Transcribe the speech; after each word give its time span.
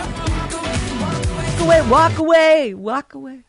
Walk 1.62 1.62
away, 1.62 1.88
walk 1.88 2.18
away, 2.18 2.74
walk 2.74 3.14
away. 3.14 3.40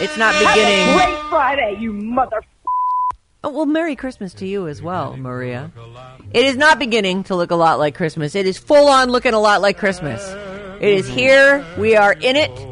It's 0.00 0.16
not 0.16 0.32
beginning. 0.38 0.96
Great 0.96 1.18
Friday, 1.28 1.76
you 1.78 1.92
mother. 1.92 2.40
Oh, 3.44 3.50
well, 3.50 3.66
Merry 3.66 3.94
Christmas 3.94 4.32
to 4.34 4.46
you 4.46 4.68
as 4.68 4.80
well, 4.80 5.18
Maria. 5.18 5.70
It 6.32 6.46
is 6.46 6.56
not 6.56 6.78
beginning 6.78 7.24
to 7.24 7.36
look 7.36 7.50
a 7.50 7.54
lot 7.54 7.78
like 7.78 7.94
Christmas. 7.94 8.34
It 8.34 8.46
is 8.46 8.56
full 8.56 8.88
on 8.88 9.10
looking 9.10 9.34
a 9.34 9.38
lot 9.38 9.60
like 9.60 9.76
Christmas. 9.76 10.26
It 10.80 10.88
is 10.88 11.06
here. 11.06 11.62
We 11.76 11.94
are 11.94 12.14
in 12.14 12.36
it. 12.36 12.68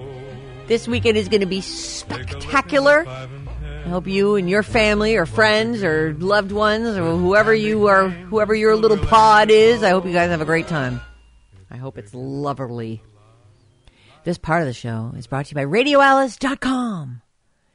This 0.66 0.88
weekend 0.88 1.18
is 1.18 1.28
going 1.28 1.40
to 1.40 1.46
be 1.46 1.60
spectacular. 1.60 3.04
I 3.84 3.88
hope 3.88 4.06
you 4.06 4.36
and 4.36 4.48
your 4.48 4.62
family 4.62 5.16
or 5.16 5.26
friends 5.26 5.82
or 5.82 6.14
loved 6.14 6.52
ones 6.52 6.96
or 6.96 7.16
whoever 7.16 7.54
you 7.54 7.88
are, 7.88 8.08
whoever 8.08 8.54
your 8.54 8.76
little 8.76 8.98
pod 8.98 9.50
is, 9.50 9.82
I 9.82 9.90
hope 9.90 10.04
you 10.04 10.12
guys 10.12 10.30
have 10.30 10.40
a 10.40 10.44
great 10.44 10.68
time. 10.68 11.00
I 11.70 11.76
hope 11.76 11.98
it's 11.98 12.14
lovely. 12.14 13.02
This 14.22 14.38
part 14.38 14.60
of 14.60 14.66
the 14.66 14.74
show 14.74 15.12
is 15.16 15.26
brought 15.26 15.46
to 15.46 15.50
you 15.50 15.54
by 15.54 15.64
RadioAlice.com. 15.64 17.22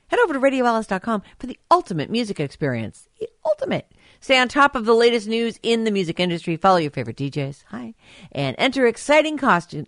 Head 0.07 0.19
over 0.19 0.33
to 0.33 0.39
RadioAlice.com 0.39 1.23
for 1.39 1.47
the 1.47 1.57
ultimate 1.71 2.11
music 2.11 2.39
experience. 2.39 3.09
The 3.19 3.27
ultimate. 3.43 3.91
Stay 4.19 4.37
on 4.37 4.47
top 4.47 4.75
of 4.75 4.85
the 4.85 4.93
latest 4.93 5.27
news 5.27 5.59
in 5.63 5.83
the 5.83 5.91
music 5.91 6.19
industry. 6.19 6.55
Follow 6.55 6.77
your 6.77 6.91
favorite 6.91 7.17
DJs. 7.17 7.63
Hi. 7.69 7.95
And 8.31 8.55
enter 8.59 8.85
exciting 8.85 9.37
costume 9.37 9.87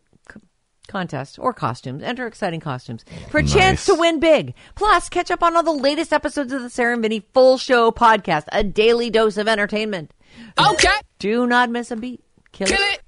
c- 0.88 0.92
contests 0.92 1.38
or 1.38 1.54
costumes. 1.54 2.04
Enter 2.04 2.28
exciting 2.28 2.60
costumes 2.60 3.06
for 3.30 3.40
a 3.40 3.44
chance 3.46 3.86
to 3.86 3.96
win 3.96 4.20
big. 4.20 4.54
Plus, 4.76 5.10
catch 5.10 5.32
up 5.32 5.44
on 5.44 5.56
all 5.56 5.64
the 5.64 5.72
latest 5.72 6.14
episodes 6.14 6.52
of 6.54 6.62
the 6.62 6.70
Sarah 6.70 6.94
and 6.94 7.02
Vinnie 7.02 7.26
Full 7.34 7.58
Show 7.58 7.92
podcast. 7.92 8.46
A 8.52 8.64
daily 8.64 9.10
dose 9.10 9.38
of 9.38 9.48
entertainment. 9.48 10.12
Okay. 10.60 10.90
Do 11.20 11.48
not 11.48 11.70
miss 11.70 11.92
a 11.92 11.96
beat. 11.96 12.24
Kill, 12.52 12.68
Kill 12.68 12.78
it. 12.80 13.02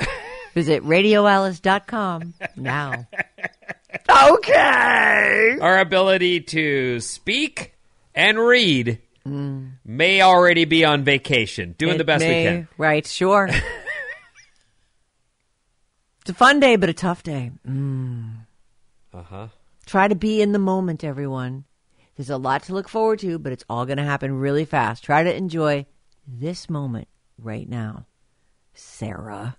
it. 0.00 0.08
Visit 0.54 0.82
RadioAlice.com 0.84 2.34
now. 2.56 3.06
Okay. 4.08 5.58
Our 5.60 5.78
ability 5.80 6.40
to 6.40 7.00
speak 7.00 7.74
and 8.14 8.38
read 8.38 9.00
mm. 9.26 9.72
may 9.84 10.20
already 10.22 10.64
be 10.64 10.84
on 10.84 11.02
vacation, 11.04 11.74
doing 11.76 11.96
It 11.96 11.98
the 11.98 12.04
best 12.04 12.20
may- 12.24 12.44
we 12.44 12.50
can. 12.50 12.68
Right, 12.78 13.06
sure. 13.06 13.48
it's 16.24 16.30
a 16.30 16.34
fun 16.34 16.58
day, 16.58 16.76
but 16.76 16.88
a 16.88 16.94
tough 16.94 17.22
day. 17.22 17.50
Mm. 17.68 18.46
Uh 19.12 19.22
huh. 19.22 19.48
Try 19.84 20.08
to 20.08 20.14
be 20.14 20.40
in 20.40 20.52
the 20.52 20.58
moment, 20.58 21.04
everyone. 21.04 21.64
There's 22.16 22.30
a 22.30 22.38
lot 22.38 22.62
to 22.64 22.72
look 22.72 22.88
forward 22.88 23.18
to, 23.18 23.38
but 23.38 23.52
it's 23.52 23.64
all 23.68 23.84
going 23.84 23.98
to 23.98 24.04
happen 24.04 24.32
really 24.32 24.64
fast. 24.64 25.04
Try 25.04 25.22
to 25.22 25.36
enjoy 25.36 25.84
this 26.26 26.70
moment 26.70 27.08
right 27.36 27.68
now. 27.68 28.06
Sarah, 28.72 29.58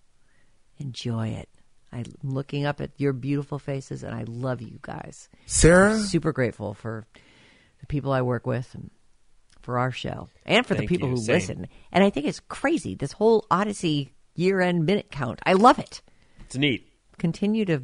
enjoy 0.80 1.28
it. 1.28 1.50
I'm 1.92 2.06
looking 2.24 2.66
up 2.66 2.82
at 2.82 2.90
your 2.98 3.14
beautiful 3.14 3.60
faces, 3.60 4.02
and 4.02 4.16
I 4.16 4.24
love 4.28 4.60
you 4.60 4.80
guys. 4.82 5.30
Sarah? 5.46 6.00
Super 6.00 6.32
grateful 6.32 6.74
for 6.74 7.06
the 7.80 7.86
people 7.86 8.12
I 8.12 8.24
work 8.24 8.48
with 8.48 8.74
and 8.74 8.90
for 9.62 9.78
our 9.78 9.92
show 9.92 10.30
and 10.48 10.66
for 10.66 10.74
the 10.74 10.88
people 10.88 11.10
you. 11.10 11.16
who 11.16 11.22
Same. 11.22 11.36
listen. 11.36 11.68
And 11.92 12.04
I 12.04 12.10
think 12.10 12.26
it's 12.26 12.40
crazy, 12.40 12.96
this 12.96 13.12
whole 13.12 13.46
Audacy 13.52 14.10
year 14.34 14.62
end 14.62 14.88
minute 14.88 15.12
count. 15.12 15.40
I 15.46 15.54
love 15.54 15.78
it. 15.78 16.02
It's 16.46 16.56
neat. 16.56 16.88
Continue 17.18 17.66
to 17.66 17.84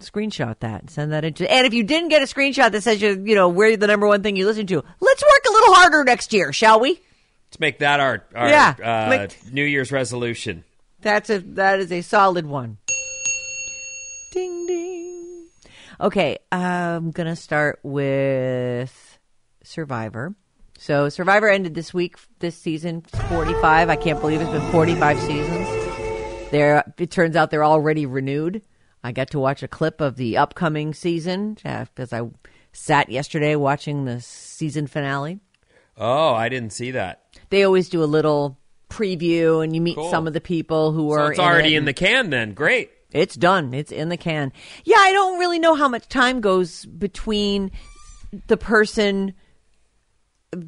screenshot 0.00 0.58
that 0.60 0.82
and 0.82 0.90
send 0.90 1.12
that 1.12 1.24
into. 1.24 1.50
And 1.50 1.66
if 1.66 1.74
you 1.74 1.84
didn't 1.84 2.08
get 2.08 2.22
a 2.22 2.26
screenshot 2.26 2.70
that 2.72 2.82
says 2.82 3.00
you, 3.00 3.22
you 3.24 3.34
know, 3.34 3.48
we're 3.48 3.76
the 3.76 3.86
number 3.86 4.06
one 4.06 4.22
thing 4.22 4.36
you 4.36 4.46
listen 4.46 4.66
to, 4.68 4.84
let's 5.00 5.22
work 5.22 5.42
a 5.48 5.52
little 5.52 5.74
harder 5.74 6.04
next 6.04 6.32
year, 6.32 6.52
shall 6.52 6.80
we? 6.80 6.90
Let's 6.90 7.60
make 7.60 7.78
that 7.78 7.98
our, 8.00 8.24
our 8.34 8.48
Yeah, 8.48 8.74
uh, 8.82 9.28
New 9.50 9.64
Year's 9.64 9.90
resolution. 9.90 10.64
That's 11.00 11.30
a 11.30 11.38
that 11.38 11.78
is 11.78 11.90
a 11.92 12.02
solid 12.02 12.44
one. 12.44 12.78
Ding 14.32 14.66
ding. 14.66 15.46
Okay, 16.00 16.38
I'm 16.52 17.10
gonna 17.10 17.36
start 17.36 17.78
with 17.82 19.18
Survivor. 19.62 20.34
So 20.78 21.08
Survivor 21.08 21.48
ended 21.48 21.74
this 21.74 21.94
week. 21.94 22.16
This 22.40 22.56
season, 22.56 23.02
45. 23.28 23.88
I 23.88 23.96
can't 23.96 24.20
believe 24.20 24.40
it's 24.40 24.50
been 24.50 24.70
45 24.72 25.20
seasons. 25.20 25.77
There, 26.50 26.82
it 26.98 27.10
turns 27.10 27.36
out 27.36 27.50
they're 27.50 27.64
already 27.64 28.06
renewed. 28.06 28.62
I 29.04 29.12
got 29.12 29.30
to 29.30 29.38
watch 29.38 29.62
a 29.62 29.68
clip 29.68 30.00
of 30.00 30.16
the 30.16 30.38
upcoming 30.38 30.94
season 30.94 31.58
uh, 31.64 31.84
because 31.94 32.12
I 32.12 32.22
sat 32.72 33.10
yesterday 33.10 33.54
watching 33.54 34.06
the 34.06 34.20
season 34.22 34.86
finale. 34.86 35.40
Oh, 35.96 36.32
I 36.32 36.48
didn't 36.48 36.72
see 36.72 36.92
that. 36.92 37.24
They 37.50 37.64
always 37.64 37.88
do 37.90 38.02
a 38.02 38.06
little 38.06 38.58
preview, 38.88 39.62
and 39.62 39.74
you 39.74 39.80
meet 39.82 39.96
Cool. 39.96 40.10
some 40.10 40.26
of 40.26 40.32
the 40.32 40.40
people 40.40 40.92
who 40.92 41.10
So 41.10 41.18
are 41.18 41.30
it's 41.32 41.38
already 41.40 41.74
it. 41.74 41.78
in 41.78 41.84
the 41.84 41.92
can 41.92 42.30
then. 42.30 42.54
Great. 42.54 42.90
It's 43.10 43.34
done. 43.36 43.74
It's 43.74 43.92
in 43.92 44.08
the 44.08 44.16
can. 44.16 44.52
Yeah, 44.84 44.96
I 44.98 45.12
don't 45.12 45.38
really 45.38 45.58
know 45.58 45.74
how 45.74 45.88
much 45.88 46.08
time 46.08 46.40
goes 46.40 46.86
between 46.86 47.70
the 48.46 48.56
person 48.56 49.34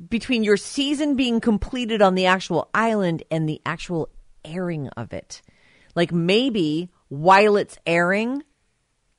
between 0.08 0.44
your 0.44 0.58
season 0.58 1.16
being 1.16 1.40
completed 1.40 2.02
on 2.02 2.14
the 2.14 2.26
actual 2.26 2.68
island 2.74 3.22
and 3.30 3.48
the 3.48 3.62
actual 3.64 4.10
airing 4.44 4.88
of 4.88 5.12
it. 5.14 5.40
Like 5.94 6.12
maybe 6.12 6.90
while 7.08 7.56
it's 7.56 7.78
airing, 7.86 8.42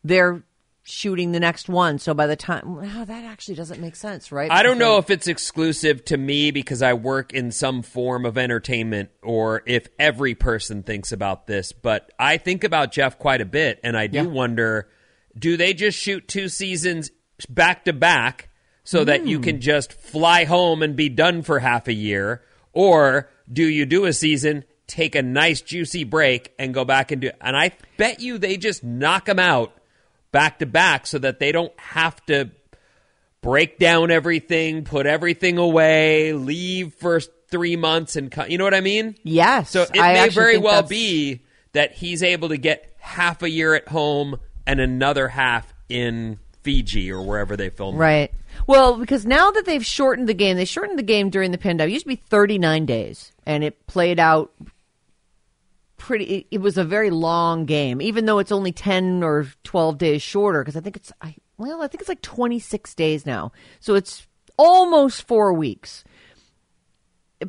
they're 0.03 0.43
shooting 0.83 1.31
the 1.31 1.39
next 1.39 1.69
one. 1.69 1.99
So 1.99 2.13
by 2.13 2.25
the 2.27 2.35
time 2.35 2.75
wow, 2.75 3.05
that 3.05 3.23
actually 3.23 3.55
doesn't 3.55 3.79
make 3.79 3.95
sense, 3.95 4.31
right? 4.31 4.49
I 4.51 4.63
don't 4.63 4.79
know 4.79 4.97
if 4.97 5.09
it's 5.11 5.27
exclusive 5.27 6.03
to 6.05 6.17
me 6.17 6.49
because 6.51 6.81
I 6.81 6.93
work 6.93 7.33
in 7.33 7.51
some 7.51 7.83
form 7.83 8.25
of 8.25 8.37
entertainment 8.37 9.09
or 9.21 9.61
if 9.67 9.87
every 9.99 10.33
person 10.33 10.81
thinks 10.83 11.11
about 11.11 11.45
this, 11.45 11.71
but 11.71 12.11
I 12.17 12.37
think 12.37 12.63
about 12.63 12.91
Jeff 12.91 13.19
quite 13.19 13.41
a 13.41 13.45
bit 13.45 13.79
and 13.83 13.95
I 13.95 14.07
do 14.07 14.17
Yeah. 14.17 14.23
wonder 14.25 14.89
do 15.37 15.55
they 15.55 15.73
just 15.73 15.97
shoot 15.97 16.27
two 16.27 16.49
seasons 16.49 17.09
back 17.47 17.85
to 17.85 17.93
back 17.93 18.49
so 18.83 19.03
that 19.05 19.25
you 19.25 19.37
Hmm. 19.37 19.43
can 19.43 19.61
just 19.61 19.93
fly 19.93 20.43
home 20.43 20.81
and 20.81 20.95
be 20.95 21.07
done 21.09 21.41
for 21.43 21.59
half 21.59 21.87
a 21.87 21.93
year 21.93 22.41
or 22.73 23.29
do 23.51 23.63
you 23.63 23.85
do 23.85 24.05
a 24.05 24.13
season 24.13 24.65
take 24.91 25.15
a 25.15 25.21
nice 25.21 25.61
juicy 25.61 26.03
break 26.03 26.53
and 26.59 26.73
go 26.73 26.83
back 26.83 27.11
and 27.11 27.21
do 27.21 27.31
and 27.39 27.55
I 27.55 27.71
bet 27.95 28.19
you 28.19 28.37
they 28.37 28.57
just 28.57 28.83
knock 28.83 29.25
them 29.25 29.39
out 29.39 29.71
back 30.33 30.59
to 30.59 30.65
back 30.65 31.07
so 31.07 31.17
that 31.19 31.39
they 31.39 31.53
don't 31.53 31.71
have 31.79 32.23
to 32.25 32.51
break 33.41 33.79
down 33.79 34.11
everything, 34.11 34.83
put 34.83 35.05
everything 35.05 35.57
away, 35.57 36.33
leave 36.33 36.93
for 36.95 37.19
three 37.19 37.75
months, 37.75 38.15
and 38.15 38.31
co- 38.31 38.45
you 38.45 38.57
know 38.57 38.63
what 38.63 38.73
I 38.73 38.81
mean. 38.81 39.15
Yes. 39.23 39.69
So 39.71 39.83
it 39.83 39.99
I 39.99 40.13
may 40.13 40.29
very 40.29 40.57
well 40.57 40.83
that's- 40.83 40.89
be 40.89 41.41
that 41.73 41.93
he's 41.93 42.21
able 42.21 42.49
to 42.49 42.57
get 42.57 42.93
half 42.99 43.41
a 43.43 43.49
year 43.49 43.73
at 43.75 43.87
home 43.87 44.39
and 44.67 44.79
another 44.79 45.29
half 45.29 45.73
in 45.89 46.37
Fiji 46.63 47.11
or 47.11 47.21
wherever 47.21 47.57
they 47.57 47.69
filmed. 47.69 47.97
Right. 47.97 48.31
Well, 48.67 48.97
because 48.97 49.25
now 49.25 49.49
that 49.51 49.65
they've 49.65 49.85
shortened 49.85 50.29
the 50.29 50.33
game, 50.33 50.57
they 50.57 50.65
shortened 50.65 50.99
the 50.99 51.03
game 51.03 51.29
during 51.29 51.51
the 51.51 51.57
pandemic. 51.57 51.91
It 51.91 51.93
used 51.93 52.05
to 52.05 52.09
be 52.09 52.15
39 52.17 52.85
days, 52.85 53.31
and 53.45 53.63
it 53.63 53.87
played 53.87 54.19
out 54.19 54.51
pretty. 56.01 56.47
It, 56.51 56.59
was 56.59 56.77
a 56.77 56.83
very 56.83 57.09
long 57.09 57.65
game, 57.65 58.01
even 58.01 58.25
though 58.25 58.39
it's 58.39 58.51
only 58.51 58.71
10 58.71 59.23
or 59.23 59.47
12 59.63 59.97
days 59.97 60.21
shorter. 60.21 60.61
Because 60.61 60.75
I 60.75 60.81
think 60.81 60.95
it's, 60.95 61.11
I, 61.21 61.35
well, 61.57 61.81
I 61.81 61.87
think 61.87 62.01
it's 62.01 62.09
like 62.09 62.21
26 62.21 62.93
days 62.95 63.25
now. 63.25 63.51
So 63.79 63.95
it's 63.95 64.27
almost 64.57 65.27
four 65.27 65.53
weeks. 65.53 66.03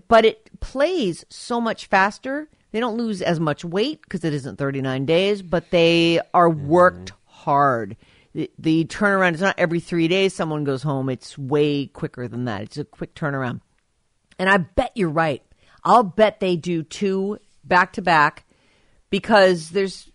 But 0.08 0.24
it 0.24 0.60
plays 0.60 1.24
so 1.28 1.60
much 1.60 1.86
faster. 1.86 2.48
They 2.70 2.80
don't 2.80 2.96
lose 2.96 3.20
as 3.20 3.40
much 3.40 3.64
weight 3.64 4.02
because 4.02 4.24
it 4.24 4.32
isn't 4.32 4.58
39 4.58 5.04
days, 5.04 5.42
but 5.42 5.70
they 5.70 6.20
are 6.32 6.48
worked 6.48 7.12
hard 7.26 7.96
the, 8.34 8.50
the 8.58 8.84
turnaround 8.86 9.34
is 9.34 9.40
not 9.40 9.58
every 9.58 9.80
three 9.80 10.08
days 10.08 10.34
someone 10.34 10.64
goes 10.64 10.82
home. 10.82 11.08
It's 11.08 11.36
way 11.36 11.86
quicker 11.86 12.28
than 12.28 12.46
that. 12.46 12.62
It's 12.62 12.78
a 12.78 12.84
quick 12.84 13.14
turnaround. 13.14 13.60
And 14.38 14.48
I 14.48 14.56
bet 14.58 14.92
you're 14.94 15.10
right. 15.10 15.42
I'll 15.84 16.02
bet 16.02 16.40
they 16.40 16.56
do 16.56 16.82
two 16.82 17.38
back 17.64 17.92
to 17.94 18.02
back 18.02 18.44
because 19.10 19.70
there's 19.70 20.10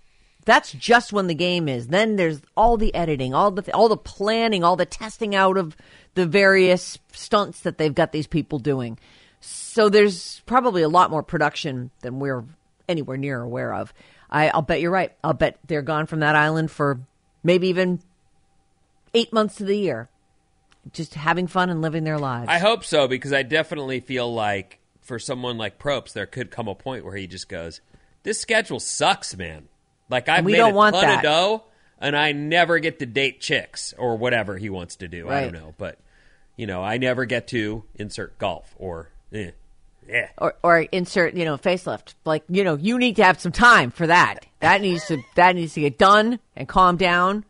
that's 0.46 0.72
just 0.72 1.12
when 1.12 1.28
the 1.28 1.36
game 1.36 1.68
is. 1.68 1.88
Then 1.88 2.16
there's 2.16 2.42
all 2.56 2.78
the 2.78 2.96
editing, 2.96 3.34
all 3.34 3.52
the 3.52 3.74
all 3.74 3.90
the 3.90 3.98
planning, 3.98 4.64
all 4.64 4.76
the 4.76 4.86
testing 4.86 5.36
out 5.36 5.58
of 5.58 5.76
the 6.16 6.26
various 6.26 6.98
stunts 7.12 7.62
that 7.62 7.78
they've 7.78 7.94
got 7.94 8.12
these 8.12 8.28
people 8.28 8.60
doing. 8.60 8.98
So 9.40 9.90
there's 9.90 10.42
probably 10.46 10.82
a 10.82 10.90
lot 10.90 11.12
more 11.12 11.22
production 11.22 11.92
than 12.02 12.20
we're 12.20 12.44
anywhere 12.90 13.18
near 13.18 13.42
aware 13.42 13.74
of. 13.74 13.94
I, 14.30 14.50
I'll 14.50 14.62
bet 14.62 14.82
you're 14.82 14.92
right. 14.92 15.14
I'll 15.24 15.34
bet 15.34 15.60
they're 15.68 15.82
gone 15.82 16.06
from 16.06 16.22
that 16.22 16.36
island 16.36 16.72
for 16.72 17.02
maybe 17.44 17.68
even 17.68 18.00
eight 19.14 19.32
months 19.32 19.62
of 19.62 19.68
the 19.68 19.78
year, 19.78 20.10
just 20.92 21.14
having 21.14 21.48
fun 21.48 21.70
and 21.70 21.82
living 21.82 22.04
their 22.04 22.20
lives. 22.20 22.50
I 22.50 22.60
hope 22.60 22.84
so 22.84 23.08
because 23.08 23.34
I 23.34 23.44
definitely 23.44 24.00
feel 24.00 24.34
like 24.34 24.80
for 25.08 25.18
someone 25.18 25.58
like 25.58 25.80
Probst, 25.80 26.14
there 26.14 26.26
could 26.26 26.52
come 26.52 26.68
a 26.68 26.76
point 26.76 27.06
where 27.06 27.16
he 27.16 27.28
just 27.28 27.48
goes, 27.48 27.80
"This 28.24 28.40
schedule 28.40 28.80
sucks, 28.80 29.36
man. 29.36 29.70
Like 30.10 30.28
I've 30.28 30.46
we 30.46 30.52
made 30.52 30.58
don't 30.60 30.74
a 30.74 30.76
want 30.76 30.96
ton 30.96 31.06
that. 31.06 31.18
of 31.18 31.24
dough, 31.24 31.64
and 32.00 32.16
I 32.16 32.34
never 32.34 32.80
get 32.80 33.00
to 33.00 33.06
date 33.06 33.40
chicks 33.40 33.94
or 33.98 34.18
whatever 34.18 34.58
he 34.58 34.70
wants 34.70 34.98
to 34.98 35.08
do. 35.08 35.30
I 35.30 35.42
don't 35.42 35.54
know, 35.54 35.74
but 35.78 35.98
you 36.58 36.68
know, 36.68 36.84
I 36.84 36.98
never 36.98 37.26
get 37.26 37.48
to 37.50 37.84
insert 37.96 38.38
golf 38.38 38.76
or 38.78 39.10
eh, 39.34 39.52
yeah." 40.08 40.28
or, 40.38 40.56
or 40.62 40.80
insert, 40.80 41.36
you 41.36 41.46
know, 41.46 41.58
facelift. 41.58 42.16
Like, 42.26 42.44
you 42.50 42.64
know, 42.64 42.76
you 42.76 42.98
need 42.98 43.16
to 43.16 43.24
have 43.24 43.40
some 43.40 43.54
time 43.54 43.92
for 43.92 44.08
that. 44.08 44.46
That 44.60 44.82
needs 44.82 45.08
to 45.08 45.22
that 45.36 45.56
needs 45.56 45.74
to 45.76 45.82
get 45.82 45.98
done 45.98 46.40
and 46.56 46.68
calm 46.68 46.98
down. 46.98 47.46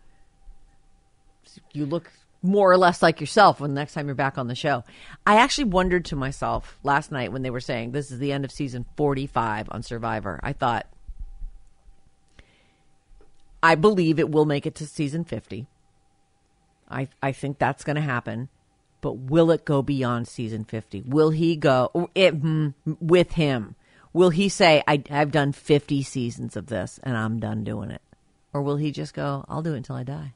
You 1.73 1.85
look 1.87 2.11
more 2.41 2.71
or 2.71 2.77
less 2.77 3.01
like 3.01 3.19
yourself 3.19 3.59
when 3.59 3.73
the 3.73 3.79
next 3.79 3.93
time 3.93 4.07
you're 4.07 4.15
back 4.15 4.37
on 4.37 4.47
the 4.47 4.55
show. 4.55 4.83
I 5.25 5.37
actually 5.37 5.65
wondered 5.65 6.05
to 6.05 6.15
myself 6.15 6.77
last 6.83 7.11
night 7.11 7.31
when 7.31 7.41
they 7.41 7.49
were 7.49 7.59
saying 7.59 7.91
this 7.91 8.11
is 8.11 8.19
the 8.19 8.31
end 8.31 8.45
of 8.45 8.51
season 8.51 8.85
45 8.95 9.67
on 9.71 9.83
Survivor. 9.83 10.39
I 10.43 10.53
thought 10.53 10.87
I 13.61 13.75
believe 13.75 14.19
it 14.19 14.29
will 14.29 14.45
make 14.45 14.65
it 14.65 14.75
to 14.75 14.87
season 14.87 15.23
50. 15.23 15.67
I 16.89 17.09
I 17.21 17.31
think 17.31 17.57
that's 17.57 17.83
going 17.83 17.95
to 17.95 18.01
happen. 18.01 18.49
But 19.01 19.13
will 19.13 19.51
it 19.51 19.63
go 19.63 19.81
beyond 19.81 20.27
season 20.27 20.63
50? 20.63 21.01
Will 21.01 21.29
he 21.29 21.55
go 21.55 22.09
it, 22.15 22.41
mm, 22.41 22.73
with 22.99 23.33
him? 23.33 23.75
Will 24.11 24.31
he 24.31 24.49
say, 24.49 24.83
I, 24.87 25.03
I've 25.11 25.31
done 25.31 25.51
50 25.51 26.01
seasons 26.01 26.57
of 26.57 26.67
this 26.67 26.99
and 27.03 27.15
I'm 27.15 27.39
done 27.39 27.63
doing 27.63 27.91
it? 27.91 28.01
Or 28.53 28.63
will 28.63 28.77
he 28.77 28.91
just 28.91 29.13
go, 29.13 29.45
I'll 29.47 29.61
do 29.61 29.73
it 29.73 29.77
until 29.77 29.95
I 29.95 30.03
die? 30.03 30.33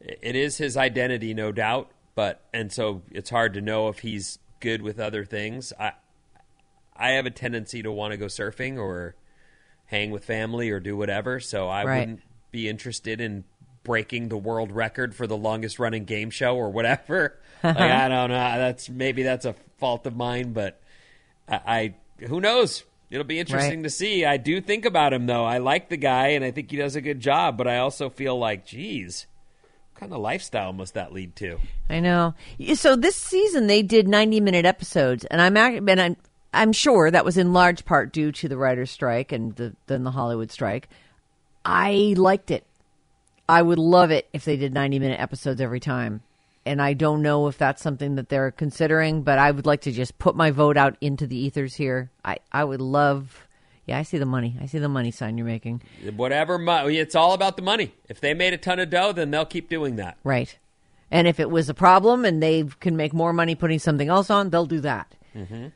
It 0.00 0.36
is 0.36 0.58
his 0.58 0.76
identity, 0.76 1.32
no 1.34 1.50
doubt, 1.52 1.90
but 2.14 2.42
and 2.52 2.70
so 2.72 3.02
it's 3.10 3.30
hard 3.30 3.54
to 3.54 3.60
know 3.60 3.88
if 3.88 4.00
he's 4.00 4.38
good 4.60 4.82
with 4.82 4.98
other 5.00 5.24
things. 5.24 5.72
I 5.78 5.92
I 6.96 7.10
have 7.10 7.26
a 7.26 7.30
tendency 7.30 7.82
to 7.82 7.90
want 7.90 8.12
to 8.12 8.16
go 8.16 8.26
surfing 8.26 8.78
or 8.78 9.14
hang 9.86 10.10
with 10.10 10.24
family 10.24 10.70
or 10.70 10.80
do 10.80 10.96
whatever, 10.96 11.40
so 11.40 11.68
I 11.68 11.84
Right. 11.84 11.98
wouldn't 12.00 12.20
be 12.50 12.68
interested 12.68 13.20
in 13.20 13.44
breaking 13.82 14.28
the 14.28 14.36
world 14.38 14.72
record 14.72 15.14
for 15.14 15.26
the 15.26 15.36
longest 15.36 15.78
running 15.78 16.04
game 16.04 16.30
show 16.30 16.56
or 16.56 16.70
whatever. 16.70 17.38
like, 17.64 17.76
I 17.76 18.08
don't 18.08 18.30
know. 18.30 18.36
That's 18.58 18.88
maybe 18.88 19.22
that's 19.22 19.44
a 19.44 19.54
fault 19.78 20.06
of 20.06 20.16
mine, 20.16 20.52
but 20.52 20.80
I, 21.48 21.94
I 22.20 22.24
who 22.26 22.40
knows. 22.40 22.84
It'll 23.10 23.24
be 23.24 23.38
interesting 23.38 23.80
Right. 23.80 23.84
to 23.84 23.90
see. 23.90 24.24
I 24.24 24.38
do 24.38 24.60
think 24.60 24.84
about 24.84 25.12
him 25.12 25.26
though. 25.26 25.44
I 25.44 25.58
like 25.58 25.88
the 25.88 25.96
guy 25.96 26.28
and 26.28 26.44
I 26.44 26.50
think 26.50 26.70
he 26.70 26.76
does 26.78 26.96
a 26.96 27.00
good 27.00 27.20
job, 27.20 27.56
but 27.56 27.68
I 27.68 27.78
also 27.78 28.08
feel 28.10 28.36
like, 28.38 28.66
geez, 28.66 29.26
kind 30.04 30.12
of 30.12 30.20
lifestyle 30.20 30.72
must 30.74 30.94
that 30.94 31.12
lead 31.12 31.34
to? 31.36 31.58
I 31.88 32.00
know. 32.00 32.34
So 32.74 32.94
this 32.94 33.16
season 33.16 33.66
they 33.66 33.82
did 33.82 34.06
90 34.06 34.40
minute 34.40 34.66
episodes 34.66 35.24
and 35.24 35.40
I'm 35.40 35.56
and 35.56 36.00
I'm 36.00 36.16
I'm 36.52 36.72
sure 36.72 37.10
that 37.10 37.24
was 37.24 37.38
in 37.38 37.54
large 37.54 37.84
part 37.86 38.12
due 38.12 38.30
to 38.32 38.48
the 38.48 38.58
writers 38.58 38.90
strike 38.90 39.32
and 39.32 39.56
the, 39.56 39.74
then 39.86 40.04
the 40.04 40.10
Hollywood 40.10 40.50
strike. 40.52 40.88
I 41.64 42.14
liked 42.18 42.50
it. 42.50 42.66
I 43.48 43.62
would 43.62 43.78
love 43.78 44.10
it 44.10 44.28
if 44.32 44.44
they 44.44 44.56
did 44.56 44.74
90 44.74 44.98
minute 44.98 45.20
episodes 45.20 45.60
every 45.60 45.80
time. 45.80 46.20
And 46.66 46.80
I 46.80 46.92
don't 46.92 47.22
know 47.22 47.48
if 47.48 47.58
that's 47.58 47.82
something 47.82 48.14
that 48.14 48.28
they're 48.28 48.50
considering, 48.50 49.22
but 49.22 49.38
I 49.38 49.50
would 49.50 49.66
like 49.66 49.82
to 49.82 49.92
just 49.92 50.18
put 50.18 50.36
my 50.36 50.50
vote 50.50 50.76
out 50.76 50.96
into 51.00 51.26
the 51.26 51.36
ethers 51.36 51.74
here. 51.74 52.10
I, 52.24 52.36
I 52.52 52.64
would 52.64 52.80
love, 52.80 53.43
yeah, 53.86 53.98
I 53.98 54.02
see 54.02 54.18
the 54.18 54.26
money. 54.26 54.56
I 54.60 54.66
see 54.66 54.78
the 54.78 54.88
money 54.88 55.10
sign 55.10 55.36
you're 55.36 55.46
making. 55.46 55.82
Whatever, 56.16 56.58
mo- 56.58 56.86
it's 56.86 57.14
all 57.14 57.34
about 57.34 57.56
the 57.56 57.62
money. 57.62 57.92
If 58.08 58.20
they 58.20 58.32
made 58.32 58.54
a 58.54 58.58
ton 58.58 58.78
of 58.78 58.90
dough, 58.90 59.12
then 59.12 59.30
they'll 59.30 59.44
keep 59.44 59.68
doing 59.68 59.96
that. 59.96 60.16
Right. 60.24 60.56
And 61.10 61.28
if 61.28 61.38
it 61.38 61.50
was 61.50 61.68
a 61.68 61.74
problem 61.74 62.24
and 62.24 62.42
they 62.42 62.64
can 62.80 62.96
make 62.96 63.12
more 63.12 63.32
money 63.32 63.54
putting 63.54 63.78
something 63.78 64.08
else 64.08 64.30
on, 64.30 64.50
they'll 64.50 64.66
do 64.66 64.80
that. 64.80 65.14
Mm-hmm. 65.36 65.68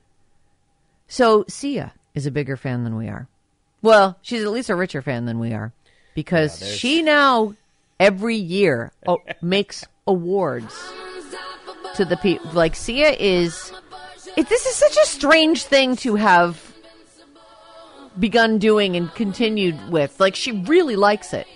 So 1.07 1.45
Sia 1.49 1.93
is 2.15 2.27
a 2.27 2.31
bigger 2.31 2.57
fan 2.57 2.85
than 2.85 2.97
we 2.97 3.09
are. 3.09 3.29
Well, 3.83 4.19
she's 4.23 4.43
at 4.43 4.51
least 4.51 4.71
a 4.71 4.75
richer 4.75 5.03
fan 5.03 5.27
than 5.27 5.39
we 5.39 5.53
are 5.53 5.73
because 6.15 6.67
she 6.77 7.03
now 7.03 7.55
every 8.01 8.37
year 8.37 8.93
oh, 9.07 9.19
makes 9.43 9.85
awards 10.07 10.75
to 11.95 12.05
the 12.05 12.17
people. 12.17 12.51
Like 12.53 12.75
Sia 12.75 13.11
is. 13.11 13.73
It, 14.37 14.49
this 14.49 14.67
is 14.67 14.75
such 14.75 14.97
a 14.97 15.07
strange 15.07 15.65
thing 15.65 15.97
to 15.97 16.15
have 16.17 16.68
begun 18.19 18.59
doing 18.59 18.97
and 18.97 19.13
continued 19.15 19.91
with. 19.91 20.19
Like 20.21 20.35
she 20.35 20.53
really 20.53 20.97
likes 20.97 21.33
it. 21.33 21.47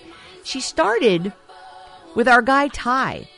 She 0.44 0.60
started 0.60 1.32
with 2.14 2.28
our 2.28 2.42
guy 2.42 2.68
Tai. 2.68 3.28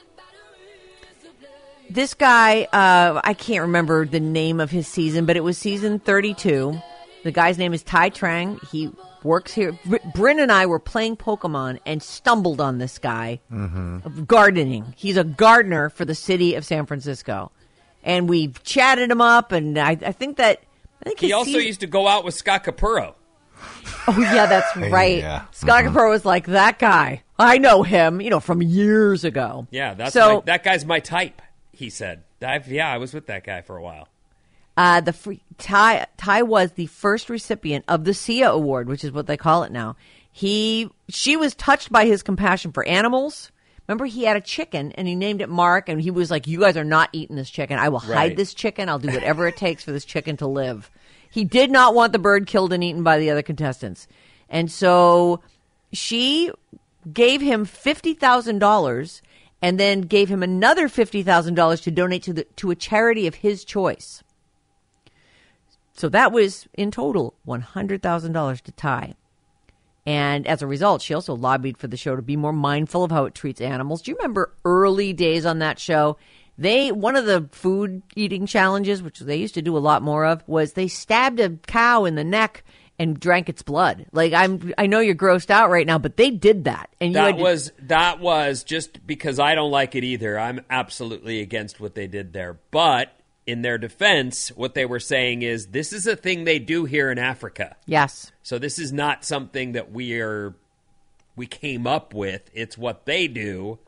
This 1.90 2.14
guy, 2.14 2.62
uh, 2.72 3.20
I 3.22 3.34
can't 3.34 3.62
remember 3.62 4.06
the 4.06 4.20
name 4.20 4.58
of 4.58 4.70
his 4.70 4.88
season, 4.88 5.26
but 5.26 5.36
it 5.36 5.44
was 5.44 5.58
season 5.58 5.98
32. 5.98 6.80
The 7.24 7.30
guy's 7.30 7.58
name 7.58 7.72
is 7.74 7.82
Tai 7.82 8.10
Trang. 8.10 8.62
He 8.70 8.90
works 9.22 9.52
here. 9.52 9.78
Br- 9.84 9.96
Bryn 10.14 10.40
and 10.40 10.50
I 10.50 10.66
were 10.66 10.78
playing 10.78 11.16
Pokemon 11.18 11.78
and 11.86 12.02
stumbled 12.02 12.60
on 12.60 12.78
this 12.78 12.98
guy 12.98 13.40
of 13.50 14.26
gardening. 14.26 14.94
He's 14.96 15.16
a 15.16 15.24
gardener 15.24 15.88
for 15.90 16.04
the 16.04 16.14
city 16.14 16.54
of 16.54 16.64
San 16.64 16.86
Francisco. 16.86 17.52
And 18.02 18.28
we 18.28 18.48
chatted 18.64 19.10
him 19.10 19.20
up, 19.20 19.52
and 19.52 19.78
I, 19.78 19.90
I 19.90 20.12
think 20.12 20.36
that. 20.38 20.62
I 21.04 21.08
think 21.10 21.20
He 21.20 21.32
also 21.32 21.50
season- 21.52 21.66
used 21.66 21.80
to 21.80 21.86
go 21.86 22.08
out 22.08 22.24
with 22.24 22.34
Scott 22.34 22.64
Capurro. 22.64 23.14
Oh 24.06 24.18
yeah, 24.20 24.44
that's 24.44 24.76
right. 24.76 25.18
Yeah. 25.18 25.44
Scott 25.52 25.84
Capurro 25.84 26.10
was 26.10 26.26
like 26.26 26.46
that 26.48 26.78
guy. 26.78 27.22
I 27.38 27.56
know 27.56 27.82
him, 27.82 28.20
you 28.20 28.28
know, 28.28 28.38
from 28.40 28.60
years 28.60 29.24
ago. 29.24 29.66
Yeah, 29.70 29.94
that's 29.94 30.12
so. 30.12 30.34
my, 30.36 30.40
that 30.44 30.62
guy's 30.62 30.84
my 30.84 31.00
type. 31.00 31.40
He 31.72 31.88
said, 31.88 32.22
I've, 32.42 32.70
"Yeah, 32.70 32.90
I 32.92 32.98
was 32.98 33.14
with 33.14 33.26
that 33.28 33.44
guy 33.44 33.62
for 33.62 33.78
a 33.78 33.82
while." 33.82 34.08
uh, 34.76 35.00
the 35.00 35.14
free, 35.14 35.40
Tai 35.56 36.06
Tai 36.18 36.42
was 36.42 36.72
the 36.72 36.86
first 36.86 37.30
recipient 37.30 37.86
of 37.88 38.04
the 38.04 38.12
Sia 38.12 38.50
Award, 38.50 38.88
which 38.88 39.04
is 39.04 39.12
what 39.12 39.26
they 39.26 39.38
call 39.38 39.62
it 39.62 39.72
now. 39.72 39.96
He 40.30 40.90
she 41.08 41.36
was 41.38 41.54
touched 41.54 41.90
by 41.90 42.04
his 42.04 42.22
compassion 42.22 42.72
for 42.72 42.86
animals. 42.86 43.50
Remember, 43.86 44.06
he 44.06 44.24
had 44.24 44.36
a 44.36 44.40
chicken 44.40 44.92
and 44.92 45.06
he 45.06 45.14
named 45.14 45.42
it 45.42 45.48
Mark, 45.48 45.88
and 45.88 46.00
he 46.00 46.10
was 46.10 46.30
like, 46.30 46.46
"You 46.46 46.60
guys 46.60 46.76
are 46.76 46.84
not 46.84 47.10
eating 47.12 47.36
this 47.36 47.50
chicken. 47.50 47.78
I 47.78 47.88
will 47.90 48.00
Right. 48.00 48.16
hide 48.30 48.36
this 48.36 48.54
chicken. 48.54 48.88
I'll 48.88 48.98
do 48.98 49.12
whatever 49.12 49.46
it 49.46 49.56
takes 49.56 49.84
for 49.84 49.92
this 49.92 50.04
chicken 50.04 50.36
to 50.38 50.46
live." 50.46 50.90
He 51.30 51.44
did 51.44 51.70
not 51.70 51.94
want 51.94 52.12
the 52.12 52.18
bird 52.18 52.46
killed 52.46 52.72
and 52.72 52.82
eaten 52.82 53.02
by 53.02 53.18
the 53.18 53.30
other 53.30 53.42
contestants, 53.42 54.06
and 54.48 54.70
so 54.70 55.40
she 55.92 56.50
gave 57.12 57.40
him 57.40 57.64
fifty 57.64 58.14
thousand 58.14 58.60
dollars 58.60 59.20
and 59.60 59.78
then 59.80 60.02
gave 60.02 60.28
him 60.28 60.42
another 60.42 60.88
fifty 60.88 61.22
thousand 61.22 61.54
dollars 61.54 61.80
to 61.82 61.90
donate 61.90 62.22
to 62.22 62.32
the 62.32 62.44
to 62.56 62.70
a 62.70 62.74
charity 62.74 63.26
of 63.26 63.36
his 63.36 63.64
choice. 63.64 64.22
So 65.96 66.08
that 66.08 66.32
was 66.32 66.66
in 66.74 66.90
total 66.90 67.34
one 67.44 67.60
hundred 67.60 68.02
thousand 68.02 68.32
dollars 68.32 68.60
to 68.62 68.72
Tai. 68.72 69.14
And 70.06 70.46
as 70.46 70.60
a 70.60 70.66
result, 70.66 71.00
she 71.02 71.14
also 71.14 71.34
lobbied 71.34 71.78
for 71.78 71.86
the 71.86 71.96
show 71.96 72.14
to 72.14 72.22
be 72.22 72.36
more 72.36 72.52
mindful 72.52 73.04
of 73.04 73.10
how 73.10 73.24
it 73.24 73.34
treats 73.34 73.60
animals. 73.60 74.02
Do 74.02 74.10
you 74.10 74.16
remember 74.16 74.52
early 74.64 75.12
days 75.12 75.46
on 75.46 75.60
that 75.60 75.78
show? 75.78 76.18
They 76.58 76.92
one 76.92 77.16
of 77.16 77.24
the 77.26 77.48
food 77.52 78.02
eating 78.14 78.46
challenges, 78.46 79.02
which 79.02 79.18
they 79.20 79.36
used 79.36 79.54
to 79.54 79.62
do 79.62 79.76
a 79.76 79.78
lot 79.80 80.02
more 80.02 80.24
of, 80.26 80.42
was 80.46 80.74
they 80.74 80.88
stabbed 80.88 81.40
a 81.40 81.50
cow 81.50 82.04
in 82.04 82.14
the 82.14 82.22
neck 82.24 82.62
and 82.96 83.18
drank 83.18 83.48
its 83.48 83.62
blood. 83.62 84.06
Like 84.12 84.32
I'm, 84.32 84.72
I 84.78 84.86
know 84.86 85.00
you're 85.00 85.16
grossed 85.16 85.50
out 85.50 85.68
right 85.70 85.86
now, 85.86 85.98
but 85.98 86.16
they 86.16 86.30
did 86.30 86.64
that, 86.64 86.90
and 87.00 87.10
you 87.10 87.14
That 87.14 87.36
to- 87.38 87.42
was 87.42 87.72
that 87.80 88.20
was 88.20 88.62
just 88.62 89.04
because 89.04 89.40
I 89.40 89.56
don't 89.56 89.72
like 89.72 89.96
it 89.96 90.04
either. 90.04 90.38
I'm 90.38 90.60
absolutely 90.70 91.40
against 91.40 91.80
what 91.80 91.96
they 91.96 92.06
did 92.06 92.32
there. 92.32 92.58
But 92.70 93.18
in 93.46 93.62
their 93.62 93.78
defense, 93.78 94.48
what 94.48 94.74
they 94.74 94.86
were 94.86 95.00
saying 95.00 95.42
is 95.42 95.68
this 95.68 95.92
is 95.92 96.06
a 96.06 96.16
thing 96.16 96.44
they 96.44 96.58
do 96.58 96.84
here 96.84 97.10
in 97.10 97.18
Africa. 97.18 97.76
yes, 97.86 98.32
So 98.42 98.58
this 98.58 98.78
is 98.78 98.92
not 98.92 99.24
something 99.24 99.72
that 99.72 99.92
we 99.92 100.20
are 100.20 100.54
we 101.36 101.46
came 101.46 101.86
up 101.86 102.14
with. 102.14 102.48
It's 102.54 102.78
what 102.78 103.06
they 103.06 103.26
do, 103.28 103.80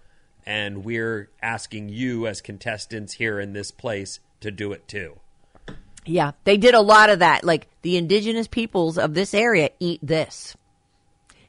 and 0.45 0.85
we're 0.85 1.31
asking 1.41 1.89
you 1.91 2.27
as 2.27 2.41
contestants 2.41 3.15
here 3.15 3.39
in 3.39 3.53
this 3.53 3.71
place 3.71 4.21
to 4.41 4.51
do 4.51 4.73
it 4.73 4.87
too. 4.89 5.21
yeah, 6.05 6.33
they 6.45 6.57
did 6.57 6.75
a 6.75 6.81
lot 6.81 7.11
of 7.11 7.21
that. 7.21 7.45
Like 7.45 7.69
the 7.83 7.97
indigenous 7.97 8.49
peoples 8.49 8.99
of 8.99 9.15
this 9.15 9.33
area 9.33 9.71
eat 9.81 10.01
this. 10.03 10.57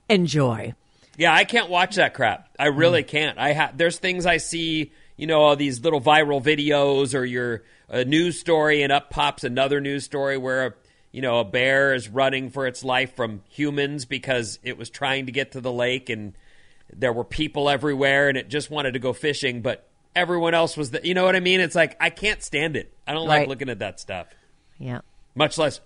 Enjoy. 0.10 0.74
Yeah, 1.18 1.34
I 1.34 1.44
can't 1.46 1.70
watch 1.70 1.96
that 1.96 2.14
crap. 2.14 2.48
I 2.60 2.68
really 2.68 3.04
mm. 3.04 3.08
can't. 3.08 3.38
I 3.40 3.54
ha- 3.54 3.72
there's 3.76 3.98
things 3.98 4.26
I 4.26 4.38
see, 4.38 4.92
you 5.18 5.28
know, 5.28 5.42
all 5.42 5.56
these 5.56 5.82
little 5.84 6.00
viral 6.02 6.42
videos 6.42 7.14
or 7.14 7.26
your 7.26 7.64
a 7.90 8.06
news 8.06 8.40
story, 8.40 8.82
and 8.84 8.92
up 8.92 9.10
pops 9.10 9.44
another 9.44 9.82
news 9.82 10.04
story 10.06 10.38
where 10.38 10.76
you 11.12 11.22
know 11.22 11.40
a 11.40 11.46
bear 11.46 11.94
is 11.94 12.08
running 12.10 12.50
for 12.50 12.68
its 12.68 12.84
life 12.84 13.16
from 13.16 13.42
humans 13.50 14.06
because 14.06 14.60
it 14.64 14.78
was 14.78 14.90
trying 14.90 15.26
to 15.26 15.32
get 15.32 15.52
to 15.54 15.62
the 15.62 15.72
lake 15.72 16.10
and 16.10 16.34
there 16.94 17.12
were 17.14 17.24
people 17.24 17.70
everywhere 17.70 18.30
and 18.30 18.38
it 18.38 18.48
just 18.50 18.70
wanted 18.72 18.92
to 18.94 19.00
go 19.00 19.12
fishing, 19.14 19.62
but 19.62 19.88
everyone 20.16 20.54
else 20.54 20.78
was 20.78 20.92
the, 20.92 21.00
you 21.06 21.14
know 21.14 21.24
what 21.26 21.36
I 21.36 21.40
mean? 21.42 21.60
It's 21.60 21.76
like 21.76 21.96
I 22.00 22.10
can't 22.10 22.42
stand 22.42 22.76
it. 22.78 22.94
I 23.06 23.14
don't 23.14 23.28
like 23.28 23.48
looking 23.48 23.70
at 23.70 23.80
that 23.80 24.00
stuff, 24.00 24.28
Yeah. 24.80 25.02
much 25.36 25.58
less 25.58 25.80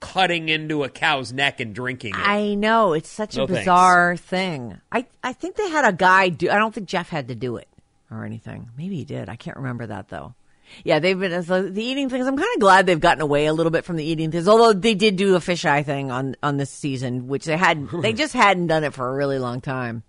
cutting 0.00 0.48
into 0.48 0.84
a 0.84 0.88
cow's 0.88 1.32
neck 1.32 1.60
and 1.60 1.74
drinking 1.74 2.14
it. 2.14 2.20
I 2.20 2.54
know 2.54 2.92
it's 2.92 3.08
such 3.10 3.34
a 3.34 3.38
No 3.40 3.46
thanks. 3.46 3.60
bizarre 3.62 4.16
thing. 4.16 4.80
I 4.92 5.06
I 5.24 5.32
think 5.32 5.56
they 5.56 5.68
had 5.70 5.84
a 5.84 5.92
guy 5.92 6.28
do. 6.28 6.48
I 6.50 6.56
don't 6.56 6.72
think 6.74 6.86
Jeff 6.88 7.08
had 7.08 7.28
to 7.28 7.34
do 7.34 7.56
it 7.56 7.68
or 8.10 8.24
anything. 8.24 8.70
Maybe 8.76 8.96
he 8.96 9.04
did. 9.04 9.28
I 9.28 9.36
can't 9.36 9.56
remember 9.56 9.86
that 9.86 10.08
though. 10.08 10.34
Yeah, 10.84 10.98
they've 10.98 11.18
been 11.18 11.42
so 11.44 11.62
the 11.62 11.82
eating 11.82 12.08
things. 12.08 12.26
I'm 12.26 12.36
kind 12.36 12.48
of 12.54 12.60
glad 12.60 12.86
they've 12.86 13.00
gotten 13.00 13.22
away 13.22 13.46
a 13.46 13.52
little 13.52 13.70
bit 13.70 13.84
from 13.84 13.96
the 13.96 14.04
eating 14.04 14.30
things. 14.30 14.48
Although 14.48 14.72
they 14.72 14.94
did 14.94 15.16
do 15.16 15.34
a 15.34 15.38
fisheye 15.38 15.84
thing 15.84 16.10
on 16.10 16.36
on 16.42 16.56
this 16.56 16.70
season, 16.70 17.28
which 17.28 17.44
they 17.44 17.56
hadn't. 17.56 18.02
they 18.02 18.12
just 18.12 18.34
hadn't 18.34 18.66
done 18.66 18.84
it 18.84 18.94
for 18.94 19.08
a 19.08 19.14
really 19.14 19.38
long 19.38 19.60
time. 19.60 20.02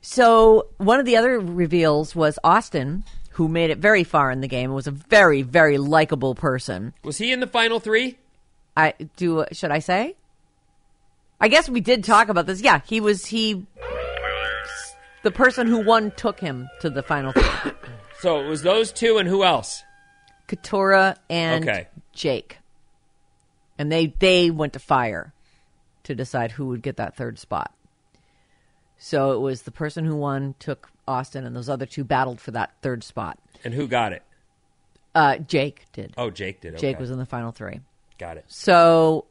So 0.00 0.68
one 0.78 0.98
of 1.00 1.06
the 1.06 1.16
other 1.16 1.38
reveals 1.38 2.14
was 2.14 2.38
Austin, 2.42 3.04
who 3.30 3.48
made 3.48 3.70
it 3.70 3.78
very 3.78 4.04
far 4.04 4.30
in 4.30 4.40
the 4.40 4.48
game 4.48 4.70
and 4.70 4.74
was 4.74 4.86
a 4.86 4.92
very 4.92 5.42
very 5.42 5.78
likable 5.78 6.34
person. 6.34 6.92
was 7.02 7.18
he 7.18 7.32
in 7.32 7.40
the 7.40 7.46
final 7.46 7.80
three? 7.80 8.18
I 8.76 8.94
do. 9.16 9.44
Should 9.52 9.70
I 9.70 9.78
say? 9.78 10.16
I 11.40 11.48
guess 11.48 11.68
we 11.68 11.80
did 11.80 12.04
talk 12.04 12.28
about 12.28 12.46
this. 12.46 12.60
Yeah, 12.62 12.80
he 12.84 13.00
was 13.00 13.26
he. 13.26 13.66
The 15.22 15.30
person 15.30 15.66
who 15.66 15.78
won 15.84 16.10
took 16.12 16.40
him 16.40 16.68
to 16.80 16.90
the 16.90 17.02
final. 17.02 17.32
three. 17.32 17.72
So 18.20 18.40
it 18.40 18.46
was 18.48 18.62
those 18.62 18.92
two 18.92 19.18
and 19.18 19.28
who 19.28 19.42
else? 19.42 19.82
Katurah 20.46 21.16
and 21.28 21.64
Okay. 21.68 21.88
Jake, 22.12 22.58
and 23.78 23.90
they 23.90 24.14
they 24.20 24.48
went 24.50 24.74
to 24.74 24.78
fire 24.78 25.32
to 26.04 26.14
decide 26.14 26.52
who 26.52 26.66
would 26.66 26.82
get 26.82 26.98
that 26.98 27.16
third 27.16 27.40
spot. 27.40 27.74
So 28.96 29.32
it 29.32 29.38
was 29.40 29.62
the 29.62 29.72
person 29.72 30.04
who 30.04 30.14
won 30.14 30.54
took 30.60 30.88
Austin, 31.08 31.44
and 31.44 31.56
those 31.56 31.68
other 31.68 31.84
two 31.86 32.04
battled 32.04 32.40
for 32.40 32.52
that 32.52 32.74
third 32.80 33.02
spot. 33.02 33.40
And 33.64 33.74
who 33.74 33.88
got 33.88 34.12
it? 34.12 34.22
Uh, 35.16 35.38
Jake 35.38 35.86
did. 35.92 36.14
Oh, 36.16 36.30
Jake 36.30 36.60
did. 36.60 36.78
Jake 36.78 37.00
was 37.00 37.10
in 37.10 37.18
the 37.18 37.26
final 37.26 37.50
three. 37.50 37.80
Got 38.18 38.36
it. 38.36 38.44
So 38.46 39.24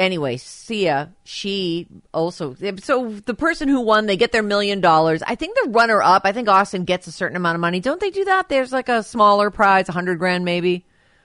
anyway, 0.00 0.38
Sia, 0.38 1.12
she 1.22 1.86
also 2.12 2.56
so 2.78 3.10
the 3.10 3.34
person 3.34 3.68
who 3.68 3.82
won, 3.82 4.06
they 4.06 4.16
get 4.16 4.32
their 4.32 4.42
million 4.42 4.80
dollars. 4.80 5.22
I 5.24 5.36
think 5.36 5.56
the 5.62 5.70
runner 5.70 6.02
up, 6.02 6.22
I 6.24 6.32
think 6.32 6.48
Austin 6.48 6.84
gets 6.84 7.06
a 7.06 7.12
certain 7.12 7.36
amount 7.36 7.54
of 7.54 7.60
money. 7.60 7.78
Don't 7.78 8.00
they 8.00 8.10
do 8.10 8.24
that? 8.24 8.48
There's 8.48 8.72
like 8.72 8.88
a 8.88 9.02
smaller 9.02 9.50
prize, 9.50 9.88
a 9.88 9.92
hundred 9.92 10.18
grand 10.18 10.44
maybe, 10.44 10.84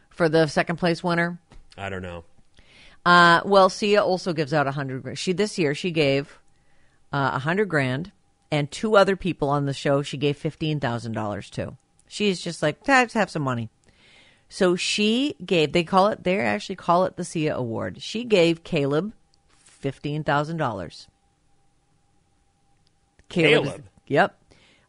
for 0.09 0.29
the 0.29 0.45
second 0.47 0.75
place 0.75 1.03
winner. 1.03 1.39
I 1.77 1.89
don't 1.89 2.03
know. 2.03 2.25
Uh, 3.05 3.41
well, 3.45 3.69
Sia 3.69 4.03
also 4.03 4.33
gives 4.33 4.53
out 4.53 4.67
a 4.67 4.71
hundred 4.71 5.01
grand. 5.01 5.17
She 5.17 5.33
this 5.33 5.57
year 5.57 5.73
she 5.73 5.91
gave 5.91 6.37
uh, 7.11 7.31
a 7.33 7.39
hundred 7.39 7.69
grand, 7.69 8.11
and 8.51 8.69
two 8.69 8.97
other 8.97 9.15
people 9.15 9.49
on 9.49 9.65
the 9.65 9.73
show 9.73 10.03
she 10.03 10.17
gave 10.17 10.37
fifteen 10.37 10.79
thousand 10.79 11.13
dollars 11.13 11.49
to. 11.51 11.77
She's 12.07 12.41
just 12.41 12.61
like, 12.61 12.87
let's 12.87 13.13
have 13.13 13.31
some 13.31 13.41
money. 13.41 13.69
So 14.55 14.77
she 14.77 15.35
gave. 15.45 15.73
They 15.73 15.83
call 15.83 16.07
it. 16.07 16.23
They 16.23 16.39
actually 16.39 16.77
call 16.77 17.03
it 17.03 17.17
the 17.17 17.25
Sia 17.25 17.53
Award. 17.57 18.01
She 18.01 18.23
gave 18.23 18.63
Kaleb 18.63 19.11
fifteen 19.57 20.23
thousand 20.23 20.55
dollars. 20.55 21.09
Kaleb? 23.29 23.83
Yep. 24.07 24.33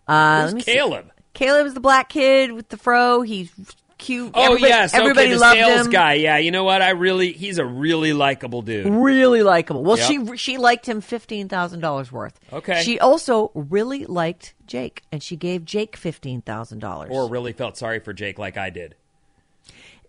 Uh, 0.06 0.50
Who's 0.50 0.64
see. 0.64 0.76
Kaleb? 0.76 1.06
Kaleb 1.34 1.66
is 1.66 1.74
the 1.74 1.80
black 1.80 2.08
kid 2.10 2.52
with 2.52 2.68
the 2.68 2.76
fro. 2.76 3.22
He's 3.22 3.50
cute. 3.98 4.30
Oh 4.34 4.44
everybody, 4.52 4.68
yes, 4.70 4.94
everybody 4.94 5.26
okay, 5.26 5.34
the 5.34 5.40
loved 5.40 5.58
sales 5.58 5.86
him. 5.86 5.90
guy. 5.92 6.12
Yeah, 6.14 6.38
you 6.38 6.52
know 6.52 6.62
what? 6.62 6.80
I 6.80 6.90
really, 6.90 7.32
he's 7.32 7.58
a 7.58 7.66
really 7.66 8.12
likable 8.12 8.62
dude. 8.62 8.86
really 8.86 9.42
likable. 9.42 9.82
Well, 9.82 9.98
Yep. 9.98 10.06
she 10.06 10.36
she 10.36 10.58
liked 10.58 10.86
him 10.88 11.00
fifteen 11.00 11.48
thousand 11.48 11.80
dollars 11.80 12.12
worth. 12.12 12.38
Okay. 12.52 12.84
She 12.84 13.00
also 13.00 13.50
really 13.56 14.04
liked 14.06 14.54
Jake, 14.68 15.02
and 15.10 15.20
she 15.24 15.34
gave 15.34 15.64
Jake 15.64 15.96
fifteen 15.96 16.40
thousand 16.40 16.78
dollars. 16.78 17.10
Or 17.12 17.28
really 17.28 17.52
felt 17.52 17.76
sorry 17.76 17.98
for 17.98 18.12
Jake 18.12 18.38
like 18.38 18.56
I 18.56 18.70
did. 18.70 18.94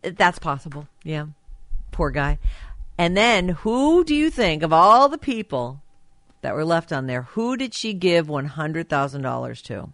That's 0.02 0.40
possible. 0.40 0.88
Yeah, 1.04 1.28
poor 1.92 2.12
guy. 2.12 2.40
And 2.98 3.16
then, 3.16 3.50
who 3.50 4.04
do 4.04 4.16
you 4.16 4.30
think 4.30 4.64
of 4.64 4.74
all 4.74 5.08
the 5.10 5.18
people 5.18 5.82
that 6.42 6.56
were 6.56 6.66
left 6.66 6.92
on 6.92 7.06
there? 7.08 7.24
Who 7.24 7.56
did 7.58 7.74
she 7.74 7.94
give 7.94 8.28
one 8.30 8.46
hundred 8.46 8.90
thousand 8.90 9.22
dollars 9.22 9.62
to? 9.64 9.90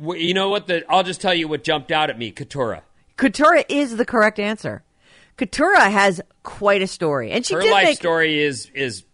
Wh- 0.00 0.18
You 0.18 0.34
know 0.34 0.48
what? 0.48 0.66
The 0.66 0.84
I'll 0.88 1.02
just 1.04 1.20
tell 1.20 1.34
you 1.34 1.48
what 1.48 1.64
jumped 1.64 1.90
out 1.92 2.10
at 2.10 2.18
me. 2.18 2.32
Katurah. 2.32 2.82
Katurah 3.16 3.64
is 3.68 3.96
the 3.96 4.04
correct 4.04 4.38
answer. 4.38 4.82
Katurah 5.38 5.90
has 5.90 6.20
quite 6.42 6.82
a 6.82 6.86
story, 6.86 7.30
and 7.30 7.44
she 7.44 7.54
Her 7.54 7.62
life 7.70 7.84
make 7.84 7.96
story 7.98 8.42
is 8.42 8.70
is 8.74 9.04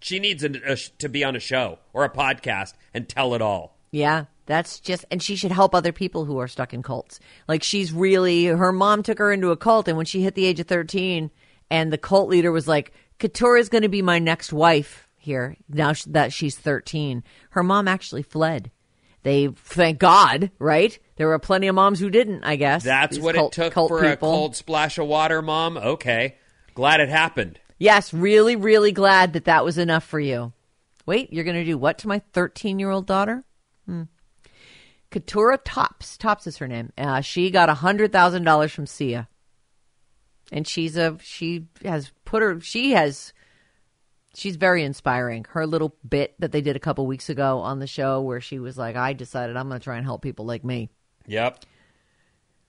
she 0.00 0.18
needs 0.18 0.44
a, 0.44 0.50
a 0.72 0.76
to 0.98 1.08
be 1.08 1.24
on 1.24 1.34
a 1.36 1.40
show 1.40 1.78
or 1.92 2.04
a 2.04 2.10
podcast 2.10 2.74
and 2.94 3.08
tell 3.08 3.34
it 3.34 3.42
all. 3.42 3.76
Yeah, 3.90 4.26
that's 4.48 4.80
just, 4.80 5.04
and 5.10 5.22
she 5.22 5.36
should 5.36 5.52
help 5.52 5.74
other 5.74 5.92
people 5.92 6.24
who 6.24 6.38
are 6.38 6.48
stuck 6.48 6.72
in 6.72 6.82
cults. 6.82 7.20
Like 7.46 7.62
she's 7.62 7.92
really, 7.92 8.46
her 8.46 8.72
mom 8.72 9.02
took 9.02 9.18
her 9.18 9.30
into 9.30 9.50
a 9.50 9.56
cult, 9.56 9.86
and 9.86 9.96
when 9.96 10.06
she 10.06 10.22
hit 10.22 10.34
the 10.34 10.46
age 10.46 10.58
of 10.58 10.66
13, 10.66 11.30
and 11.70 11.92
the 11.92 11.98
cult 11.98 12.30
leader 12.30 12.50
was 12.50 12.66
like, 12.66 12.92
Katurah's 13.20 13.68
going 13.68 13.82
to 13.82 13.88
be 13.88 14.02
my 14.02 14.18
next 14.18 14.52
wife 14.52 15.06
here 15.18 15.56
now 15.68 15.92
that 16.06 16.32
she's 16.32 16.56
13, 16.56 17.22
her 17.50 17.62
mom 17.62 17.86
actually 17.86 18.22
fled. 18.22 18.70
They, 19.22 19.48
thank 19.48 19.98
God, 19.98 20.50
right? 20.58 20.98
There 21.16 21.28
were 21.28 21.38
plenty 21.38 21.66
of 21.66 21.74
moms 21.74 22.00
who 22.00 22.08
didn't, 22.08 22.44
I 22.44 22.56
guess. 22.56 22.84
That's 22.84 23.16
These 23.16 23.24
what 23.24 23.34
cult- 23.34 23.58
it 23.58 23.62
took 23.62 23.74
for 23.74 24.02
a 24.02 24.16
cold 24.16 24.56
splash 24.56 24.96
of 24.96 25.06
water, 25.08 25.42
Mom. 25.42 25.76
Okay, 25.76 26.36
glad 26.74 27.00
it 27.00 27.10
happened. 27.10 27.60
Yes, 27.78 28.14
really, 28.14 28.56
really 28.56 28.92
glad 28.92 29.34
that 29.34 29.44
that 29.44 29.64
was 29.64 29.76
enough 29.76 30.04
for 30.04 30.18
you. 30.18 30.52
Wait, 31.04 31.32
you're 31.32 31.44
going 31.44 31.56
to 31.56 31.64
do 31.64 31.76
what 31.76 31.98
to 31.98 32.08
my 32.08 32.20
13 32.32 32.78
year 32.78 32.90
old 32.90 33.06
daughter? 33.06 33.44
Hmm. 33.84 34.04
Katurah 35.10 35.58
Topps. 35.64 36.16
Topps 36.18 36.46
is 36.46 36.58
her 36.58 36.68
name. 36.68 36.92
Uh, 36.98 37.20
she 37.20 37.50
got 37.50 37.68
$100,000 37.68 38.70
from 38.70 38.86
Sia. 38.86 39.28
And 40.52 40.66
she's 40.66 40.96
a, 40.96 41.18
she 41.22 41.66
has 41.84 42.10
put 42.24 42.42
her, 42.42 42.60
she 42.60 42.92
has, 42.92 43.32
she's 44.34 44.56
very 44.56 44.82
inspiring. 44.82 45.44
Her 45.50 45.66
little 45.66 45.94
bit 46.08 46.34
that 46.38 46.52
they 46.52 46.60
did 46.62 46.76
a 46.76 46.80
couple 46.80 47.06
weeks 47.06 47.28
ago 47.28 47.58
on 47.60 47.78
the 47.78 47.86
show 47.86 48.20
where 48.22 48.40
she 48.40 48.58
was 48.58 48.78
like, 48.78 48.96
I 48.96 49.12
decided 49.12 49.56
I'm 49.56 49.68
going 49.68 49.80
to 49.80 49.84
try 49.84 49.96
and 49.96 50.06
help 50.06 50.22
people 50.22 50.46
like 50.46 50.64
me. 50.64 50.88
Yep. 51.26 51.64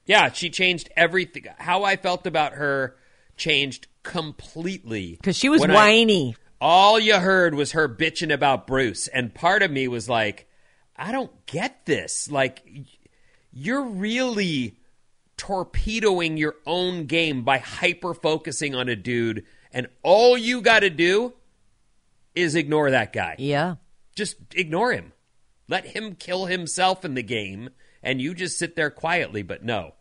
Yeah, 0.06 0.32
she 0.32 0.50
changed 0.50 0.90
everything. 0.98 1.46
How 1.58 1.84
I 1.84 1.96
felt 1.96 2.26
about 2.28 2.54
her 2.54 2.96
changed 3.38 3.88
completely. 4.04 5.12
Because 5.12 5.38
she 5.38 5.48
was 5.50 5.62
when 5.62 5.72
I- 5.72 5.76
whiny. 5.76 6.36
all 6.60 7.00
you 7.00 7.16
heard 7.16 7.54
was 7.56 7.72
her 7.74 7.88
bitching 7.88 8.34
about 8.34 8.68
Bruce, 8.68 9.08
and 9.08 9.34
part 9.34 9.64
of 9.64 9.72
me 9.72 9.88
was 9.88 10.10
like, 10.10 10.49
I 11.00 11.12
don't 11.12 11.46
get 11.46 11.86
this. 11.86 12.30
Like, 12.30 12.64
you're 13.52 13.84
really 13.84 14.78
torpedoing 15.38 16.38
your 16.38 16.56
own 16.66 17.06
game 17.06 17.44
by 17.44 17.58
hyper 17.60 18.14
focusing 18.14 18.76
on 18.76 18.90
a 18.90 18.96
dude, 18.96 19.46
and 19.72 19.88
all 20.04 20.38
you 20.38 20.62
got 20.62 20.82
to 20.82 20.90
do 20.90 21.34
is 22.36 22.56
ignore 22.56 22.92
that 22.92 23.14
guy. 23.14 23.36
yeah. 23.38 23.76
Just 24.16 24.36
ignore 24.54 24.92
him. 24.92 25.14
Let 25.70 25.86
him 25.86 26.16
kill 26.16 26.46
himself 26.48 27.06
in 27.06 27.14
the 27.14 27.24
game, 27.24 27.70
and 28.04 28.22
you 28.22 28.34
just 28.34 28.60
sit 28.60 28.76
there 28.76 28.90
quietly. 28.90 29.44
But 29.44 29.64
no. 29.64 29.94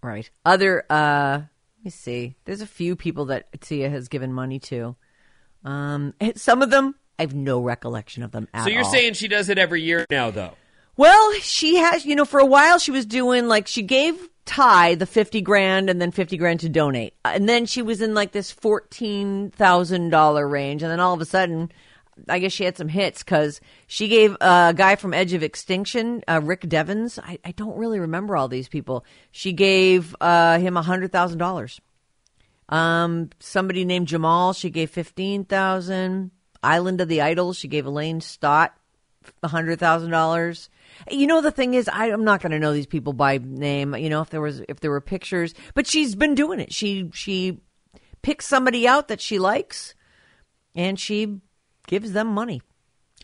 Right. 0.00 0.30
Other 0.44 0.84
uh 0.88 1.38
let 1.78 1.84
me 1.84 1.90
see. 1.90 2.36
There's 2.44 2.60
a 2.60 2.66
few 2.66 2.94
people 2.94 3.24
that 3.26 3.48
Sia 3.62 3.90
has 3.90 4.08
given 4.08 4.32
money 4.32 4.60
to. 4.60 4.94
Um 5.64 6.14
some 6.36 6.62
of 6.62 6.70
them 6.70 6.94
I 7.18 7.22
have 7.22 7.34
no 7.34 7.60
recollection 7.60 8.22
of 8.22 8.32
them 8.32 8.48
at 8.52 8.60
all. 8.60 8.64
So 8.64 8.70
you're 8.70 8.84
all. 8.84 8.92
saying 8.92 9.14
she 9.14 9.28
does 9.28 9.48
it 9.48 9.58
every 9.58 9.82
year 9.82 10.06
now, 10.10 10.30
though? 10.30 10.52
Well, 10.96 11.32
she 11.40 11.76
has, 11.76 12.04
you 12.04 12.14
know, 12.16 12.24
for 12.24 12.40
a 12.40 12.46
while 12.46 12.78
she 12.78 12.90
was 12.90 13.06
doing 13.06 13.48
like 13.48 13.66
she 13.66 13.82
gave 13.82 14.28
Tai 14.44 14.96
the 14.96 15.06
50 15.06 15.40
grand 15.40 15.88
and 15.88 16.02
then 16.02 16.10
50 16.10 16.36
grand 16.36 16.60
to 16.60 16.68
donate. 16.68 17.14
And 17.24 17.48
then 17.48 17.64
she 17.66 17.80
was 17.80 18.02
in 18.02 18.14
like 18.14 18.32
this 18.32 18.52
$14,000 18.52 20.50
range. 20.50 20.82
And 20.82 20.90
then 20.90 21.00
all 21.00 21.14
of 21.14 21.20
a 21.20 21.24
sudden, 21.24 21.72
I 22.28 22.40
guess 22.40 22.52
she 22.52 22.64
had 22.64 22.76
some 22.76 22.88
hits 22.88 23.22
because 23.22 23.60
she 23.86 24.08
gave 24.08 24.36
a 24.40 24.74
guy 24.76 24.96
from 24.96 25.14
Edge 25.14 25.32
of 25.32 25.42
Extinction, 25.42 26.22
uh, 26.28 26.40
Rick 26.42 26.68
Devens. 26.68 27.18
I, 27.18 27.38
I 27.44 27.52
don't 27.52 27.76
really 27.76 28.00
remember 28.00 28.36
all 28.36 28.48
these 28.48 28.68
people. 28.68 29.04
She 29.30 29.52
gave 29.52 30.14
uh, 30.20 30.58
him 30.58 30.74
$100,000. 30.74 31.80
Um, 32.68 33.30
somebody 33.38 33.84
named 33.84 34.08
Jamal, 34.08 34.52
she 34.52 34.70
gave 34.70 34.90
15000 34.90 36.30
Island 36.62 37.00
of 37.00 37.08
the 37.08 37.22
Idols, 37.22 37.58
she 37.58 37.68
gave 37.68 37.86
Elaine 37.86 38.20
Stott 38.20 38.74
$100,000. 39.42 40.68
You 41.10 41.26
know 41.26 41.40
the 41.40 41.50
thing 41.50 41.74
is 41.74 41.88
I, 41.88 42.06
I'm 42.06 42.24
not 42.24 42.40
going 42.40 42.52
to 42.52 42.58
know 42.58 42.72
these 42.72 42.86
people 42.86 43.12
by 43.12 43.38
name. 43.38 43.94
You 43.94 44.10
know 44.10 44.20
if 44.20 44.30
there 44.30 44.40
was 44.40 44.62
if 44.68 44.80
there 44.80 44.90
were 44.90 45.00
pictures, 45.00 45.54
but 45.74 45.86
she's 45.86 46.14
been 46.14 46.34
doing 46.34 46.60
it. 46.60 46.72
She 46.72 47.10
she 47.12 47.60
picks 48.20 48.46
somebody 48.46 48.86
out 48.86 49.08
that 49.08 49.20
she 49.20 49.38
likes, 49.38 49.94
and 50.74 50.98
she 50.98 51.40
gives 51.86 52.12
them 52.12 52.28
money. 52.28 52.62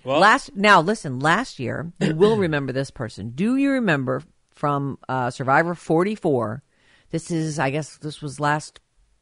Well, 0.04 0.18
last 0.18 0.56
now 0.56 0.80
listen. 0.80 1.20
Last 1.20 1.58
year 1.58 1.92
you 2.00 2.14
will 2.14 2.36
remember 2.38 2.72
this 2.72 2.90
person. 2.90 3.30
Do 3.30 3.56
you 3.56 3.72
remember 3.72 4.22
from 4.50 4.98
uh, 5.08 5.30
Survivor 5.30 5.74
44? 5.74 6.62
This 7.10 7.30
is 7.30 7.58
I 7.58 7.70
guess 7.70 7.96
this 7.98 8.22
was 8.22 8.40
last 8.40 8.80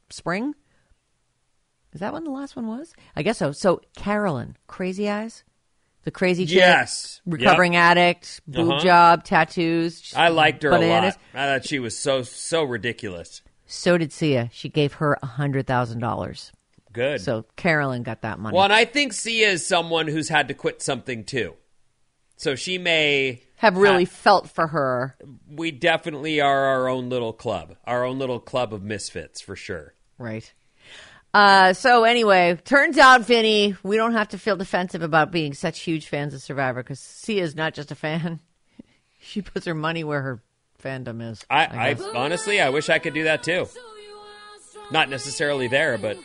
spring. 0.09 0.55
Is 1.97 2.01
that 2.01 2.13
when 2.13 2.25
the 2.25 2.31
last 2.31 2.57
one 2.57 2.67
was? 2.67 2.93
I 3.17 3.23
guess 3.23 3.39
so. 3.39 3.53
So 3.53 3.81
Carolyn, 3.97 4.59
Crazy 4.67 5.09
Eyes, 5.09 5.45
the 6.05 6.11
crazy 6.11 6.45
chick, 6.45 6.57
Yes. 6.57 7.23
recovering 7.25 7.75
addict, 7.75 8.43
boob 8.47 8.71
Uh-huh. 8.71 8.81
job, 8.85 9.25
tattoos. 9.25 10.13
I 10.15 10.29
liked 10.29 10.63
her 10.63 10.69
bananas. 10.71 11.15
a 11.33 11.37
lot. 11.39 11.49
I 11.49 11.53
thought 11.59 11.67
she 11.67 11.79
was 11.79 11.99
so 11.99 12.23
so 12.23 12.65
ridiculous. 12.65 13.41
So 13.65 13.97
did 13.97 14.13
Sia. 14.13 14.51
She 14.53 14.69
gave 14.69 14.93
her 14.95 15.17
a 15.23 15.27
hundred 15.27 15.67
thousand 15.67 16.01
dollars. 16.01 16.53
Good. 16.93 17.23
So 17.23 17.47
Carolyn 17.57 18.03
got 18.03 18.21
that 18.21 18.39
money. 18.39 18.55
well, 18.55 18.65
and 18.65 18.73
I 18.75 18.85
think 18.85 19.15
Sia 19.15 19.49
is 19.49 19.67
someone 19.67 20.07
who's 20.07 20.29
had 20.29 20.49
to 20.49 20.55
quit 20.55 20.83
something 20.83 21.25
too. 21.25 21.55
So 22.37 22.55
she 22.57 22.77
may 22.77 23.41
Have 23.57 23.79
really 23.79 24.05
ha- 24.05 24.11
felt 24.13 24.51
for 24.51 24.67
her. 24.67 25.17
we 25.51 25.71
definitely 25.71 26.43
are 26.43 26.65
our 26.67 26.89
own 26.89 27.09
little 27.09 27.33
club, 27.33 27.77
our 27.87 28.05
own 28.05 28.19
little 28.19 28.39
club 28.41 28.75
of 28.75 28.83
misfits 28.83 29.41
for 29.41 29.57
sure. 29.57 29.95
Right. 30.19 30.53
Uh, 31.37 31.75
so 31.75 32.05
anyway, 32.05 32.59
turns 32.65 32.97
out, 32.97 33.21
Vinnie, 33.21 33.77
we 33.83 33.99
don't 33.99 34.15
have 34.15 34.29
to 34.29 34.39
feel 34.39 34.57
defensive 34.57 35.03
about 35.03 35.31
being 35.31 35.53
such 35.53 35.81
huge 35.81 36.07
fans 36.07 36.33
of 36.33 36.41
Survivor 36.41 36.83
because 36.83 36.99
Sia's 36.99 37.55
not 37.55 37.75
just 37.75 37.91
a 37.91 37.95
fan. 37.95 38.41
she 39.21 39.43
puts 39.43 39.67
her 39.67 39.75
money 39.75 40.03
where 40.03 40.23
her 40.23 40.43
fandom 40.83 41.21
is. 41.21 41.45
I, 41.51 41.67
I, 41.67 41.93
guess. 41.93 42.07
honestly, 42.15 42.59
I 42.59 42.71
wish 42.71 42.89
I 42.89 42.99
could 42.99 43.13
do 43.13 43.25
that 43.25 43.43
too. 43.43 43.69
Not 44.91 45.11
necessarily 45.11 45.69
there, 45.69 45.99
but 45.99 46.17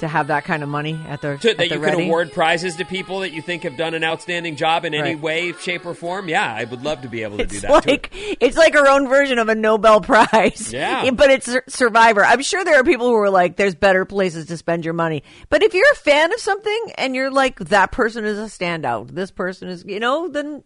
to 0.00 0.08
have 0.08 0.26
that 0.28 0.44
kind 0.44 0.62
of 0.62 0.68
money 0.68 0.98
at 1.08 1.20
their 1.22 1.36
to, 1.38 1.50
at 1.50 1.56
that 1.58 1.68
the 1.68 1.74
you 1.76 1.80
ready. 1.80 1.96
can 1.98 2.06
award 2.06 2.32
prizes 2.32 2.76
to 2.76 2.84
people 2.84 3.20
that 3.20 3.32
you 3.32 3.40
think 3.42 3.62
have 3.62 3.76
done 3.76 3.94
an 3.94 4.04
outstanding 4.04 4.56
job 4.56 4.84
in 4.84 4.92
any 4.94 5.14
Right. 5.14 5.20
way, 5.20 5.52
shape, 5.52 5.86
or 5.86 5.94
form. 5.94 6.28
Yeah, 6.28 6.52
I 6.54 6.64
would 6.64 6.82
love 6.82 7.02
to 7.02 7.08
be 7.08 7.22
able 7.22 7.38
to 7.38 7.46
do 7.46 7.56
It's 7.56 7.62
that. 7.62 7.84
too. 7.84 8.36
it's 8.40 8.56
like 8.56 8.74
our 8.76 8.88
own 8.88 9.08
version 9.08 9.38
of 9.38 9.48
a 9.48 9.54
Nobel 9.54 10.00
Prize. 10.00 10.72
Yeah. 10.72 11.10
but 11.14 11.30
it's 11.30 11.56
Survivor. 11.68 12.24
I'm 12.24 12.42
sure 12.42 12.64
there 12.64 12.76
are 12.80 12.84
people 12.84 13.06
who 13.08 13.14
are 13.16 13.30
like, 13.30 13.56
"There's 13.56 13.74
better 13.74 14.04
places 14.04 14.46
to 14.46 14.56
spend 14.56 14.84
your 14.84 14.94
money." 14.94 15.22
But 15.48 15.62
if 15.62 15.72
you're 15.74 15.90
a 15.92 15.96
fan 15.96 16.32
of 16.32 16.40
something 16.40 16.92
and 16.98 17.14
you're 17.14 17.30
like, 17.30 17.58
"That 17.60 17.92
person 17.92 18.24
is 18.24 18.38
a 18.38 18.42
standout," 18.42 19.10
this 19.14 19.30
person 19.30 19.68
is, 19.68 19.84
you 19.86 20.00
know, 20.00 20.28
then 20.28 20.62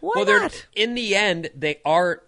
why 0.00 0.12
well, 0.24 0.40
not? 0.42 0.66
in 0.74 0.94
the 0.94 1.14
end 1.16 1.50
they 1.56 1.80
are. 1.84 2.22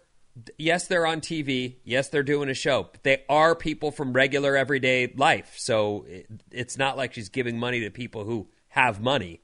Yes, 0.56 0.86
they're 0.86 1.06
on 1.06 1.20
TV. 1.20 1.76
Yes, 1.84 2.08
they're 2.08 2.22
doing 2.22 2.48
a 2.48 2.54
show. 2.54 2.88
But 2.92 3.02
they 3.02 3.24
are 3.28 3.54
people 3.54 3.90
from 3.90 4.12
regular 4.12 4.56
everyday 4.56 5.12
life. 5.16 5.54
So 5.56 6.04
it, 6.08 6.26
it's 6.50 6.76
not 6.78 6.96
like 6.96 7.14
she's 7.14 7.28
giving 7.28 7.58
money 7.58 7.80
to 7.80 7.90
people 7.90 8.24
who 8.24 8.48
have 8.68 9.00
money. 9.00 9.40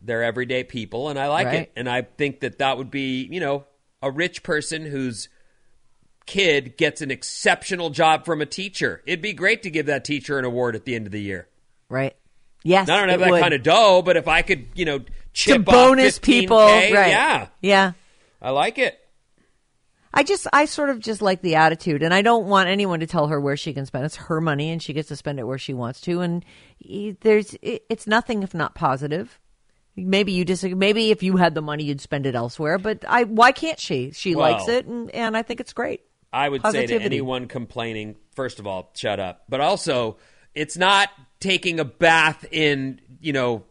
They're 0.00 0.22
everyday 0.22 0.64
people, 0.64 1.08
and 1.08 1.18
I 1.18 1.28
like 1.28 1.46
Right. 1.46 1.54
it. 1.62 1.72
And 1.76 1.88
I 1.88 2.02
think 2.02 2.40
that 2.40 2.58
that 2.58 2.78
would 2.78 2.90
be, 2.90 3.28
you 3.30 3.40
know, 3.40 3.64
a 4.02 4.10
rich 4.10 4.42
person 4.42 4.86
whose 4.86 5.28
kid 6.26 6.76
gets 6.76 7.00
an 7.00 7.10
exceptional 7.10 7.90
job 7.90 8.24
from 8.24 8.40
a 8.40 8.46
teacher. 8.46 9.02
It'd 9.06 9.22
be 9.22 9.32
great 9.32 9.62
to 9.62 9.70
give 9.70 9.86
that 9.86 10.04
teacher 10.04 10.38
an 10.38 10.44
award 10.44 10.74
at 10.76 10.84
the 10.84 10.94
end 10.94 11.06
of 11.06 11.12
the 11.12 11.20
year. 11.22 11.48
Right? 11.88 12.14
Yes, 12.62 12.88
I 12.88 12.98
don't 12.98 13.08
have 13.08 13.20
that 13.20 13.30
would. 13.30 13.40
kind 13.40 13.54
of 13.54 13.62
dough, 13.62 14.02
but 14.02 14.16
if 14.16 14.26
I 14.26 14.42
could, 14.42 14.66
you 14.74 14.84
know, 14.84 14.98
to 14.98 15.06
chip 15.32 15.64
bonus 15.64 16.18
off 16.18 16.22
15K, 16.22 16.40
people, 16.40 16.58
right? 16.58 16.90
Yeah, 16.92 17.46
yeah. 17.60 17.92
I 18.42 18.50
like 18.50 18.78
it. 18.78 18.98
I 20.16 20.22
just, 20.22 20.46
I 20.52 20.64
sort 20.64 20.90
of 20.90 20.98
just 20.98 21.20
like 21.20 21.42
the 21.42 21.56
attitude, 21.56 22.02
and 22.02 22.12
I 22.14 22.22
don't 22.22 22.46
want 22.46 22.68
anyone 22.68 23.00
to 23.00 23.06
tell 23.06 23.26
her 23.28 23.40
where 23.40 23.56
she 23.56 23.74
can 23.74 23.84
spend. 23.86 24.06
It's 24.06 24.16
her 24.16 24.40
money, 24.40 24.70
and 24.70 24.82
she 24.82 24.92
gets 24.92 25.08
to 25.08 25.16
spend 25.16 25.38
it 25.38 25.44
where 25.44 25.58
she 25.58 25.74
wants 25.74 26.00
to. 26.02 26.20
And 26.22 26.44
there's, 27.20 27.54
it's 27.62 28.06
nothing 28.06 28.42
if 28.42 28.54
not 28.54 28.74
positive. 28.74 29.38
Maybe 29.94 30.32
you 30.32 30.44
disagree. 30.44 30.74
Maybe 30.74 31.10
if 31.10 31.22
you 31.22 31.36
had 31.36 31.54
the 31.54 31.62
money, 31.62 31.84
you'd 31.84 32.00
spend 32.00 32.26
it 32.26 32.34
elsewhere. 32.34 32.78
But 32.78 33.04
I, 33.08 33.24
why 33.24 33.52
can't 33.52 33.78
she? 33.78 34.10
She 34.12 34.34
Well- 34.34 34.52
likes 34.52 34.68
it, 34.68 34.86
and, 34.86 35.10
and 35.10 35.36
I 35.36 35.42
think 35.42 35.60
it's 35.60 35.72
great. 35.72 36.00
I 36.32 36.48
would 36.48 36.62
say 36.70 36.86
to 36.86 37.00
anyone 37.00 37.46
complaining, 37.46 38.16
first 38.34 38.58
of 38.58 38.66
all, 38.66 38.90
shut 38.94 39.20
up. 39.20 39.44
But 39.48 39.60
also, 39.60 40.16
it's 40.54 40.76
not 40.76 41.08
taking 41.40 41.78
a 41.80 41.84
bath 41.84 42.44
in, 42.50 43.00
you 43.20 43.32
know, 43.32 43.64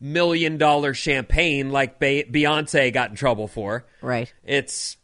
million 0.00 0.58
dollar 0.58 0.94
champagne 0.94 1.70
like 1.70 1.98
Beyonce 2.00 2.92
got 2.92 3.10
in 3.10 3.16
trouble 3.16 3.48
for. 3.48 3.84
Right. 4.00 4.32
It's 4.44 4.96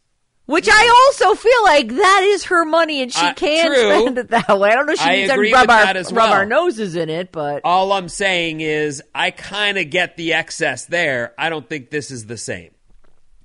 Which 0.47 0.67
I 0.71 1.07
also 1.07 1.33
feel 1.33 1.63
like 1.63 1.87
that 1.89 2.21
is 2.23 2.43
her 2.45 2.65
money, 2.65 3.01
and 3.01 3.11
she 3.11 3.25
Uh, 3.25 3.33
can 3.33 3.65
true. 3.65 4.01
spend 4.01 4.17
it 4.19 4.29
that 4.29 4.59
way. 4.59 4.69
I 4.69 4.75
don't 4.75 4.85
know. 4.85 4.93
if 4.93 4.99
She 4.99 5.05
I 5.09 5.15
needs 5.15 5.33
to 5.33 5.39
rub 5.39 5.69
our 5.71 5.93
rub 5.93 6.11
well. 6.11 6.33
our 6.33 6.45
noses 6.45 6.95
in 6.95 7.09
it, 7.09 7.31
but 7.31 7.61
all 7.63 7.91
I'm 7.93 8.07
saying 8.09 8.61
is 8.61 9.01
I 9.15 9.31
kind 9.31 9.79
of 9.79 9.89
get 9.89 10.17
the 10.17 10.33
excess 10.33 10.85
there. 10.85 11.33
I 11.39 11.49
don't 11.49 11.67
think 11.67 11.89
this 11.89 12.11
is 12.11 12.27
the 12.27 12.37
same. 12.37 12.71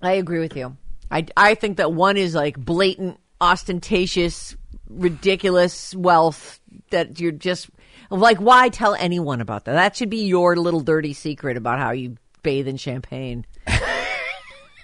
I 0.02 0.12
agree 0.12 0.40
with 0.40 0.54
you. 0.56 0.76
I, 1.10 1.24
I 1.36 1.54
think 1.54 1.78
that 1.78 1.92
one 1.92 2.16
is 2.18 2.34
like 2.34 2.58
blatant, 2.58 3.18
ostentatious, 3.40 4.54
ridiculous 4.88 5.94
wealth 5.94 6.60
that 6.90 7.18
you're 7.18 7.32
just 7.32 7.70
like, 8.10 8.38
why 8.38 8.68
tell 8.68 8.94
anyone 8.94 9.40
about 9.40 9.64
that? 9.64 9.72
That 9.72 9.96
should 9.96 10.10
be 10.10 10.24
your 10.26 10.54
little 10.56 10.80
dirty 10.80 11.14
secret 11.14 11.56
about 11.56 11.78
how 11.78 11.92
you 11.92 12.16
bathe 12.42 12.68
in 12.68 12.76
champagne. 12.76 13.46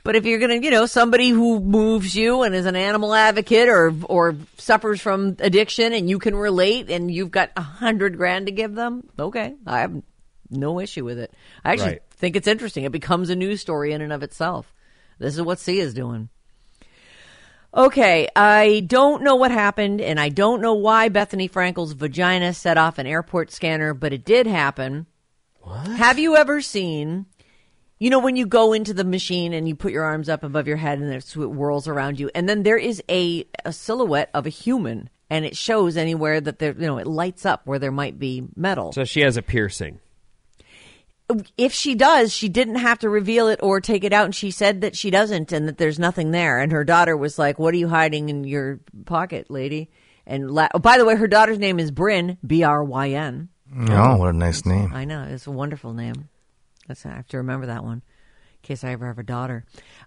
but 0.06 0.16
if 0.16 0.24
you're 0.24 0.38
gonna, 0.38 0.54
you 0.54 0.70
know, 0.70 0.86
somebody 0.86 1.28
who 1.28 1.60
moves 1.60 2.14
you 2.14 2.42
and 2.42 2.54
is 2.54 2.64
an 2.64 2.76
animal 2.76 3.12
advocate 3.12 3.68
or 3.68 3.92
or 4.04 4.36
suffers 4.56 5.00
from 5.00 5.36
addiction 5.40 5.92
and 5.92 6.08
you 6.08 6.18
can 6.18 6.34
relate 6.34 6.90
and 6.90 7.10
you've 7.10 7.30
got 7.32 7.50
a 7.56 7.60
hundred 7.60 8.16
grand 8.16 8.46
to 8.46 8.52
give 8.52 8.74
them, 8.74 9.06
okay, 9.18 9.54
I 9.66 9.80
have 9.80 10.02
no 10.48 10.80
issue 10.80 11.04
with 11.04 11.18
it. 11.18 11.34
I 11.64 11.72
actually 11.72 11.88
Right. 11.88 12.02
think 12.12 12.36
it's 12.36 12.46
interesting. 12.46 12.84
It 12.84 12.92
becomes 12.92 13.28
a 13.30 13.36
news 13.36 13.60
story 13.60 13.92
in 13.92 14.00
and 14.00 14.12
of 14.12 14.22
itself. 14.22 14.72
This 15.18 15.34
is 15.34 15.42
what 15.42 15.58
Sia 15.58 15.82
is 15.82 15.92
doing. 15.92 16.28
Okay, 17.74 18.28
I 18.34 18.84
don't 18.86 19.22
know 19.22 19.34
what 19.34 19.50
happened, 19.50 20.00
and 20.00 20.18
I 20.18 20.30
don't 20.30 20.62
know 20.62 20.74
why 20.74 21.10
Bethenny 21.10 21.50
Frankel's 21.50 21.92
vagina 21.92 22.54
set 22.54 22.78
off 22.78 22.98
an 22.98 23.06
airport 23.06 23.52
scanner, 23.52 23.92
but 23.92 24.14
it 24.14 24.24
did 24.24 24.46
happen. 24.46 25.06
What? 25.60 25.86
Have 25.88 26.18
you 26.18 26.36
ever 26.36 26.62
seen, 26.62 27.26
you 27.98 28.10
know, 28.10 28.18
when 28.18 28.36
you 28.36 28.46
go 28.46 28.72
into 28.72 28.92
the 28.92 29.04
machine 29.04 29.52
and 29.52 29.66
you 29.66 29.74
put 29.74 29.92
your 29.92 30.04
arms 30.04 30.28
up 30.28 30.42
above 30.44 30.66
your 30.66 30.76
head 30.76 30.98
and 30.98 31.12
it 31.12 31.24
whirls 31.32 31.88
around 31.88 32.20
you, 32.20 32.30
and 32.34 32.48
then 32.48 32.62
there 32.62 32.76
is 32.76 33.02
a, 33.08 33.46
a 33.64 33.72
silhouette 33.72 34.30
of 34.34 34.46
a 34.46 34.50
human, 34.50 35.08
and 35.30 35.44
it 35.44 35.56
shows 35.56 35.96
anywhere 35.96 36.40
that 36.40 36.58
there, 36.58 36.72
you 36.72 36.86
know, 36.86 36.98
it 36.98 37.06
lights 37.06 37.46
up 37.46 37.62
where 37.64 37.78
there 37.78 37.92
might 37.92 38.18
be 38.18 38.44
metal 38.54 38.92
So 38.92 39.04
she 39.04 39.22
has 39.22 39.36
a 39.36 39.42
piercing. 39.42 40.00
if 41.56 41.72
she 41.72 41.94
does, 41.94 42.32
she 42.32 42.48
didn't 42.48 42.76
have 42.76 42.98
to 43.00 43.08
reveal 43.08 43.48
it 43.48 43.60
or 43.62 43.80
take 43.80 44.04
it 44.04 44.12
out, 44.12 44.26
and 44.26 44.34
she 44.34 44.50
said 44.50 44.82
that 44.82 44.96
she 44.96 45.10
doesn't, 45.10 45.50
and 45.52 45.66
that 45.66 45.78
there's 45.78 45.98
nothing 45.98 46.30
there. 46.30 46.60
And 46.60 46.70
her 46.72 46.84
daughter 46.84 47.16
was 47.16 47.38
like, 47.38 47.58
"What 47.58 47.74
are 47.74 47.78
you 47.78 47.88
hiding 47.88 48.28
in 48.28 48.44
your 48.44 48.78
pocket, 49.06 49.50
lady?" 49.50 49.90
And 50.26 50.50
la- 50.50 50.68
oh, 50.74 50.78
by 50.78 50.98
the 50.98 51.04
way, 51.04 51.16
her 51.16 51.26
daughter's 51.26 51.58
name 51.58 51.80
is 51.80 51.90
Bryn, 51.90 52.36
B 52.46 52.62
R 52.62 52.84
Y 52.84 53.10
N. 53.10 53.48
Oh, 53.90 54.16
what 54.18 54.28
a 54.28 54.32
nice 54.32 54.64
name. 54.64 54.92
I 54.94 55.04
know 55.04 55.24
it's 55.24 55.46
a 55.46 55.50
wonderful 55.50 55.92
name. 55.94 56.28
That's 56.86 57.04
I 57.06 57.10
have 57.10 57.28
to 57.28 57.38
remember 57.38 57.66
that 57.66 57.84
one 57.84 57.98
in 57.98 58.62
case 58.62 58.84
I 58.84 58.90
ever 58.92 59.06
have 59.06 59.18
a 59.18 59.22
daughter. 59.22 59.64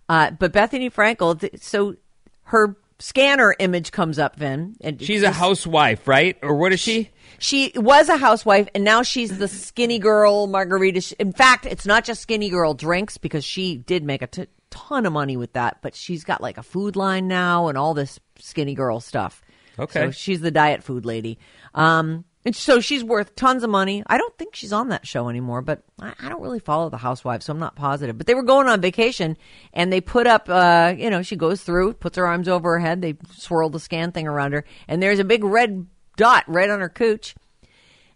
Uh, 0.08 0.32
but 0.32 0.54
Bethenny 0.54 0.92
Frankel, 0.92 1.40
th- 1.40 1.62
so 1.62 1.96
her 2.44 2.76
scanner 3.00 3.56
image 3.60 3.92
comes 3.92 4.20
up, 4.20 4.36
Vin, 4.36 4.76
and 4.82 5.02
She's 5.02 5.24
a 5.24 5.32
housewife, 5.32 6.08
right? 6.08 6.38
Or 6.42 6.56
what 6.56 6.74
is 6.74 6.80
she? 6.80 7.12
she 7.38 7.72
was 7.76 8.10
a 8.10 8.18
housewife 8.18 8.68
and 8.76 8.84
now 8.84 9.02
she's 9.04 9.38
the 9.38 9.48
skinny 9.48 10.00
girl 10.00 10.48
margarita 10.48 11.16
in 11.20 11.32
fact 11.32 11.66
it's 11.68 11.86
not 11.86 12.04
just 12.04 12.22
skinny 12.24 12.50
girl 12.50 12.74
drinks 12.74 13.18
because 13.20 13.46
she 13.46 13.78
did 13.78 14.04
make 14.04 14.24
a 14.24 14.28
t- 14.28 14.48
ton 14.72 15.06
of 15.06 15.14
money 15.14 15.38
with 15.38 15.54
that 15.54 15.78
but 15.84 15.94
she's 15.94 16.24
got 16.24 16.42
like 16.42 16.58
a 16.58 16.64
food 16.64 16.96
line 16.96 17.28
now 17.28 17.68
and 17.68 17.78
all 17.78 17.94
this 17.94 18.20
skinny 18.40 18.74
girl 18.74 19.00
stuff 19.00 19.44
Okay. 19.78 20.00
so 20.08 20.12
she's 20.12 20.42
the 20.42 20.50
diet 20.52 20.84
food 20.84 21.06
lady 21.06 21.38
um 21.76 22.26
And 22.46 22.56
so 22.56 22.80
she's 22.80 23.04
worth 23.04 23.36
tons 23.36 23.64
of 23.64 23.70
money. 23.70 24.02
I 24.08 24.18
don't 24.18 24.38
think 24.38 24.56
she's 24.56 24.72
on 24.72 24.90
that 24.90 25.06
show 25.06 25.28
anymore, 25.28 25.62
but 25.62 25.84
I, 26.00 26.14
I 26.22 26.30
don't 26.30 26.42
really 26.42 26.60
follow 26.60 26.90
the 26.90 26.98
housewives, 26.98 27.46
so 27.46 27.52
I'm 27.52 27.60
not 27.60 27.76
positive. 27.76 28.18
But 28.18 28.28
they 28.28 28.34
were 28.34 28.44
going 28.44 28.68
on 28.68 28.80
vacation 28.80 29.38
and 29.74 29.92
they 29.92 30.00
put 30.00 30.26
up, 30.26 30.48
uh, 30.48 30.94
you 30.98 31.10
know, 31.10 31.22
she 31.22 31.36
goes 31.36 31.62
through, 31.62 31.94
puts 31.96 32.18
her 32.18 32.26
arms 32.26 32.48
over 32.48 32.74
her 32.74 32.80
head, 32.80 33.02
they 33.02 33.18
swirl 33.36 33.70
the 33.70 33.80
scan 33.80 34.14
thing 34.14 34.26
around 34.26 34.54
her, 34.54 34.64
and 34.88 35.04
there's 35.04 35.20
a 35.20 35.26
big 35.26 35.44
red 35.44 35.86
dot 36.16 36.46
right 36.48 36.70
on 36.70 36.80
her 36.80 36.90
cooch. 36.90 37.36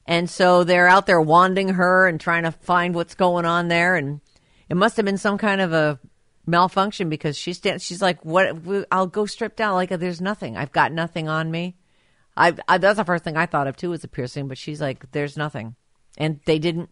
And 0.05 0.29
so 0.29 0.63
they're 0.63 0.87
out 0.87 1.05
there 1.05 1.21
wanding 1.21 1.69
her 1.69 2.07
and 2.07 2.19
trying 2.19 2.43
to 2.43 2.51
find 2.51 2.95
what's 2.95 3.15
going 3.15 3.45
on 3.45 3.67
there. 3.67 3.95
And 3.95 4.21
it 4.69 4.75
must 4.75 4.97
have 4.97 5.05
been 5.05 5.17
some 5.17 5.37
kind 5.37 5.61
of 5.61 5.73
a 5.73 5.99
malfunction 6.45 7.09
because 7.09 7.37
she 7.37 7.53
stands, 7.53 7.83
she's 7.83 8.01
like, 8.01 8.23
what, 8.25 8.57
I'll 8.91 9.07
go 9.07 9.25
strip 9.25 9.55
down. 9.55 9.75
Like, 9.75 9.89
there's 9.89 10.21
nothing. 10.21 10.57
I've 10.57 10.71
got 10.71 10.91
nothing 10.91 11.29
on 11.29 11.51
me. 11.51 11.77
I, 12.35 12.53
I 12.67 12.77
that's 12.77 12.97
the 12.97 13.05
first 13.05 13.23
thing 13.23 13.37
I 13.37 13.45
thought 13.45 13.67
of 13.67 13.77
too 13.77 13.91
was 13.91 14.03
a 14.03 14.07
piercing, 14.07 14.47
but 14.47 14.57
she's 14.57 14.81
like, 14.81 15.11
there's 15.11 15.37
nothing. 15.37 15.75
And 16.17 16.39
they 16.45 16.59
didn't, 16.59 16.89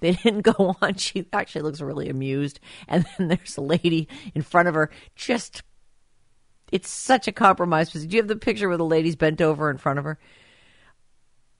they 0.00 0.12
didn't 0.24 0.42
go 0.42 0.76
on. 0.80 0.94
She 0.94 1.26
actually 1.32 1.62
looks 1.62 1.80
really 1.80 2.08
amused. 2.08 2.60
And 2.86 3.06
then 3.18 3.28
there's 3.28 3.56
a 3.56 3.62
lady 3.62 4.08
in 4.34 4.42
front 4.42 4.68
of 4.68 4.74
her 4.74 4.90
just, 5.14 5.62
it's 6.72 6.90
such 6.90 7.28
a 7.28 7.32
compromise. 7.32 7.90
Do 7.92 8.00
you 8.00 8.18
have 8.18 8.28
the 8.28 8.36
picture 8.36 8.68
where 8.68 8.76
the 8.76 8.84
lady's 8.84 9.16
bent 9.16 9.40
over 9.40 9.70
in 9.70 9.78
front 9.78 9.98
of 9.98 10.04
her? 10.04 10.18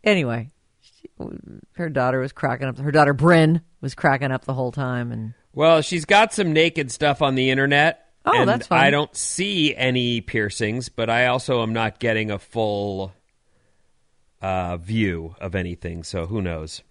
Anyway, 0.04 0.50
she, 0.80 1.08
her 1.72 1.88
daughter 1.88 2.20
was 2.20 2.32
cracking 2.32 2.68
up. 2.68 2.78
Her 2.78 2.92
daughter 2.92 3.12
Bryn 3.14 3.62
was 3.80 3.94
cracking 3.94 4.30
up 4.30 4.44
the 4.44 4.54
whole 4.54 4.72
time, 4.72 5.12
and 5.12 5.34
Well, 5.52 5.82
she's 5.82 6.04
got 6.04 6.32
some 6.32 6.52
naked 6.52 6.90
stuff 6.90 7.20
on 7.20 7.34
the 7.34 7.50
internet. 7.50 8.07
Oh, 8.32 8.40
and 8.40 8.48
that's 8.48 8.66
fine. 8.66 8.84
I 8.84 8.90
don't 8.90 9.14
see 9.16 9.74
any 9.74 10.20
piercings, 10.20 10.88
but 10.88 11.08
I 11.10 11.26
also 11.26 11.62
am 11.62 11.72
not 11.72 11.98
getting 11.98 12.30
a 12.30 12.38
full 12.38 13.12
uh, 14.40 14.76
view 14.76 15.34
of 15.40 15.54
anything. 15.54 16.04
So 16.04 16.26
who 16.26 16.40
knows? 16.42 16.82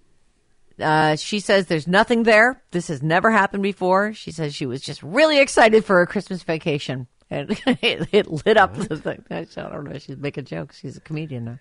uh, 0.81 1.15
she 1.15 1.39
says 1.39 1.65
there's 1.65 1.87
nothing 1.87 2.23
there. 2.23 2.61
This 2.71 2.87
has 2.89 3.01
never 3.01 3.31
happened 3.31 3.63
before. 3.63 4.13
She 4.13 4.31
says 4.31 4.53
she 4.53 4.65
was 4.65 4.81
just 4.81 5.01
really 5.03 5.39
excited 5.39 5.85
for 5.85 5.97
her 5.97 6.05
Christmas 6.05 6.43
vacation, 6.43 7.07
and 7.29 7.51
it, 7.81 8.09
it 8.11 8.45
lit 8.45 8.57
up 8.57 8.75
the 8.75 8.97
thing. 8.97 9.23
I 9.29 9.45
don't 9.45 9.83
know. 9.85 9.97
She's 9.97 10.17
making 10.17 10.45
jokes. 10.45 10.79
She's 10.79 10.97
a 10.97 11.01
comedian 11.01 11.45
now. 11.45 11.59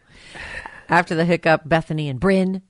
After 0.88 1.14
the 1.14 1.24
hiccup, 1.24 1.66
Bethenny 1.68 2.10
and 2.10 2.20
Bryn 2.20 2.62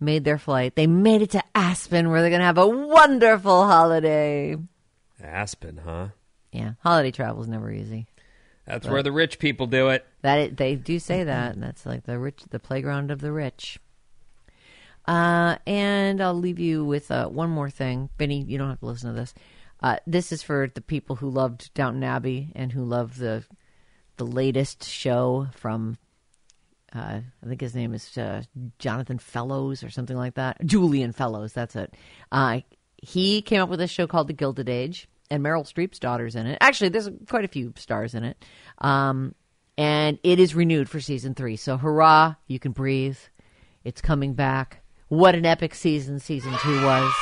made 0.00 0.24
their 0.24 0.38
flight. 0.38 0.76
They 0.76 0.86
made 0.86 1.22
it 1.22 1.30
to 1.30 1.42
Aspen, 1.54 2.10
where 2.10 2.20
they're 2.20 2.30
going 2.30 2.40
to 2.40 2.46
have 2.46 2.58
a 2.58 2.68
wonderful 2.68 3.66
holiday. 3.66 4.56
Aspen, 5.22 5.80
huh? 5.84 6.08
Yeah, 6.52 6.72
holiday 6.80 7.10
travel 7.10 7.42
is 7.42 7.48
never 7.48 7.70
easy. 7.70 8.06
That's 8.66 8.86
where 8.86 9.02
the 9.02 9.12
rich 9.12 9.38
people 9.38 9.66
do 9.66 9.88
it. 9.88 10.06
That 10.20 10.38
it, 10.38 10.56
they 10.58 10.74
do 10.74 10.98
say 10.98 11.24
that. 11.24 11.58
That's 11.58 11.86
like 11.86 12.04
the 12.04 12.18
rich, 12.18 12.42
the 12.50 12.58
playground 12.58 13.10
of 13.10 13.20
the 13.20 13.32
rich. 13.32 13.78
Uh, 15.06 15.56
and 15.66 16.20
I'll 16.20 16.34
leave 16.34 16.58
you 16.58 16.84
with 16.84 17.10
uh, 17.10 17.28
one 17.28 17.48
more 17.48 17.70
thing, 17.70 18.10
Vinnie. 18.18 18.42
You 18.42 18.58
don't 18.58 18.68
have 18.68 18.80
to 18.80 18.86
listen 18.86 19.14
to 19.14 19.18
this. 19.18 19.34
Uh, 19.82 19.96
this 20.06 20.32
is 20.32 20.42
for 20.42 20.70
the 20.74 20.82
people 20.82 21.16
who 21.16 21.30
loved 21.30 21.72
Downton 21.72 22.04
Abbey 22.04 22.52
and 22.54 22.72
who 22.72 22.84
love 22.84 23.16
the 23.16 23.44
the 24.18 24.26
latest 24.26 24.84
show 24.84 25.48
from. 25.54 25.96
Uh, 26.94 27.20
I 27.42 27.46
think 27.46 27.60
his 27.60 27.74
name 27.74 27.94
is 27.94 28.16
uh, 28.18 28.42
Jonathan 28.78 29.18
Fellowes 29.18 29.82
or 29.82 29.90
something 29.90 30.16
like 30.16 30.34
that. 30.34 30.58
Julian 30.64 31.12
Fellowes, 31.12 31.52
that's 31.52 31.76
it. 31.76 31.94
Uh, 32.32 32.60
he 32.96 33.42
came 33.42 33.60
up 33.60 33.68
with 33.68 33.80
a 33.80 33.86
show 33.86 34.06
called 34.06 34.26
The 34.26 34.32
Gilded 34.32 34.68
Age, 34.68 35.06
and 35.30 35.44
Meryl 35.44 35.70
Streep's 35.70 35.98
daughter's 35.98 36.34
in 36.34 36.46
it. 36.46 36.58
Actually, 36.60 36.90
there's 36.90 37.08
quite 37.28 37.44
a 37.44 37.48
few 37.48 37.72
stars 37.76 38.14
in 38.14 38.24
it. 38.24 38.42
Um, 38.78 39.34
and 39.76 40.18
it 40.22 40.40
is 40.40 40.54
renewed 40.54 40.88
for 40.88 41.00
season 41.00 41.34
three. 41.34 41.56
So 41.56 41.76
hurrah, 41.76 42.34
you 42.46 42.58
can 42.58 42.72
breathe. 42.72 43.18
It's 43.84 44.00
coming 44.00 44.34
back. 44.34 44.82
What 45.08 45.34
an 45.34 45.46
epic 45.46 45.74
season 45.74 46.18
season 46.18 46.52
two 46.62 46.84
was. 46.84 47.12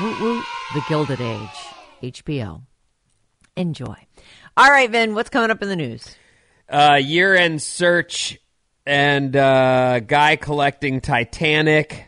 The 0.00 0.82
Gilded 0.88 1.20
Age. 1.20 1.48
HBO. 2.02 2.62
Enjoy. 3.56 3.96
All 4.56 4.70
right, 4.70 4.88
Vin, 4.88 5.14
what's 5.14 5.30
coming 5.30 5.50
up 5.50 5.60
in 5.62 5.68
the 5.68 5.76
news? 5.76 6.14
Uh, 6.68 7.00
year 7.02 7.34
end 7.34 7.60
search 7.60 8.38
and 8.86 9.34
uh, 9.34 10.00
guy 10.00 10.36
collecting 10.36 11.00
Titanic, 11.00 12.07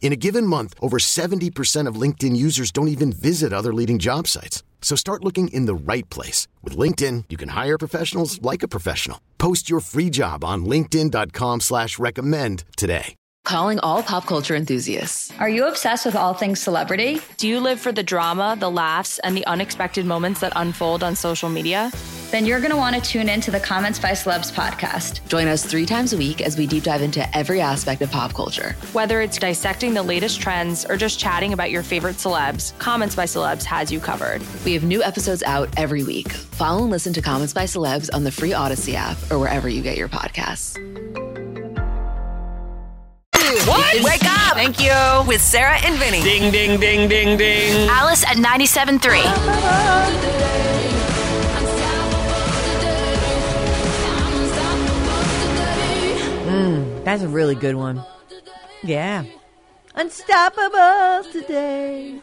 In 0.00 0.12
a 0.12 0.16
given 0.16 0.46
month, 0.46 0.74
over 0.80 0.98
70% 0.98 1.88
of 1.88 2.00
LinkedIn 2.00 2.36
users 2.36 2.70
don't 2.70 2.88
even 2.88 3.12
visit 3.12 3.52
other 3.52 3.74
leading 3.74 3.98
job 3.98 4.28
sites. 4.28 4.62
So 4.80 4.94
start 4.94 5.24
looking 5.24 5.48
in 5.48 5.66
the 5.66 5.74
right 5.74 6.08
place. 6.10 6.46
With 6.62 6.76
LinkedIn, 6.76 7.24
you 7.28 7.36
can 7.36 7.48
hire 7.48 7.76
professionals 7.76 8.40
like 8.40 8.62
a 8.62 8.68
professional. 8.68 9.20
Post 9.38 9.68
your 9.68 9.80
free 9.80 10.10
job 10.10 10.44
on 10.44 10.64
linkedin.com 10.64 11.60
slash 11.60 11.98
recommend 11.98 12.64
today. 12.76 13.16
Calling 13.44 13.78
all 13.78 14.02
pop 14.02 14.26
culture 14.26 14.56
enthusiasts. 14.56 15.32
Are 15.38 15.48
you 15.48 15.68
obsessed 15.68 16.04
with 16.04 16.16
all 16.16 16.34
things 16.34 16.60
celebrity? 16.60 17.20
Do 17.36 17.46
you 17.46 17.60
live 17.60 17.80
for 17.80 17.92
the 17.92 18.02
drama, 18.02 18.56
the 18.58 18.70
laughs, 18.70 19.20
and 19.20 19.36
the 19.36 19.46
unexpected 19.46 20.04
moments 20.04 20.40
that 20.40 20.52
unfold 20.56 21.04
on 21.04 21.14
social 21.14 21.48
media? 21.48 21.92
Then 22.30 22.44
you're 22.44 22.58
going 22.58 22.72
to 22.72 22.76
want 22.76 22.96
to 22.96 23.00
tune 23.00 23.28
in 23.28 23.40
to 23.42 23.50
the 23.50 23.60
Comments 23.60 23.98
by 23.98 24.10
Celebs 24.10 24.52
podcast. 24.52 25.26
Join 25.28 25.46
us 25.46 25.64
three 25.64 25.86
times 25.86 26.12
a 26.12 26.16
week 26.16 26.40
as 26.40 26.58
we 26.58 26.66
deep 26.66 26.82
dive 26.82 27.02
into 27.02 27.24
every 27.36 27.60
aspect 27.60 28.02
of 28.02 28.10
pop 28.10 28.34
culture. 28.34 28.74
Whether 28.92 29.20
it's 29.20 29.38
dissecting 29.38 29.94
the 29.94 30.02
latest 30.02 30.40
trends 30.40 30.84
or 30.84 30.96
just 30.96 31.20
chatting 31.20 31.52
about 31.52 31.70
your 31.70 31.82
favorite 31.84 32.16
celebs, 32.16 32.76
Comments 32.78 33.14
by 33.14 33.24
Celebs 33.24 33.62
has 33.64 33.92
you 33.92 34.00
covered. 34.00 34.42
We 34.64 34.72
have 34.74 34.82
new 34.82 35.02
episodes 35.02 35.42
out 35.44 35.68
every 35.76 36.02
week. 36.02 36.32
Follow 36.32 36.82
and 36.82 36.90
listen 36.90 37.12
to 37.12 37.22
Comments 37.22 37.52
by 37.52 37.64
Celebs 37.64 38.10
on 38.12 38.24
the 38.24 38.32
free 38.32 38.50
Audacy 38.50 38.94
app 38.94 39.16
or 39.30 39.38
wherever 39.38 39.68
you 39.68 39.82
get 39.82 39.96
your 39.96 40.08
podcasts. 40.08 40.76
What? 43.66 44.02
Wake 44.02 44.24
up! 44.24 44.54
Thank 44.54 44.80
you. 44.80 44.92
With 45.28 45.40
Sarah 45.40 45.76
and 45.84 45.96
Vinnie. 45.96 46.22
Ding, 46.22 46.50
ding, 46.50 46.80
ding, 46.80 47.08
ding, 47.08 47.38
ding. 47.38 47.88
Alice 47.88 48.24
at 48.24 48.36
97.3. 48.36 50.75
Mm, 56.56 57.04
that's 57.04 57.22
a 57.22 57.28
really 57.28 57.54
good 57.54 57.74
one. 57.76 58.02
Yeah. 58.82 59.24
Unstoppable 59.94 61.30
today. 61.32 62.20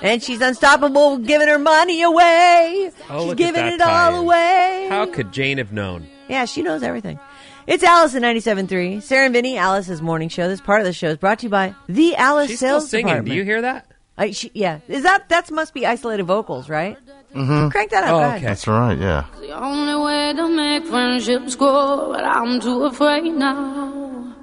And 0.00 0.22
she's 0.22 0.40
unstoppable 0.40 1.18
giving 1.18 1.48
her 1.48 1.58
money 1.58 2.02
away. 2.02 2.90
Oh, 3.10 3.26
she's 3.28 3.34
giving 3.34 3.64
it 3.66 3.80
all 3.80 3.86
tie-in. 4.10 4.14
away. 4.18 4.86
How 4.88 5.06
could 5.06 5.32
Jane 5.32 5.58
have 5.58 5.72
known? 5.72 6.06
Yeah, 6.28 6.44
she 6.44 6.62
knows 6.62 6.82
everything. 6.82 7.18
It's 7.66 7.84
Alice 7.84 8.14
at 8.14 8.22
97.3. 8.22 9.02
Sarah 9.02 9.26
and 9.26 9.34
Vinnie, 9.34 9.56
Alice's 9.56 10.02
morning 10.02 10.28
show. 10.28 10.48
This 10.48 10.60
part 10.60 10.80
of 10.80 10.86
the 10.86 10.92
show 10.92 11.08
is 11.08 11.18
brought 11.18 11.40
to 11.40 11.46
you 11.46 11.50
by 11.50 11.74
the 11.88 12.16
Alice 12.16 12.50
She's 12.50 12.58
still 12.58 12.80
Sales 12.80 12.90
singing. 12.90 13.06
Department. 13.06 13.28
Do 13.30 13.34
you 13.36 13.44
hear 13.44 13.62
that? 13.62 13.86
I, 14.18 14.30
she, 14.32 14.50
yeah. 14.54 14.80
Is 14.88 15.04
that, 15.04 15.28
that 15.28 15.50
must 15.50 15.72
be 15.74 15.86
isolated 15.86 16.24
vocals, 16.24 16.68
right? 16.68 16.98
Mm-hmm. 17.34 17.68
Crank 17.68 17.90
that 17.90 18.04
up. 18.04 18.10
Oh, 18.12 18.22
okay. 18.36 18.44
That's 18.44 18.66
right, 18.66 18.98
yeah. 18.98 19.24
The 19.40 19.52
only 19.52 19.96
way 20.04 20.32
to 20.34 20.48
make 20.48 20.84
friendships 20.86 21.56
grow, 21.56 22.12
but 22.12 22.24
I'm 22.24 22.60
too 22.60 22.84
afraid 22.84 23.30
now. 23.32 24.34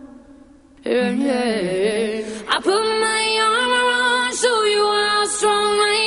Yeah, 0.83 1.09
yeah. 1.11 2.25
I 2.49 2.55
put 2.61 2.81
my 3.05 3.23
armor 3.45 3.87
on, 4.25 4.35
show 4.35 4.63
you 4.63 4.85
how 5.05 5.25
strong 5.25 5.73
I 5.77 5.97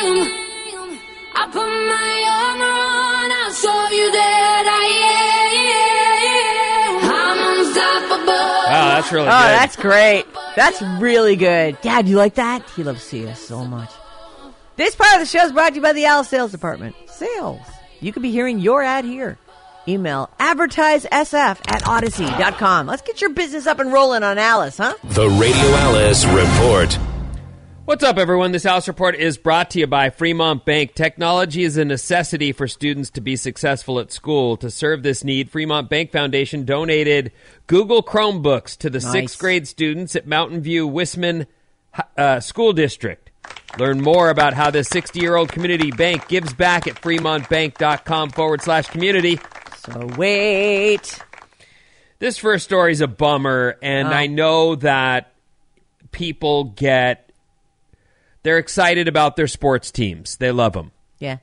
am. 0.00 0.16
I 1.36 1.44
put 1.52 1.68
my 1.92 2.14
armor 2.40 2.72
on, 2.72 3.26
I'll 3.42 3.52
show 3.52 3.82
you 3.94 4.06
that 4.12 4.64
I 4.64 4.86
am. 6.88 7.10
I'm 7.20 7.40
unstoppable. 7.58 8.48
Wow, 8.72 8.88
that's 8.96 9.12
really 9.12 9.26
Oh, 9.28 9.30
good. 9.30 9.58
that's 9.60 9.76
great. 9.76 10.24
That's 10.56 10.80
really 11.02 11.36
good. 11.36 11.78
Dad, 11.82 12.08
you 12.08 12.16
like 12.16 12.34
that? 12.36 12.62
He 12.76 12.82
loves 12.84 13.02
Sia 13.02 13.34
so 13.36 13.64
much. 13.64 13.90
This 14.76 14.96
part 14.96 15.14
of 15.14 15.20
the 15.20 15.26
show 15.26 15.44
is 15.44 15.52
brought 15.52 15.70
to 15.70 15.74
you 15.76 15.80
by 15.82 15.92
the 15.92 16.06
Alice 16.06 16.28
Sales 16.28 16.50
Department. 16.50 16.96
Sales. 17.06 17.60
You 18.00 18.12
could 18.12 18.22
be 18.22 18.32
hearing 18.32 18.58
your 18.58 18.82
ad 18.82 19.04
here. 19.04 19.38
Email 19.86 20.30
advertisesf 20.40 21.60
at 21.70 21.82
audacy.com. 21.82 22.86
Let's 22.86 23.02
get 23.02 23.20
your 23.20 23.30
business 23.30 23.66
up 23.66 23.78
and 23.78 23.92
rolling 23.92 24.22
on 24.22 24.38
Alice, 24.38 24.78
huh? 24.78 24.94
The 25.04 25.28
Radio 25.28 25.54
Alice 25.76 26.24
Report. 26.26 26.92
What's 27.84 28.02
up, 28.02 28.16
everyone? 28.16 28.50
This 28.52 28.64
Alice 28.64 28.88
Report 28.88 29.14
is 29.14 29.36
brought 29.36 29.70
to 29.72 29.78
you 29.78 29.86
by 29.86 30.08
Fremont 30.08 30.64
Bank. 30.64 30.94
Technology 30.94 31.62
is 31.64 31.76
a 31.76 31.84
necessity 31.84 32.50
for 32.50 32.66
students 32.66 33.10
to 33.10 33.20
be 33.20 33.36
successful 33.36 34.00
at 34.00 34.10
school. 34.10 34.56
To 34.56 34.70
serve 34.70 35.02
this 35.02 35.22
need, 35.22 35.50
Fremont 35.50 35.90
Bank 35.90 36.10
Foundation 36.10 36.64
donated 36.64 37.30
Google 37.66 38.02
Chromebooks 38.02 38.76
to 38.78 38.88
the 38.90 39.00
Nice. 39.00 39.12
sixth 39.12 39.38
grade 39.38 39.68
students 39.68 40.16
at 40.16 40.26
Mountain 40.26 40.62
View 40.62 40.88
Whisman 40.88 41.46
uh, 42.16 42.40
School 42.40 42.72
District. 42.72 43.23
Learn 43.78 44.00
more 44.00 44.30
about 44.30 44.54
how 44.54 44.70
this 44.70 44.88
60 44.88 45.20
year 45.20 45.36
old 45.36 45.50
community 45.50 45.90
bank 45.90 46.28
gives 46.28 46.52
back 46.52 46.86
at 46.86 46.94
fremontbank.com 47.00 48.30
forward 48.30 48.62
slash 48.62 48.86
community. 48.88 49.38
So 49.86 50.06
wait. 50.16 51.18
This 52.20 52.38
first 52.38 52.64
story 52.64 52.92
is 52.92 53.00
a 53.00 53.06
bummer, 53.08 53.76
and 53.82 54.08
Oh. 54.08 54.12
I 54.12 54.26
know 54.28 54.76
that 54.76 55.32
people 56.12 56.64
get 56.64 57.32
they're 58.44 58.58
excited 58.58 59.08
about 59.08 59.36
their 59.36 59.46
sports 59.48 59.90
teams. 59.90 60.36
They 60.36 60.52
love 60.52 60.74
them. 60.74 60.92
Yeah. 61.18 61.38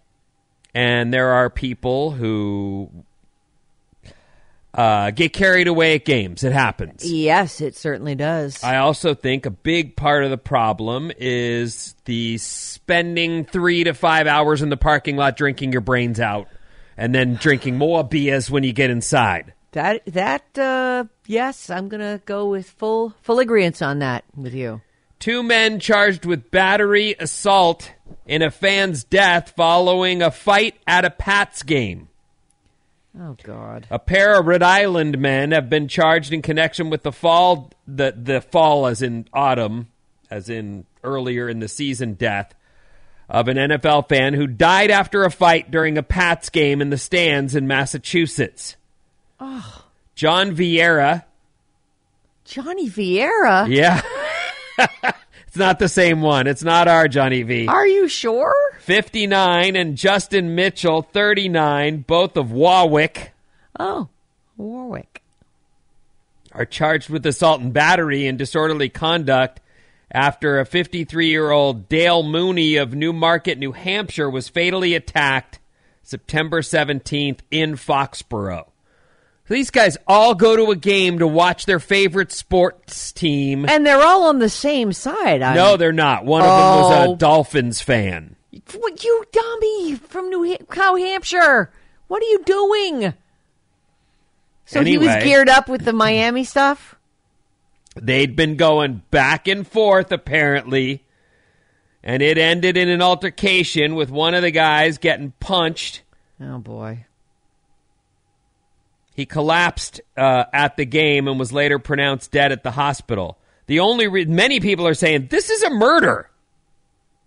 And 0.73 1.13
there 1.13 1.31
are 1.31 1.49
people 1.49 2.11
who 2.11 2.89
uh, 4.73 5.11
get 5.11 5.33
carried 5.33 5.67
away 5.67 5.95
at 5.95 6.05
games. 6.05 6.43
It 6.43 6.53
happens. 6.53 7.09
Yes, 7.09 7.61
it 7.61 7.75
certainly 7.75 8.15
does. 8.15 8.63
I 8.63 8.77
also 8.77 9.13
think 9.13 9.45
a 9.45 9.51
big 9.51 9.95
part 9.95 10.23
of 10.23 10.29
the 10.29 10.37
problem 10.37 11.11
is 11.17 11.95
the 12.05 12.37
spending 12.37 13.45
three 13.45 13.83
to 13.83 13.93
five 13.93 14.27
hours 14.27 14.61
in 14.61 14.69
the 14.69 14.77
parking 14.77 15.17
lot 15.17 15.35
drinking 15.35 15.71
your 15.73 15.81
brains 15.81 16.19
out 16.19 16.47
and 16.97 17.13
then 17.13 17.35
drinking 17.35 17.77
more 17.77 18.03
beers 18.03 18.49
when 18.49 18.63
you 18.63 18.73
get 18.73 18.89
inside. 18.89 19.53
That 19.73 20.03
that 20.07 20.57
uh 20.57 21.05
yes, 21.27 21.69
I'm 21.69 21.87
gonna 21.87 22.21
go 22.25 22.49
with 22.49 22.69
full 22.69 23.13
full 23.21 23.39
agreement 23.39 23.81
on 23.81 23.99
that 23.99 24.25
with 24.35 24.53
you. 24.53 24.81
Two 25.19 25.43
men 25.43 25.79
charged 25.79 26.25
with 26.25 26.51
battery 26.51 27.15
assault 27.19 27.93
in 28.25 28.41
a 28.41 28.51
fan's 28.51 29.03
death 29.03 29.53
following 29.55 30.21
a 30.21 30.31
fight 30.31 30.75
at 30.87 31.05
a 31.05 31.09
Pats 31.09 31.63
game. 31.63 32.09
Oh 33.19 33.35
God. 33.43 33.87
A 33.89 33.99
pair 33.99 34.39
of 34.39 34.47
Rhode 34.47 34.63
Island 34.63 35.19
men 35.19 35.51
have 35.51 35.69
been 35.69 35.87
charged 35.87 36.31
in 36.31 36.41
connection 36.41 36.89
with 36.89 37.03
the 37.03 37.11
fall 37.11 37.71
the 37.85 38.13
the 38.15 38.41
fall 38.41 38.87
as 38.87 39.01
in 39.01 39.27
autumn, 39.33 39.89
as 40.29 40.49
in 40.49 40.85
earlier 41.03 41.49
in 41.49 41.59
the 41.59 41.67
season 41.67 42.13
death 42.13 42.53
of 43.29 43.47
an 43.47 43.57
NFL 43.57 44.07
fan 44.09 44.33
who 44.33 44.47
died 44.47 44.91
after 44.91 45.23
a 45.23 45.31
fight 45.31 45.71
during 45.71 45.97
a 45.97 46.03
Pats 46.03 46.49
game 46.49 46.81
in 46.81 46.89
the 46.89 46.97
stands 46.97 47.55
in 47.55 47.67
Massachusetts. 47.67 48.75
Oh. 49.39 49.85
John 50.15 50.55
Vieira, 50.55 51.23
Johnny 52.45 52.89
Vieira? 52.89 53.67
yeah. 53.67 54.01
it's 55.51 55.57
not 55.57 55.79
the 55.79 55.89
same 55.89 56.21
one. 56.21 56.47
It's 56.47 56.63
not 56.63 56.87
our 56.87 57.09
Johnny 57.09 57.43
V. 57.43 57.67
Are 57.67 57.85
you 57.85 58.07
sure? 58.07 58.55
59 58.79 59.75
and 59.75 59.97
Justin 59.97 60.55
Mitchell 60.55 61.01
39, 61.01 62.05
both 62.07 62.37
of 62.37 62.53
Warwick. 62.53 63.33
Oh. 63.77 64.07
Warwick. 64.55 65.21
are 66.53 66.63
charged 66.63 67.09
with 67.09 67.25
assault 67.25 67.59
and 67.59 67.73
battery 67.73 68.27
and 68.27 68.37
disorderly 68.37 68.87
conduct 68.87 69.59
after 70.09 70.57
a 70.57 70.65
53 70.65 71.27
year 71.27 71.51
old 71.51 71.89
Dale 71.89 72.23
Mooney 72.23 72.77
of 72.77 72.93
Newmarket, 72.93 73.57
New 73.57 73.73
Hampshire, 73.73 74.29
was 74.29 74.47
fatally 74.47 74.95
attacked 74.95 75.59
September 76.01 76.61
17th 76.61 77.39
in 77.51 77.73
Foxborough. 77.73 78.70
So 79.51 79.55
these 79.55 79.69
guys 79.69 79.97
all 80.07 80.33
go 80.33 80.55
to 80.55 80.71
a 80.71 80.77
game 80.77 81.19
to 81.19 81.27
watch 81.27 81.65
their 81.65 81.81
favorite 81.81 82.31
sports 82.31 83.11
team. 83.11 83.65
And 83.67 83.85
they're 83.85 84.01
all 84.01 84.27
on 84.27 84.39
the 84.39 84.47
same 84.47 84.93
side. 84.93 85.41
I'm, 85.41 85.57
no, 85.57 85.75
they're 85.75 85.91
not. 85.91 86.23
One 86.23 86.41
of 86.41 86.47
them 86.47 86.55
was 86.55 87.07
Oh. 87.09 87.11
a 87.11 87.15
Dolphins 87.17 87.81
fan. 87.81 88.37
What, 88.77 89.03
you 89.03 89.25
dummy 89.33 89.95
from 89.95 90.29
New 90.29 90.43
Ham- 90.43 90.65
Cow 90.71 90.95
Hampshire. 90.95 91.69
What 92.07 92.23
are 92.23 92.27
you 92.27 92.43
doing? 92.45 93.13
So 94.67 94.85
he 94.85 94.97
was 94.97 95.13
geared 95.21 95.49
up 95.49 95.67
with 95.67 95.83
the 95.83 95.91
Miami 95.91 96.45
stuff? 96.45 96.95
They'd 98.01 98.37
been 98.37 98.55
going 98.55 99.01
back 99.11 99.49
and 99.49 99.67
forth, 99.67 100.13
apparently, 100.13 101.03
and 102.01 102.23
it 102.23 102.37
ended 102.37 102.77
in 102.77 102.87
an 102.87 103.01
altercation 103.01 103.95
with 103.95 104.09
one 104.11 104.33
of 104.33 104.43
the 104.43 104.51
guys 104.51 104.97
getting 104.97 105.33
punched. 105.41 106.03
Oh 106.39 106.59
boy. 106.59 107.05
He 109.13 109.25
collapsed 109.25 110.01
uh, 110.17 110.45
at 110.53 110.77
the 110.77 110.85
game 110.85 111.27
and 111.27 111.37
was 111.39 111.51
later 111.51 111.79
pronounced 111.79 112.31
dead 112.31 112.51
at 112.51 112.63
the 112.63 112.71
hospital. 112.71 113.37
The 113.67 113.79
only 113.81 114.07
re- 114.07 114.25
many 114.25 114.59
people 114.59 114.87
are 114.87 114.93
saying 114.93 115.27
this 115.27 115.49
is 115.49 115.63
a 115.63 115.69
murder, 115.69 116.29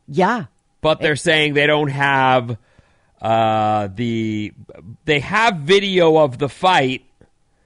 Yeah. 0.09 0.47
but 0.81 1.01
they're 1.01 1.17
saying 1.17 1.55
they 1.55 1.67
don't 1.67 1.89
have 1.91 2.57
uh, 3.23 3.89
the 3.95 4.53
they 5.05 5.21
have 5.21 5.57
video 5.59 6.17
of 6.19 6.39
the 6.39 6.49
fight. 6.49 7.05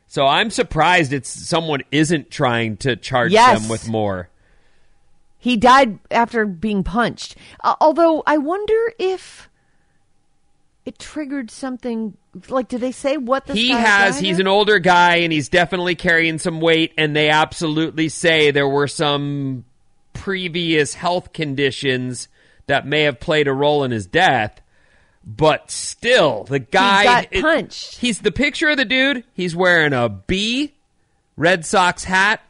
So 0.07 0.26
I'm 0.26 0.50
surprised 0.50 1.12
it's 1.12 1.28
someone 1.28 1.83
isn't 1.90 2.31
trying 2.31 2.76
to 2.78 2.96
charge 2.96 3.33
Yes. 3.33 3.61
them 3.61 3.68
with 3.68 3.88
more. 3.88 4.28
He 5.38 5.57
died 5.57 5.98
after 6.11 6.44
being 6.46 6.83
punched. 6.83 7.37
Uh, 7.62 7.76
although 7.81 8.22
I 8.26 8.38
wonder 8.38 8.92
if 8.98 9.48
it 10.88 10.98
triggered 10.98 11.51
something. 11.51 12.16
Like, 12.48 12.68
did 12.68 12.81
they 12.81 12.92
say 12.92 13.16
what 13.16 13.46
this 13.46 13.57
he 13.57 13.70
has 13.70 14.18
he's 14.18 14.37
of? 14.37 14.40
an 14.40 14.48
older 14.48 14.79
guy 14.79 15.16
and 15.18 15.33
he's 15.33 15.48
definitely 15.48 15.94
carrying 15.94 16.38
some 16.38 16.61
weight 16.61 16.92
and 16.96 17.14
they 17.14 17.29
absolutely 17.31 18.09
say 18.09 18.51
there 18.51 18.68
were 18.68 18.88
some 18.88 19.64
previous 20.12 20.94
health 20.94 21.33
conditions 21.33 22.29
that 22.66 22.87
may 22.87 23.03
have 23.03 23.20
played 23.20 23.48
a 23.48 23.53
role 23.53 23.85
in 23.85 23.90
his 23.90 24.07
death 24.07 24.61
but 25.24 25.70
still 25.70 26.44
the 26.44 26.59
guy 26.59 27.05
got 27.05 27.27
it- 27.31 27.42
punched. 27.42 27.98
he's 27.98 28.20
the 28.20 28.33
picture 28.33 28.68
of 28.68 28.77
the 28.77 28.85
dude 28.85 29.24
he's 29.35 29.55
wearing 29.55 29.92
a 29.92 30.09
b 30.09 30.74
red 31.37 31.64
sox 31.64 32.05
hat 32.05 32.40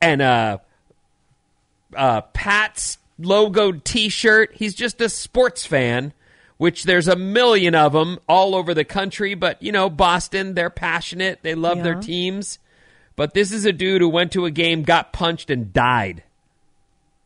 and 0.00 0.20
a 0.22 0.60
uh, 1.94 2.20
Pat's 2.20 2.98
logoed 3.20 3.84
T-shirt. 3.84 4.50
He's 4.54 4.74
just 4.74 5.00
a 5.00 5.08
sports 5.08 5.64
fan, 5.66 6.12
which 6.58 6.84
there's 6.84 7.08
a 7.08 7.16
million 7.16 7.74
of 7.74 7.92
them 7.92 8.18
all 8.28 8.54
over 8.54 8.74
the 8.74 8.84
country. 8.84 9.34
But 9.34 9.62
you 9.62 9.72
know, 9.72 9.90
Boston, 9.90 10.54
they're 10.54 10.70
passionate. 10.70 11.40
They 11.42 11.54
love 11.54 11.82
their 11.82 11.94
teams. 11.94 12.58
But 13.16 13.32
this 13.32 13.50
is 13.50 13.64
a 13.64 13.72
dude 13.72 14.02
who 14.02 14.08
went 14.08 14.32
to 14.32 14.44
a 14.44 14.50
game, 14.50 14.82
got 14.82 15.12
punched, 15.12 15.50
and 15.50 15.72
died. 15.72 16.22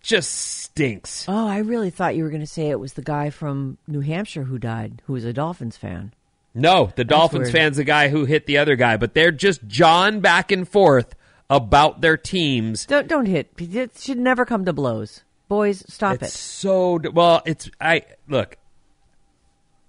Just 0.02 0.30
stinks. 0.32 1.26
Oh, 1.28 1.48
I 1.48 1.58
really 1.58 1.90
thought 1.90 2.14
you 2.14 2.22
were 2.22 2.30
going 2.30 2.40
to 2.40 2.46
say 2.46 2.68
it 2.68 2.80
was 2.80 2.94
the 2.94 3.02
guy 3.02 3.30
from 3.30 3.76
New 3.86 4.00
Hampshire 4.00 4.44
who 4.44 4.58
died, 4.58 5.02
who 5.06 5.12
was 5.12 5.24
a 5.24 5.32
Dolphins 5.32 5.76
fan. 5.76 6.14
No, 6.54 6.92
the 6.96 7.04
Dolphins 7.04 7.50
fan's 7.50 7.76
the 7.76 7.84
guy 7.84 8.08
who 8.08 8.24
hit 8.24 8.46
the 8.46 8.58
other 8.58 8.76
guy, 8.76 8.96
but 8.96 9.14
they're 9.14 9.30
just 9.30 9.66
jawing 9.66 10.20
back 10.20 10.50
and 10.50 10.66
forth 10.68 11.14
about 11.48 12.00
their 12.00 12.16
teams. 12.16 12.86
Don't 12.86 13.08
don't 13.08 13.26
hit. 13.26 13.50
It 13.58 13.98
should 13.98 14.18
never 14.18 14.44
come 14.44 14.64
to 14.64 14.72
blows. 14.72 15.22
Boys, 15.48 15.84
stop 15.88 16.14
it's 16.14 16.34
it. 16.34 16.38
so 16.38 16.98
well. 17.12 17.42
It's 17.44 17.70
I 17.80 18.04
look. 18.28 18.56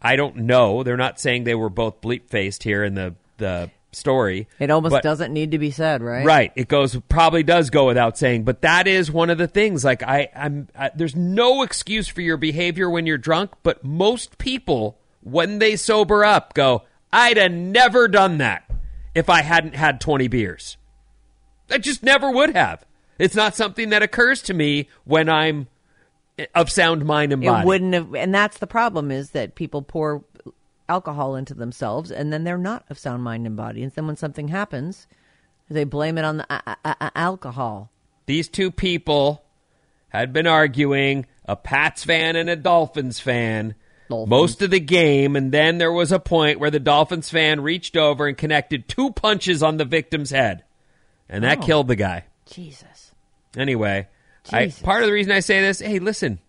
I 0.01 0.15
don't 0.15 0.37
know. 0.37 0.83
They're 0.83 0.97
not 0.97 1.19
saying 1.19 1.43
they 1.43 1.55
were 1.55 1.69
both 1.69 2.01
bleep 2.01 2.29
faced 2.29 2.63
here 2.63 2.83
in 2.83 2.95
the 2.95 3.15
the 3.37 3.69
story. 3.91 4.47
It 4.59 4.71
almost 4.71 4.91
but- 4.91 5.03
doesn't 5.03 5.33
need 5.33 5.51
to 5.51 5.59
be 5.59 5.71
said, 5.71 6.01
right? 6.01 6.25
Right. 6.25 6.51
It 6.55 6.67
goes 6.67 6.97
probably 7.09 7.43
does 7.43 7.69
go 7.69 7.87
without 7.87 8.17
saying, 8.17 8.43
but 8.43 8.61
that 8.61 8.87
is 8.87 9.11
one 9.11 9.29
of 9.29 9.37
the 9.37 9.47
things. 9.47 9.83
Like 9.83 10.03
I, 10.03 10.29
I'm 10.35 10.67
I, 10.77 10.91
there's 10.95 11.15
no 11.15 11.61
excuse 11.63 12.07
for 12.07 12.21
your 12.21 12.37
behavior 12.37 12.89
when 12.89 13.05
you're 13.05 13.17
drunk, 13.17 13.51
but 13.63 13.83
most 13.83 14.37
people 14.37 14.97
when 15.23 15.59
they 15.59 15.75
sober 15.75 16.23
up 16.25 16.53
go, 16.53 16.83
I'd 17.13 17.37
have 17.37 17.51
never 17.51 18.07
done 18.07 18.39
that 18.39 18.63
if 19.13 19.29
I 19.29 19.41
hadn't 19.41 19.75
had 19.75 20.01
20 20.01 20.27
beers. 20.29 20.77
I 21.69 21.77
just 21.77 22.03
never 22.03 22.31
would 22.31 22.55
have. 22.55 22.85
It's 23.19 23.35
not 23.35 23.55
something 23.55 23.89
that 23.89 24.01
occurs 24.01 24.41
to 24.43 24.53
me 24.53 24.89
when 25.03 25.29
I'm 25.29 25.67
of 26.55 26.69
sound 26.69 27.05
mind 27.05 27.33
and 27.33 27.43
body. 27.43 27.63
It 27.63 27.65
wouldn't 27.67 27.93
have, 27.93 28.13
and 28.15 28.33
that's 28.33 28.57
the 28.59 28.67
problem 28.67 29.11
is 29.11 29.31
that 29.31 29.55
people 29.55 29.81
pour 29.81 30.23
alcohol 30.89 31.35
into 31.35 31.53
themselves, 31.53 32.11
and 32.11 32.31
then 32.33 32.43
they're 32.43 32.57
not 32.57 32.83
of 32.89 32.97
sound 32.99 33.23
mind 33.23 33.45
and 33.45 33.55
body. 33.55 33.83
And 33.83 33.91
then 33.91 34.07
when 34.07 34.15
something 34.17 34.47
happens, 34.49 35.07
they 35.69 35.83
blame 35.83 36.17
it 36.17 36.25
on 36.25 36.37
the 36.37 36.45
a- 36.53 36.77
a- 36.83 37.11
alcohol. 37.17 37.89
These 38.25 38.49
two 38.49 38.71
people 38.71 39.43
had 40.09 40.33
been 40.33 40.47
arguing, 40.47 41.25
a 41.45 41.55
Pats 41.55 42.03
fan 42.03 42.35
and 42.35 42.49
a 42.49 42.55
Dolphins 42.55 43.19
fan, 43.19 43.75
Dolphins. 44.09 44.29
most 44.29 44.61
of 44.61 44.69
the 44.71 44.79
game, 44.81 45.35
and 45.37 45.51
then 45.53 45.77
there 45.77 45.91
was 45.93 46.11
a 46.11 46.19
point 46.19 46.59
where 46.59 46.71
the 46.71 46.79
Dolphins 46.79 47.29
fan 47.29 47.61
reached 47.61 47.95
over 47.95 48.27
and 48.27 48.37
connected 48.37 48.87
two 48.89 49.11
punches 49.11 49.63
on 49.63 49.77
the 49.77 49.85
victim's 49.85 50.31
head. 50.31 50.63
And 51.29 51.43
that 51.45 51.59
Oh. 51.59 51.65
killed 51.65 51.87
the 51.87 51.95
guy. 51.95 52.25
Jesus. 52.45 53.13
Anyway, 53.55 54.07
I, 54.51 54.67
part 54.83 55.03
of 55.03 55.07
the 55.07 55.13
reason 55.13 55.31
I 55.31 55.39
say 55.41 55.61
this, 55.61 55.79
hey, 55.79 55.99
listen, 55.99 56.39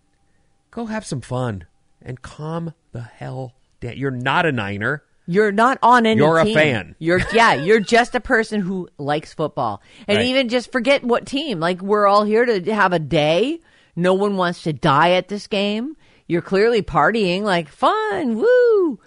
go 0.71 0.85
have 0.87 1.05
some 1.05 1.21
fun. 1.21 1.65
and 2.01 2.21
calm 2.21 2.73
the 2.91 3.01
hell 3.01 3.53
down. 3.79 3.95
You're 3.97 4.11
not 4.11 4.45
a 4.45 4.51
Niner. 4.51 5.03
You're 5.25 5.53
not 5.53 5.77
on 5.81 6.05
any 6.05 6.17
You're 6.19 6.37
a 6.39 6.43
team. 6.43 6.53
fan. 6.53 6.95
You're 6.99 7.21
yeah, 7.33 7.53
you're 7.53 7.79
just 7.79 8.13
a 8.13 8.19
person 8.19 8.59
who 8.59 8.89
likes 8.97 9.33
football. 9.33 9.81
And 10.07 10.17
Right. 10.17 10.27
even 10.27 10.49
just 10.49 10.71
forget 10.73 11.01
what 11.03 11.25
team. 11.25 11.61
Like 11.61 11.81
we're 11.81 12.05
all 12.07 12.25
here 12.25 12.45
to 12.45 12.73
have 12.73 12.91
a 12.91 12.99
day. 12.99 13.59
No 13.95 14.15
one 14.15 14.35
wants 14.35 14.63
to 14.63 14.73
die 14.73 15.11
at 15.11 15.29
this 15.29 15.47
game. 15.47 15.95
You're 16.27 16.41
clearly 16.41 16.81
partying 16.81 17.43
like 17.43 17.69
fun. 17.69 18.35
Woo. 18.35 18.99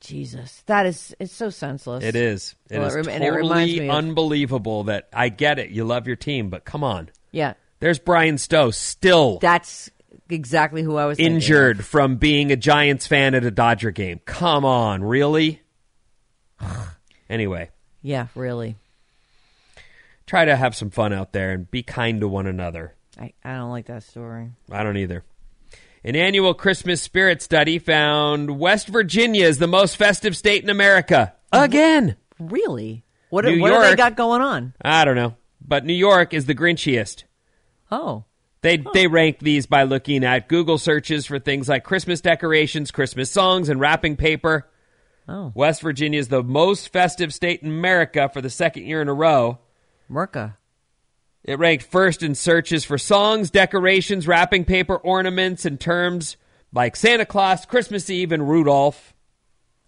Jesus. 0.00 0.62
That 0.66 0.86
is 0.86 1.14
it's 1.20 1.32
so 1.32 1.50
senseless. 1.50 2.02
It 2.04 2.16
is. 2.16 2.54
It 2.70 2.78
Well, 2.78 2.88
is 2.88 2.94
it 2.96 3.06
rem- 3.06 3.22
it 3.22 3.24
totally 3.30 3.88
of- 3.88 3.94
unbelievable 3.94 4.84
that 4.84 5.08
I 5.12 5.28
get 5.28 5.58
it. 5.60 5.70
You 5.70 5.84
love 5.84 6.06
your 6.08 6.16
team, 6.16 6.50
but 6.50 6.64
come 6.64 6.82
on. 6.84 7.10
Yeah. 7.30 7.54
There's 7.80 7.98
Bryan 7.98 8.38
Stow 8.38 8.70
still 8.70 9.38
That's 9.38 9.90
exactly 10.30 10.82
who 10.82 10.96
I 10.96 11.06
was 11.06 11.18
injured 11.18 11.84
from 11.84 12.16
being 12.16 12.50
a 12.50 12.56
Giants 12.56 13.06
fan 13.06 13.34
at 13.34 13.44
a 13.44 13.50
Dodger 13.50 13.90
game. 13.90 14.20
Come 14.24 14.64
on, 14.64 15.02
really? 15.04 15.60
anyway, 17.28 17.70
Yeah, 18.02 18.26
really. 18.34 18.76
try 20.26 20.44
to 20.44 20.56
have 20.56 20.74
some 20.74 20.90
fun 20.90 21.12
out 21.12 21.32
there 21.32 21.52
and 21.52 21.70
be 21.70 21.82
kind 21.82 22.20
to 22.20 22.28
one 22.28 22.46
another. 22.46 22.94
I, 23.20 23.32
I 23.44 23.54
don't 23.54 23.70
like 23.70 23.86
that 23.86 24.02
story. 24.02 24.50
I 24.70 24.82
don't 24.82 24.96
either. 24.96 25.24
An 26.04 26.14
annual 26.16 26.54
Christmas 26.54 27.02
spirit 27.02 27.42
study 27.42 27.78
found 27.78 28.58
West 28.58 28.88
Virginia 28.88 29.46
is 29.46 29.58
the 29.58 29.66
most 29.66 29.96
festive 29.96 30.36
state 30.36 30.62
in 30.62 30.70
America. 30.70 31.34
Again. 31.52 32.16
Really? 32.38 33.04
What, 33.30 33.44
New 33.44 33.60
what 33.60 33.70
do 33.70 33.80
they 33.80 33.96
got 33.96 34.16
going 34.16 34.40
on? 34.40 34.74
I 34.80 35.04
don't 35.04 35.16
know. 35.16 35.34
But 35.60 35.84
New 35.84 35.94
York 35.94 36.32
is 36.32 36.46
the 36.46 36.54
Grinchiest. 36.54 37.24
Oh. 37.90 38.24
They 38.62 38.82
they 38.94 39.06
rank 39.06 39.38
these 39.38 39.66
by 39.66 39.84
looking 39.84 40.24
at 40.24 40.48
Google 40.48 40.78
searches 40.78 41.26
for 41.26 41.38
things 41.38 41.68
like 41.68 41.84
Christmas 41.84 42.20
decorations, 42.20 42.90
Christmas 42.90 43.30
songs, 43.30 43.68
and 43.68 43.78
wrapping 43.78 44.16
paper. 44.16 44.68
Oh. 45.28 45.52
West 45.54 45.82
Virginia 45.82 46.18
is 46.18 46.28
the 46.28 46.42
most 46.42 46.92
festive 46.92 47.32
state 47.32 47.62
in 47.62 47.68
America 47.68 48.28
for 48.32 48.40
the 48.40 48.50
second 48.50 48.84
year 48.84 49.02
in 49.02 49.08
a 49.08 49.14
row. 49.14 49.58
Merca. 50.10 50.56
It 51.44 51.58
ranked 51.58 51.84
first 51.84 52.22
in 52.22 52.34
searches 52.34 52.84
for 52.84 52.98
songs, 52.98 53.50
decorations, 53.50 54.26
wrapping 54.26 54.64
paper, 54.64 54.96
ornaments, 54.96 55.64
and 55.64 55.78
terms 55.78 56.36
like 56.72 56.96
Santa 56.96 57.24
Claus, 57.24 57.66
Christmas 57.66 58.10
Eve, 58.10 58.32
and 58.32 58.48
Rudolph. 58.48 59.14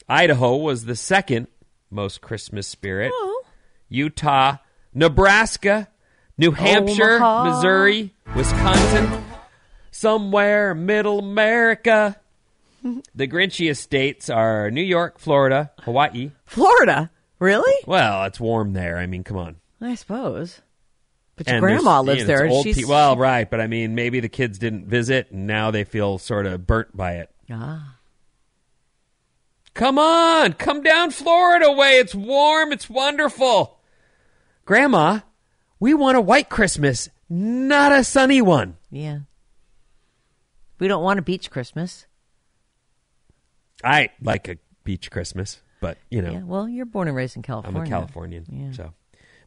Idaho 0.09 0.57
was 0.57 0.85
the 0.85 0.97
second 0.97 1.49
most 1.91 2.21
Christmas 2.21 2.69
spirit. 2.69 3.11
Oh. 3.13 3.45
Utah, 3.89 4.59
Nebraska, 4.95 5.89
New 6.39 6.53
Hampshire, 6.53 7.17
Omaha. 7.17 7.51
Missouri, 7.57 8.15
Wisconsin, 8.37 9.25
somewhere 9.91 10.75
middle 10.75 11.19
America. 11.19 12.17
The 13.15 13.27
Grinchiest 13.27 13.79
states 13.79 14.31
are 14.31 14.71
New 14.71 14.83
York, 14.83 15.19
Florida, 15.19 15.73
Hawaii. 15.81 16.31
Florida? 16.47 17.11
Really? 17.41 17.75
Well, 17.87 18.25
it's 18.25 18.39
warm 18.41 18.73
there. 18.73 18.99
I 18.99 19.07
mean, 19.07 19.25
come 19.25 19.37
on. 19.37 19.57
I 19.81 19.95
suppose. 19.97 20.61
But 21.37 21.47
your 21.49 21.57
And 21.57 21.63
grandma 21.63 22.01
lives 22.01 22.23
you 22.23 22.27
know, 22.29 22.37
there. 22.37 22.45
and 22.47 22.63
she's 22.65 22.79
pe- 22.79 22.85
well, 22.85 23.17
right, 23.17 23.49
but 23.49 23.61
I 23.61 23.67
mean, 23.67 23.95
maybe 23.95 24.21
the 24.21 24.29
kids 24.29 24.59
didn't 24.59 24.87
visit, 24.87 25.31
and 25.31 25.47
now 25.47 25.71
they 25.73 25.85
feel 25.85 26.19
sort 26.19 26.47
of 26.47 26.67
burnt 26.67 26.97
by 26.97 27.15
it. 27.15 27.31
Ah. 27.51 27.97
Come 29.75 29.99
on, 29.99 30.55
come 30.55 30.83
down 30.83 31.11
Florida 31.11 31.71
way. 31.73 31.99
It's 31.99 32.15
warm. 32.15 32.73
It's 32.73 32.91
wonderful. 32.91 33.79
Grandma, 34.65 35.21
we 35.81 35.95
want 35.95 36.17
a 36.17 36.21
white 36.21 36.49
Christmas, 36.49 37.09
not 37.29 37.93
a 37.93 38.05
sunny 38.05 38.43
one. 38.43 38.77
Yeah. 38.91 39.21
We 40.79 40.89
don't 40.89 41.03
want 41.03 41.19
a 41.19 41.23
beach 41.23 41.51
Christmas. 41.51 42.07
I 43.85 44.11
like 44.21 44.49
a 44.49 44.57
beach 44.85 45.11
Christmas, 45.11 45.61
but 45.81 45.99
you 46.11 46.23
know, 46.23 46.33
Yeah. 46.33 46.43
Well, 46.43 46.69
you're 46.69 46.87
born 46.87 47.09
and 47.09 47.17
raised 47.17 47.37
in 47.37 47.43
California. 47.43 47.81
I'm 47.81 47.87
a 47.87 47.89
Californian. 47.89 48.45
Yeah. 48.51 48.91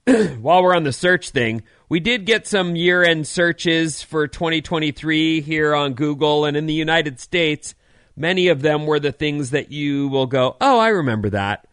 So 0.05 0.35
while 0.41 0.63
we're 0.63 0.75
on 0.75 0.83
the 0.83 0.93
search 0.93 1.29
thing, 1.31 1.63
we 1.89 1.99
did 1.99 2.25
get 2.25 2.47
some 2.47 2.75
year 2.75 3.03
end 3.03 3.27
searches 3.27 4.01
for 4.01 4.27
2023 4.27 5.41
here 5.41 5.75
on 5.75 5.93
Google 5.93 6.45
and 6.45 6.55
in 6.55 6.65
the 6.65 6.73
United 6.73 7.19
States. 7.19 7.75
Many 8.15 8.49
of 8.49 8.61
them 8.61 8.85
were 8.85 8.99
the 8.99 9.11
things 9.11 9.51
that 9.51 9.71
you 9.71 10.07
will 10.09 10.27
go, 10.27 10.57
oh, 10.59 10.79
I 10.79 10.89
remember 10.89 11.29
that. 11.31 11.67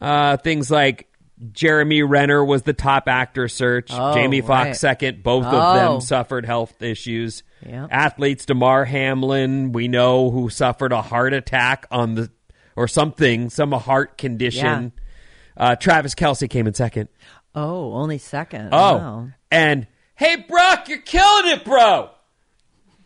Uh, 0.00 0.36
things 0.36 0.70
like 0.70 1.08
Jeremy 1.52 2.02
Renner 2.02 2.44
was 2.44 2.62
the 2.62 2.72
top 2.72 3.08
actor 3.08 3.48
search, 3.48 3.90
Oh, 3.92 4.14
Jamie 4.14 4.40
Foxx 4.42 4.66
right. 4.68 4.76
second. 4.76 5.22
Both 5.22 5.46
of 5.46 5.54
Oh. 5.54 5.74
them 5.92 6.00
suffered 6.00 6.44
health 6.44 6.82
issues. 6.82 7.42
Yeah. 7.66 7.86
Athletes, 7.90 8.44
Damar 8.46 8.84
Hamlin, 8.84 9.72
we 9.72 9.88
know 9.88 10.30
who 10.30 10.50
suffered 10.50 10.92
a 10.92 11.02
heart 11.02 11.32
attack 11.32 11.86
on 11.90 12.14
the 12.14 12.30
or 12.76 12.86
something, 12.88 13.50
some 13.50 13.72
heart 13.72 14.16
condition. 14.18 14.92
Uh, 15.56 15.76
Travis 15.76 16.14
Kelce 16.14 16.48
came 16.48 16.66
in 16.66 16.74
second. 16.74 17.08
Oh, 17.54 17.92
only 17.94 18.18
second. 18.18 18.68
Oh, 18.72 18.96
Wow. 18.96 19.28
and 19.50 19.86
hey, 20.14 20.36
Brock, 20.48 20.88
you're 20.88 20.98
killing 20.98 21.52
it, 21.52 21.64
bro. 21.64 22.10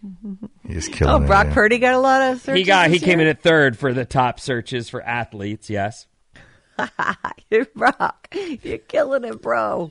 He's 0.68 0.88
killing 0.88 1.14
Oh, 1.14 1.24
it. 1.24 1.26
Brock 1.26 1.46
yeah. 1.48 1.54
Purdy 1.54 1.78
got 1.78 1.94
a 1.94 1.98
lot 1.98 2.22
of 2.32 2.40
searches. 2.40 2.58
he 2.58 2.64
got 2.64 2.88
he 2.90 2.98
this 2.98 3.04
came 3.04 3.20
in 3.20 3.26
at 3.26 3.42
third 3.42 3.76
for 3.78 3.92
the 3.92 4.04
top 4.04 4.38
searches 4.38 4.88
for 4.90 5.02
athletes. 5.02 5.70
Yes, 5.70 6.06
Brock, 7.74 8.34
you're 8.62 8.78
killing 8.78 9.24
it, 9.24 9.40
bro. 9.40 9.90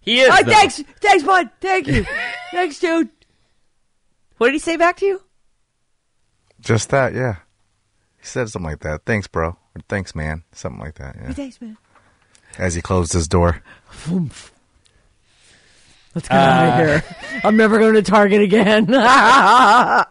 he 0.00 0.20
is. 0.20 0.30
Oh, 0.32 0.42
though. 0.42 0.50
thanks, 0.50 0.82
thanks, 1.00 1.24
bud. 1.24 1.50
Thank 1.60 1.86
you. 1.88 2.06
thanks, 2.50 2.78
dude. 2.78 3.10
What 4.38 4.48
did 4.48 4.54
he 4.54 4.58
say 4.58 4.76
back 4.76 4.96
to 4.98 5.06
you? 5.06 5.22
Just 6.60 6.90
that, 6.90 7.14
yeah. 7.14 7.36
He 8.18 8.26
said 8.26 8.48
something 8.48 8.70
like 8.70 8.80
that. 8.80 9.04
Thanks, 9.04 9.26
bro. 9.26 9.48
Or 9.48 9.80
thanks, 9.88 10.14
man. 10.14 10.44
Something 10.52 10.80
like 10.80 10.94
that, 10.96 11.16
yeah. 11.20 11.32
Thanks, 11.32 11.60
man. 11.60 11.76
As 12.58 12.74
he 12.74 12.82
closed 12.82 13.12
his 13.12 13.28
door. 13.28 13.62
Let's 16.14 16.28
get 16.28 16.32
out 16.32 16.80
of 16.80 16.86
here. 16.86 17.04
I'm 17.44 17.56
never 17.56 17.78
going 17.78 17.94
to 17.94 18.02
Target 18.02 18.42
again. 18.42 18.86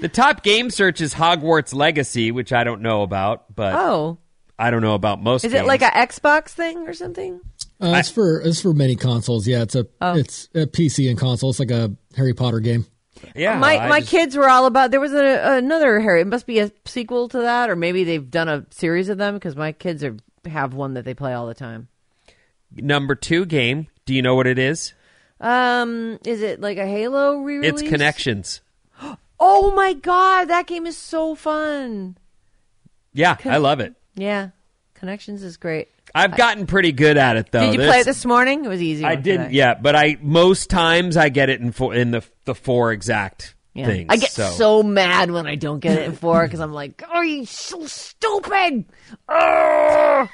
The 0.00 0.08
top 0.08 0.42
game 0.42 0.70
search 0.70 1.00
is 1.00 1.14
Hogwarts 1.14 1.74
Legacy, 1.74 2.30
which 2.32 2.52
I 2.52 2.64
don't 2.64 2.80
know 2.82 3.02
about, 3.02 3.54
but 3.54 3.74
oh, 3.74 4.18
I 4.58 4.70
don't 4.70 4.82
know 4.82 4.94
about 4.94 5.22
most. 5.22 5.44
is 5.44 5.52
it 5.52 5.56
games. 5.56 5.68
like 5.68 5.82
a 5.82 5.86
Xbox 5.90 6.48
thing 6.50 6.86
or 6.88 6.94
something? 6.94 7.40
Uh, 7.82 7.94
it's 7.96 8.10
for 8.10 8.40
it's 8.40 8.60
for 8.60 8.72
many 8.74 8.96
consoles. 8.96 9.46
Yeah, 9.46 9.62
it's 9.62 9.74
a 9.74 9.86
Oh. 10.00 10.16
it's 10.16 10.48
a 10.54 10.66
PC 10.66 11.08
and 11.10 11.18
console. 11.18 11.50
It's 11.50 11.58
like 11.58 11.70
a 11.70 11.92
Harry 12.16 12.34
Potter 12.34 12.60
game. 12.60 12.86
yeah? 13.34 13.58
my 13.58 13.76
I 13.78 13.88
my 13.88 14.00
just- 14.00 14.10
kids 14.10 14.36
were 14.36 14.48
all 14.48 14.66
about. 14.66 14.90
There 14.90 15.00
was 15.00 15.12
a, 15.12 15.56
another 15.58 16.00
Harry. 16.00 16.20
It 16.22 16.26
must 16.26 16.46
be 16.46 16.58
a 16.60 16.70
sequel 16.86 17.28
to 17.28 17.38
that, 17.40 17.68
or 17.70 17.76
maybe 17.76 18.04
they've 18.04 18.30
done 18.30 18.48
a 18.48 18.66
series 18.70 19.08
of 19.08 19.18
them 19.18 19.34
because 19.34 19.56
my 19.56 19.72
kids 19.72 20.02
are 20.04 20.16
have 20.46 20.72
one 20.74 20.94
that 20.94 21.04
they 21.04 21.14
play 21.14 21.32
all 21.34 21.46
the 21.46 21.54
time. 21.54 21.88
number 22.74 23.14
two 23.14 23.44
game. 23.46 23.86
Do 24.06 24.14
you 24.14 24.22
know 24.22 24.34
what 24.34 24.46
it 24.46 24.58
is? 24.58 24.94
Um, 25.40 26.18
is 26.24 26.42
it 26.42 26.60
like 26.60 26.76
a 26.78 26.86
Halo 26.86 27.36
re-release? 27.38 27.80
It's 27.82 27.90
Connections. 27.90 28.60
Oh 29.40 29.72
my 29.74 29.94
god, 29.94 30.46
that 30.46 30.66
game 30.66 30.84
is 30.86 30.96
so 30.98 31.34
fun. 31.34 32.16
Yeah, 33.14 33.36
I 33.44 33.56
love 33.56 33.80
it. 33.80 33.94
Yeah, 34.14 34.50
Connections 34.94 35.42
is 35.42 35.56
great. 35.56 35.88
I've 36.14 36.36
gotten 36.36 36.66
pretty 36.66 36.92
good 36.92 37.16
at 37.16 37.36
it 37.36 37.50
though. 37.52 37.60
Did 37.60 37.72
you 37.74 37.78
This- 37.78 37.88
play 37.88 38.00
it 38.00 38.04
this 38.04 38.24
morning? 38.26 38.64
It 38.64 38.68
was 38.68 38.82
easy. 38.82 39.04
I 39.04 39.14
didn't 39.14 39.46
today. 39.46 39.56
yet, 39.56 39.82
but 39.82 39.96
I 39.96 40.18
most 40.20 40.68
times 40.68 41.16
I 41.16 41.28
get 41.30 41.48
it 41.50 41.60
in 41.60 41.72
four, 41.72 41.94
in 41.94 42.10
the 42.10 42.22
the 42.44 42.54
four 42.54 42.92
exact 42.92 43.54
Yeah. 43.74 43.86
things. 43.86 44.06
I 44.10 44.16
get 44.16 44.30
so. 44.32 44.82
mad 44.82 45.30
when 45.30 45.46
I 45.46 45.54
don't 45.54 45.78
get 45.80 45.96
it 45.98 46.04
in 46.04 46.12
four 46.16 46.42
because 46.44 46.58
I'm 46.60 46.72
like, 46.72 47.02
"Oh, 47.14 47.20
you 47.22 47.46
so 47.46 47.86
stupid!" 47.86 48.84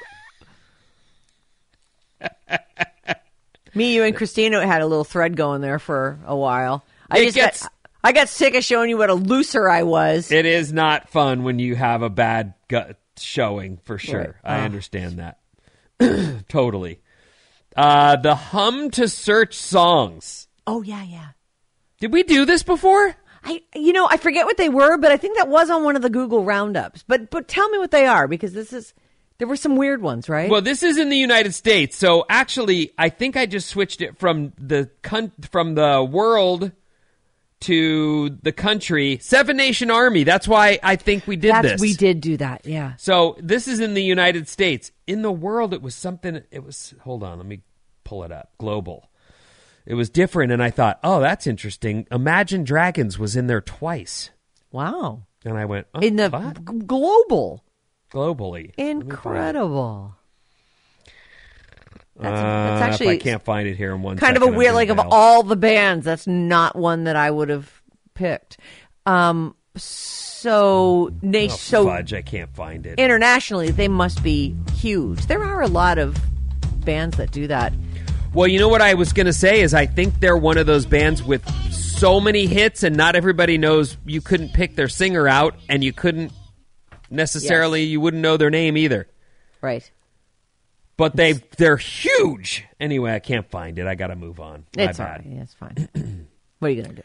Me, 3.75 3.95
you, 3.95 4.05
and 4.05 4.17
Christina 4.17 4.67
had 4.67 4.81
a 4.81 4.87
little 4.87 5.05
thread 5.05 5.37
going 5.37 5.61
there 5.61 5.79
for 5.79 6.19
a 6.25 6.35
while. 6.35 6.83
I 7.11 7.19
It 7.19 7.25
just 7.27 7.35
gets- 7.37 7.63
got, 7.65 7.73
I 8.07 8.13
got 8.13 8.29
sick 8.29 8.55
of 8.55 8.63
showing 8.65 8.89
you 8.89 8.97
what 8.99 9.11
a 9.11 9.15
loser 9.15 9.69
I 9.69 9.83
was. 9.83 10.31
It 10.31 10.47
is 10.47 10.73
not 10.73 11.09
fun 11.09 11.43
when 11.43 11.59
you 11.59 11.75
have 11.75 12.03
a 12.03 12.09
bad 12.09 12.55
gut 12.69 12.99
showing 13.19 13.79
for 13.85 13.99
sure. 13.99 14.21
Right. 14.45 14.59
I 14.59 14.61
Ah. 14.61 14.65
understand 14.65 15.19
that 15.19 15.39
totally. 16.49 17.01
Uh, 17.77 18.15
the 18.17 18.35
hum 18.37 18.91
to 18.93 19.09
search 19.09 19.55
songs. 19.57 20.47
oh 20.69 20.83
yeah, 20.83 21.03
yeah. 21.03 21.29
Did 22.01 22.13
we 22.13 22.23
do 22.23 22.45
this 22.45 22.63
before? 22.63 23.15
I, 23.43 23.63
you 23.75 23.93
know, 23.93 24.07
I 24.09 24.17
forget 24.19 24.47
what 24.47 24.57
they 24.57 24.69
were, 24.69 24.99
but 24.99 25.11
I 25.13 25.17
think 25.17 25.37
that 25.39 25.49
was 25.49 25.69
on 25.71 25.83
one 25.83 25.97
of 25.97 26.03
the 26.03 26.11
Google 26.11 26.45
roundups. 26.45 27.05
But, 27.09 27.31
but 27.31 27.49
tell 27.49 27.69
me 27.71 27.79
what 27.79 27.91
they 27.91 28.07
are 28.07 28.29
because 28.29 28.53
this 28.53 28.73
is 28.73 28.95
there 29.39 29.49
were 29.49 29.57
some 29.57 29.77
weird 29.77 30.01
ones, 30.01 30.29
right? 30.29 30.49
Well, 30.51 30.63
this 30.63 30.83
is 30.85 30.97
in 30.97 31.09
the 31.11 31.17
United 31.17 31.55
States, 31.55 31.97
so 31.97 32.25
actually, 32.29 32.93
I 32.97 33.09
think 33.09 33.37
I 33.37 33.47
just 33.47 33.69
switched 33.69 34.01
it 34.01 34.17
from 34.17 34.53
the 34.59 34.91
con- 35.03 35.33
from 35.51 35.75
the 35.75 36.03
world 36.09 36.71
to 37.61 38.31
the 38.43 38.53
country. 38.53 39.19
Seven 39.21 39.57
Nation 39.57 39.91
Army. 39.91 40.25
That's 40.25 40.47
why 40.47 40.79
I 40.83 40.97
think 40.97 41.27
we 41.27 41.37
did 41.37 41.53
That's, 41.53 41.69
this. 41.73 41.81
we 41.81 41.95
did 41.95 42.21
do 42.21 42.37
that. 42.37 42.67
Yeah. 42.67 42.95
So 42.97 43.37
this 43.41 43.67
is 43.69 43.81
in 43.81 43.95
the 43.95 44.03
United 44.03 44.49
States. 44.49 44.93
In 45.07 45.23
the 45.23 45.33
world, 45.33 45.73
it 45.73 45.83
was 45.83 45.95
something. 45.95 46.43
It 46.51 46.65
was. 46.65 46.95
Hold 47.03 47.23
on, 47.23 47.39
let 47.39 47.47
me 47.47 47.61
pull 48.05 48.25
it 48.25 48.33
up. 48.33 48.51
Global. 48.59 49.09
It 49.87 49.95
was 49.95 50.11
different, 50.11 50.51
and 50.51 50.61
I 50.63 50.71
thought, 50.71 50.99
oh, 51.05 51.21
that's 51.21 51.47
interesting. 51.47 52.07
Imagine 52.11 52.65
Dragons 52.65 53.19
was 53.21 53.37
in 53.37 53.47
there 53.47 53.61
twice. 53.61 54.31
Wow. 54.73 55.27
And 55.45 55.57
I 55.57 55.65
went, 55.65 55.87
oh, 55.95 56.01
In 56.01 56.17
the 56.17 56.29
what? 56.29 56.65
global. 56.89 57.65
globally. 58.13 58.73
Let 58.77 58.77
me 58.77 58.83
find 58.83 59.03
it. 59.03 59.11
Incredible. 59.13 60.17
That's, 62.19 62.41
Uh, 62.41 62.43
that's 62.43 62.83
actually 62.95 63.15
I 63.17 63.19
can't 63.19 63.43
find 63.43 63.69
it 63.69 63.77
here 63.77 63.95
in 63.95 64.03
one. 64.03 64.17
kind 64.17 64.37
of 64.37 64.43
a 64.43 64.47
second, 64.47 64.59
weird, 64.59 64.75
like 64.75 64.89
of 64.89 64.99
all 64.99 65.43
the 65.43 65.57
bands, 65.57 66.05
that's 66.05 66.27
not 66.27 66.75
one 66.77 67.05
that 67.05 67.17
I 67.17 67.31
would 67.31 67.49
have 67.51 67.71
picked. 68.15 68.57
Um, 69.05 69.55
so, 69.77 71.11
na- 71.23 71.41
Oh, 71.41 71.49
so 71.49 71.85
fudge! 71.87 72.13
I 72.15 72.23
can't 72.23 72.55
find 72.55 72.87
it. 72.87 72.99
internationally, 72.99 73.71
they 73.71 73.89
must 73.89 74.23
be 74.23 74.57
huge. 74.75 75.27
There 75.27 75.43
are 75.45 75.61
a 75.63 75.67
lot 75.69 75.99
of 75.99 76.17
bands 76.85 77.17
that 77.19 77.31
do 77.33 77.47
that. 77.49 77.73
Well, 78.33 78.47
you 78.49 78.59
know 78.59 78.69
what 78.69 78.83
I 78.83 78.95
was 78.95 79.13
going 79.13 79.27
to 79.27 79.33
say 79.33 79.61
is 79.61 79.73
I 79.75 79.87
think 79.87 80.21
they're 80.21 80.37
one 80.37 80.59
of 80.59 80.67
those 80.67 80.85
bands 80.87 81.23
with 81.23 81.47
so 81.73 82.21
many 82.21 82.47
hits, 82.47 82.83
and 82.83 82.97
not 82.97 83.17
everybody 83.17 83.59
knows. 83.59 83.97
You 84.07 84.21
couldn't 84.21 84.53
pick 84.55 84.77
their 84.77 84.89
singer 84.89 85.27
out, 85.29 85.55
and 85.69 85.83
you 85.85 85.93
couldn't 85.93 86.33
necessarily. 87.11 87.85
You 87.85 88.01
wouldn't 88.01 88.23
know 88.23 88.37
their 88.37 88.51
name 88.51 88.77
either. 88.77 89.09
Right. 89.61 89.91
But 90.97 91.15
they 91.17 91.33
they're 91.59 91.77
huge. 91.77 92.65
Anyway, 92.81 93.13
I 93.15 93.19
can't 93.19 93.49
find 93.51 93.79
it. 93.79 93.87
I 93.87 93.95
got 93.95 94.07
to 94.09 94.17
move 94.17 94.41
on. 94.41 94.65
My 94.77 94.85
It's 94.85 94.99
all 95.01 95.07
bad. 95.07 95.25
right. 95.27 95.35
Yeah, 95.35 95.43
it's 95.43 95.55
fine. 95.55 96.27
what 96.59 96.69
are 96.69 96.71
you 96.71 96.83
gonna 96.83 96.95
do? 96.95 97.03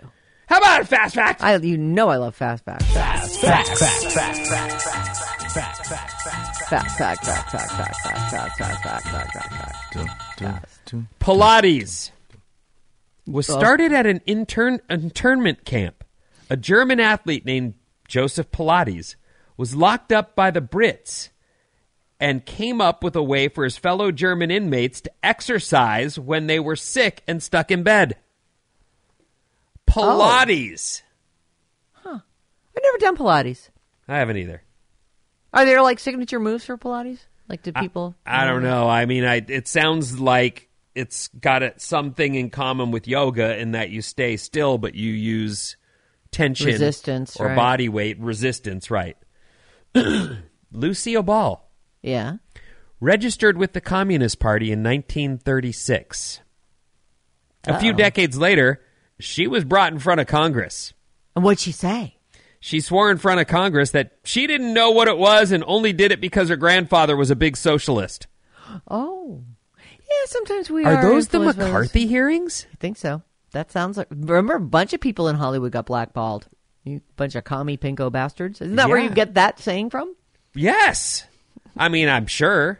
How 0.48 0.58
about 0.60 0.82
a 0.82 0.86
fast 0.86 1.16
fact? 1.16 1.42
I, 1.44 1.56
you 1.58 1.78
know, 1.78 2.10
I 2.10 2.18
love 2.18 2.36
fast 2.36 2.64
facts. 2.66 2.86
Fast 2.94 3.40
Fact, 3.42 3.68
fact, 3.70 4.04
fact, 4.12 4.38
fact, 4.48 4.82
fact, 4.82 5.88
fact, 5.88 5.88
fact, 5.88 5.88
fact. 5.88 6.62
fact, 6.70 6.98
fact, 6.98 7.26
fact, 7.26 7.52
fact, 7.52 7.72
fact, 7.72 7.96
fact, 8.02 8.58
fact, 8.58 8.58
fact, 8.58 8.84
fact, 8.84 9.34
fact, 9.34 9.54
fact. 9.54 9.94
Dun, 9.94 10.08
dun, 10.38 10.62
dun. 10.86 11.08
Pilates 11.20 12.12
was 13.28 13.50
Oh. 13.50 13.58
started 13.58 13.92
at 13.94 14.06
an 14.06 14.22
intern 14.26 14.80
internment 14.90 15.66
camp. 15.66 16.04
A 16.50 16.56
German 16.58 17.00
athlete 17.00 17.46
named 17.46 17.74
Joseph 18.08 18.52
Pilates 18.52 19.16
was 19.58 19.76
locked 19.76 20.12
up 20.12 20.36
by 20.36 20.52
the 20.52 20.62
Brits 20.62 21.30
and 22.22 22.46
came 22.46 22.80
up 22.80 23.04
with 23.04 23.16
a 23.16 23.24
way 23.24 23.48
for 23.48 23.64
his 23.64 23.78
fellow 23.78 24.12
German 24.12 24.52
inmates 24.52 25.02
to 25.02 25.12
exercise 25.24 26.20
when 26.20 26.46
they 26.46 26.60
were 26.60 26.76
sick 26.76 27.24
and 27.28 27.42
stuck 27.42 27.72
in 27.72 27.82
bed. 27.82 28.16
Pilates. 29.88 31.02
Huh. 31.94 32.20
I've 32.20 32.84
never 32.84 32.98
done 33.00 33.18
Pilates. 33.18 33.70
I 34.08 34.20
haven't 34.20 34.38
either. 34.38 34.62
Are 35.52 35.66
there 35.66 35.82
like 35.82 36.00
signature 36.00 36.40
moves 36.40 36.64
for 36.64 36.78
Pilates? 36.78 37.20
Like, 37.50 37.64
did 37.64 37.74
people? 37.76 38.16
I 38.24 38.46
don't 38.46 38.62
know. 38.62 38.88
I 38.88 39.08
mean, 39.08 39.26
I 39.26 39.44
it 39.46 39.68
sounds 39.68 40.20
like 40.20 40.70
it's 40.94 41.28
got 41.30 41.82
something 41.82 42.36
in 42.36 42.52
common 42.52 42.92
with 42.92 43.08
yoga 43.08 43.58
in 43.58 43.72
that 43.72 43.90
you 43.90 44.04
stay 44.04 44.38
still, 44.38 44.78
but 44.78 44.94
you 44.94 45.12
use 45.12 45.76
tension, 46.30 46.68
Resistance, 46.68 47.36
or 47.38 47.48
right. 47.48 47.56
body 47.56 47.90
weight 47.90 48.20
resistance. 48.20 48.92
Right. 48.92 49.18
Lucille 50.72 51.24
Ball 51.24 51.68
Yeah. 52.02 52.38
registered 53.00 53.58
with 53.58 53.74
the 53.74 53.82
Communist 53.82 54.40
Party 54.40 54.72
in 54.72 54.84
1936. 54.84 56.42
A 57.66 57.80
few 57.80 57.92
Uh-oh. 57.92 57.98
decades 57.98 58.38
later, 58.38 58.82
she 59.20 59.48
was 59.48 59.64
brought 59.64 59.94
in 59.94 60.00
front 60.00 60.20
of 60.22 60.28
Congress. 60.28 60.94
And 61.36 61.44
what'd 61.44 61.60
she 61.60 61.72
say? 61.72 62.18
She 62.60 62.80
swore 62.80 63.10
in 63.12 63.18
front 63.18 63.40
of 63.42 63.48
Congress 63.48 63.92
that 63.92 64.12
she 64.24 64.46
didn't 64.48 64.74
know 64.74 64.92
what 64.92 65.08
it 65.08 65.18
was 65.18 65.52
and 65.52 65.64
only 65.66 65.94
did 65.94 66.12
it 66.12 66.22
because 66.22 66.50
her 66.50 66.56
grandfather 66.56 67.16
was 67.18 67.32
a 67.32 67.36
big 67.36 67.58
socialist. 67.58 68.28
Oh, 68.88 69.44
yeah. 69.80 70.26
Sometimes 70.26 70.70
we 70.70 70.86
are. 70.86 70.96
Are 70.98 71.02
those 71.02 71.30
the 71.30 71.38
influenced 71.38 71.58
by 71.60 71.64
this. 71.66 71.72
McCarthy 71.74 72.08
hearings? 72.08 72.68
I 72.72 72.76
think 72.80 72.98
so. 72.98 73.24
That 73.52 73.72
sounds 73.72 73.98
like. 73.98 74.08
Remember, 74.12 74.56
a 74.56 74.60
bunch 74.60 74.94
of 74.94 75.02
people 75.02 75.28
in 75.28 75.36
Hollywood 75.36 75.72
got 75.72 75.86
blackballed. 75.88 76.48
You 76.84 77.02
bunch 77.16 77.36
of 77.36 77.44
commie 77.44 77.78
pinko 77.78 78.12
bastards. 78.12 78.62
Isn't 78.62 78.76
that 78.76 78.90
where 78.90 79.00
you 79.00 79.10
get 79.10 79.34
that 79.36 79.60
saying 79.60 79.90
from? 79.90 80.16
Yes. 80.54 81.26
I 81.78 81.90
mean, 81.90 82.10
I'm 82.10 82.28
sure. 82.28 82.80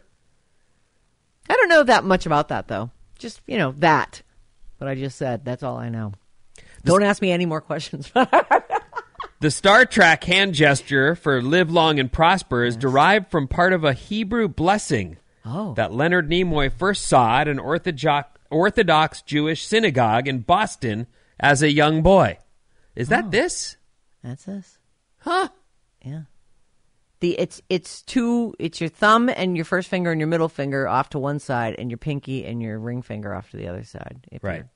I 1.50 1.56
don't 1.56 1.70
know 1.70 1.84
that 1.84 2.04
much 2.04 2.26
about 2.26 2.50
that 2.50 2.68
though. 2.68 2.92
Just 3.18 3.42
you 3.48 3.58
know 3.58 3.74
that. 3.78 4.22
What 4.78 4.88
I 4.90 4.96
just 4.96 5.18
said. 5.18 5.46
That's 5.46 5.64
all 5.64 5.78
I 5.78 5.90
know. 5.90 6.14
Don't 6.84 7.04
ask 7.04 7.22
me 7.22 7.32
any 7.32 7.46
more 7.46 7.62
questions. 7.62 8.12
The 9.42 9.50
Star 9.50 9.88
Trek 9.88 10.24
hand 10.26 10.54
gesture 10.54 11.16
for 11.16 11.42
live 11.42 11.72
long 11.72 12.00
and 12.00 12.12
prosper 12.12 12.64
is 12.64 12.78
derived 12.78 13.32
from 13.32 13.48
part 13.48 13.74
of 13.74 13.84
a 13.84 13.92
Hebrew 13.92 14.48
blessing 14.48 15.18
oh, 15.44 15.74
that 15.74 15.92
Leonard 15.92 16.30
Nimoy 16.30 16.72
first 16.72 17.08
saw 17.08 17.40
at 17.40 17.48
an 17.48 17.58
Orthodox, 17.58 18.38
Orthodox 18.52 19.24
Jewish 19.24 19.66
synagogue 19.66 20.28
in 20.28 20.42
Boston 20.42 21.08
as 21.40 21.64
a 21.64 21.72
young 21.72 22.04
boy. 22.04 22.38
Is 22.96 23.10
that 23.10 23.26
oh. 23.26 23.30
this? 23.30 23.78
that's 24.24 24.46
this. 24.46 24.78
Huh? 25.22 25.48
Yeah. 26.06 26.22
The 27.22 27.40
it's 27.40 27.62
it's 27.70 28.02
two. 28.02 28.54
It's 28.60 28.82
your 28.82 28.90
thumb 28.90 29.30
and 29.30 29.56
your 29.56 29.64
first 29.66 29.88
finger 29.90 30.12
and 30.12 30.20
your 30.20 30.28
middle 30.28 30.50
finger 30.50 30.88
off 30.88 31.10
to 31.12 31.20
one 31.20 31.40
side, 31.40 31.76
and 31.78 31.90
your 31.90 31.98
pinky 32.00 32.46
and 32.46 32.62
your 32.62 32.78
ring 32.80 33.02
finger 33.02 33.34
off 33.34 33.52
to 33.52 33.58
the 33.58 33.68
other 33.68 33.84
side. 33.84 34.26
If 34.32 34.44
Right. 34.44 34.56
You're, 34.58 34.70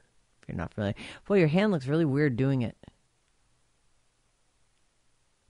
if 0.43 0.49
you're 0.49 0.57
not 0.57 0.73
familiar, 0.73 0.93
boy, 1.27 1.39
your 1.39 1.47
hand 1.47 1.71
looks 1.71 1.87
really 1.87 2.05
weird 2.05 2.37
doing 2.37 2.61
it. 2.61 2.77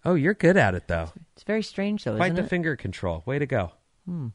Oh, 0.03 0.13
you're 0.15 0.33
good 0.35 0.55
at 0.55 0.75
it, 0.75 0.87
though. 0.87 1.11
It's 1.33 1.43
very 1.43 1.63
strange, 1.63 2.03
though, 2.03 2.15
Quite 2.15 2.35
the 2.35 2.43
it? 2.43 2.49
finger 2.49 2.75
control. 2.75 3.23
Way 3.25 3.39
to 3.39 3.45
go. 3.45 3.71
Hmm. 4.05 4.27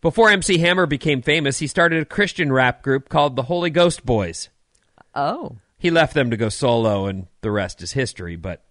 Before 0.00 0.30
MC 0.30 0.58
Hammer 0.58 0.86
became 0.86 1.22
famous, 1.22 1.58
he 1.58 1.66
started 1.66 2.00
a 2.02 2.04
Christian 2.06 2.52
rap 2.52 2.82
group 2.82 3.08
called 3.08 3.36
the 3.36 3.44
Holy 3.44 3.70
Ghost 3.70 4.06
Boys. 4.06 4.48
Oh, 5.14 5.56
He 5.76 5.90
left 5.90 6.14
them 6.14 6.30
to 6.30 6.36
go 6.36 6.48
solo, 6.48 7.06
and 7.06 7.26
the 7.40 7.50
rest 7.50 7.82
is 7.82 7.92
history. 7.92 8.36
But 8.36 8.64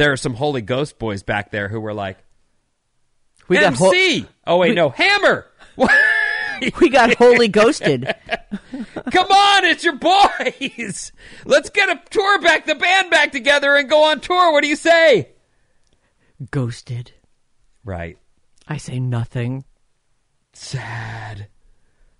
there 0.00 0.12
are 0.12 0.16
some 0.16 0.32
Holy 0.34 0.62
Ghost 0.62 0.98
boys 0.98 1.22
back 1.22 1.50
there 1.50 1.68
who 1.68 1.78
were 1.78 1.92
like, 1.92 2.16
we 3.48 3.58
got 3.58 3.74
ho- 3.74 3.88
MC. 3.88 4.26
oh 4.46 4.56
wait, 4.56 4.74
no, 4.74 4.88
Hammer. 4.88 5.46
we 6.80 6.88
got 6.88 7.14
holy 7.16 7.48
ghosted. 7.48 8.04
Come 9.10 9.30
on, 9.30 9.64
it's 9.66 9.84
your 9.84 9.96
boys. 9.96 11.12
Let's 11.44 11.68
get 11.68 11.90
a 11.90 12.00
tour 12.08 12.40
back, 12.40 12.64
the 12.64 12.74
band 12.76 13.10
back 13.10 13.32
together, 13.32 13.76
and 13.76 13.90
go 13.90 14.04
on 14.04 14.20
tour. 14.20 14.52
What 14.52 14.62
do 14.62 14.68
you 14.68 14.76
say? 14.76 15.30
ghosted. 16.50 17.12
Right. 17.84 18.16
I 18.66 18.78
say 18.78 19.00
nothing. 19.00 19.64
Sad. 20.54 21.48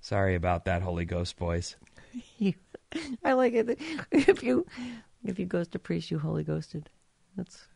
Sorry 0.03 0.35
about 0.35 0.67
that, 0.67 0.83
Holy 0.83 1.07
Ghost 1.07 1.39
boys. 1.39 1.77
You, 2.37 2.53
I 3.25 3.33
like 3.33 3.55
it. 3.55 3.79
If 4.11 4.43
you 4.43 4.67
if 5.25 5.39
you 5.39 5.47
ghost 5.47 5.75
a 5.75 5.79
priest, 5.79 6.11
you 6.11 6.19
holy 6.19 6.45
ghosted. 6.45 6.91
That's 7.37 7.67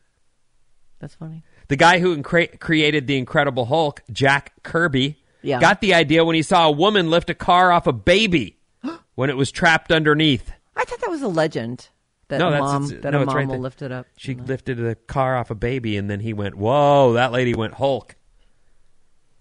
that's 1.05 1.13
funny. 1.15 1.43
The 1.67 1.75
guy 1.75 1.99
who 1.99 2.17
incre- 2.17 2.59
created 2.59 3.05
the 3.05 3.15
Incredible 3.17 3.65
Hulk, 3.65 4.01
Jack 4.11 4.53
Kirby, 4.63 5.21
Yeah. 5.43 5.59
got 5.59 5.79
the 5.79 5.93
idea 5.93 6.25
when 6.25 6.35
he 6.35 6.41
saw 6.41 6.67
a 6.67 6.71
woman 6.71 7.11
lift 7.11 7.29
a 7.29 7.35
car 7.35 7.71
off 7.71 7.85
a 7.85 7.93
baby 7.93 8.57
when 9.15 9.29
it 9.29 9.37
was 9.37 9.51
trapped 9.51 9.91
underneath. 9.91 10.51
I 10.75 10.83
thought 10.83 10.99
that 11.01 11.11
was 11.11 11.21
a 11.21 11.27
legend 11.27 11.89
that 12.29 12.39
No, 12.39 12.47
a 12.51 12.57
mom 12.57 12.87
that 12.87 13.11
no, 13.11 13.21
a 13.21 13.25
mom 13.27 13.35
right 13.35 13.47
will 13.47 13.59
lift 13.59 13.83
it 13.83 13.91
up. 13.91 14.07
She 14.17 14.33
lifted 14.33 14.77
the 14.77 14.95
car 14.95 15.37
off 15.37 15.51
a 15.51 15.55
baby, 15.55 15.95
and 15.95 16.09
then 16.09 16.19
he 16.21 16.33
went, 16.33 16.55
"Whoa!" 16.55 17.13
That 17.13 17.31
lady 17.31 17.53
went 17.53 17.75
Hulk. 17.75 18.15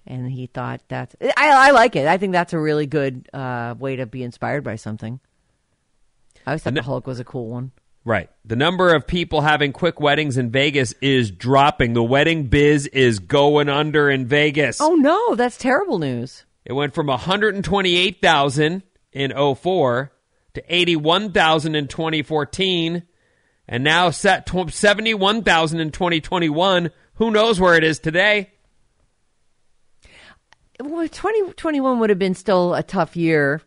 and 0.06 0.30
he 0.30 0.46
thought 0.48 0.82
that's 0.88 1.16
I, 1.22 1.32
I 1.68 1.70
like 1.70 1.96
it. 1.96 2.06
I 2.06 2.18
think 2.18 2.32
that's 2.34 2.52
a 2.52 2.58
really 2.58 2.86
good 2.86 3.26
uh, 3.32 3.74
way 3.78 3.96
to 3.96 4.04
be 4.06 4.22
inspired 4.22 4.64
by 4.64 4.76
something. 4.76 5.18
I 6.46 6.50
always 6.50 6.62
thought 6.62 6.68
And 6.70 6.76
the- 6.76 6.82
Hulk 6.82 7.06
was 7.06 7.20
a 7.20 7.24
cool 7.24 7.48
one. 7.48 7.72
Right. 8.05 8.28
The 8.44 8.57
number 8.57 8.94
of 8.94 9.07
people 9.07 9.40
having 9.40 9.72
quick 9.72 9.98
weddings 9.98 10.36
in 10.36 10.50
Vegas 10.50 10.92
is 11.00 11.30
dropping. 11.30 11.94
The 11.94 12.02
wedding 12.02 12.48
biz 12.48 12.86
is 12.86 13.18
going 13.18 13.70
under 13.70 14.11
in 14.11 14.26
Vegas. 14.26 14.78
Oh 14.80 14.94
no, 14.94 15.34
that's 15.34 15.57
terrible 15.57 15.98
news. 15.98 16.44
It 16.66 16.74
went 16.74 16.94
from 16.94 17.07
128,000 17.07 18.82
in 19.12 19.55
04 19.55 20.12
to 20.55 20.62
81,000 20.68 21.74
in 21.74 21.88
2014 21.88 23.02
and 23.66 23.84
now 23.84 24.11
set 24.11 24.46
to 24.46 24.68
71,000 24.68 25.80
in 25.80 25.90
2021. 25.90 26.90
Who 27.14 27.30
knows 27.30 27.59
where 27.59 27.74
it 27.74 27.84
is 27.84 27.98
today? 27.98 28.50
Well, 30.80 31.09
2021 31.09 32.00
would 32.00 32.11
have 32.11 32.18
been 32.18 32.34
still 32.34 32.74
a 32.74 32.82
tough 32.82 33.16
year 33.16 33.62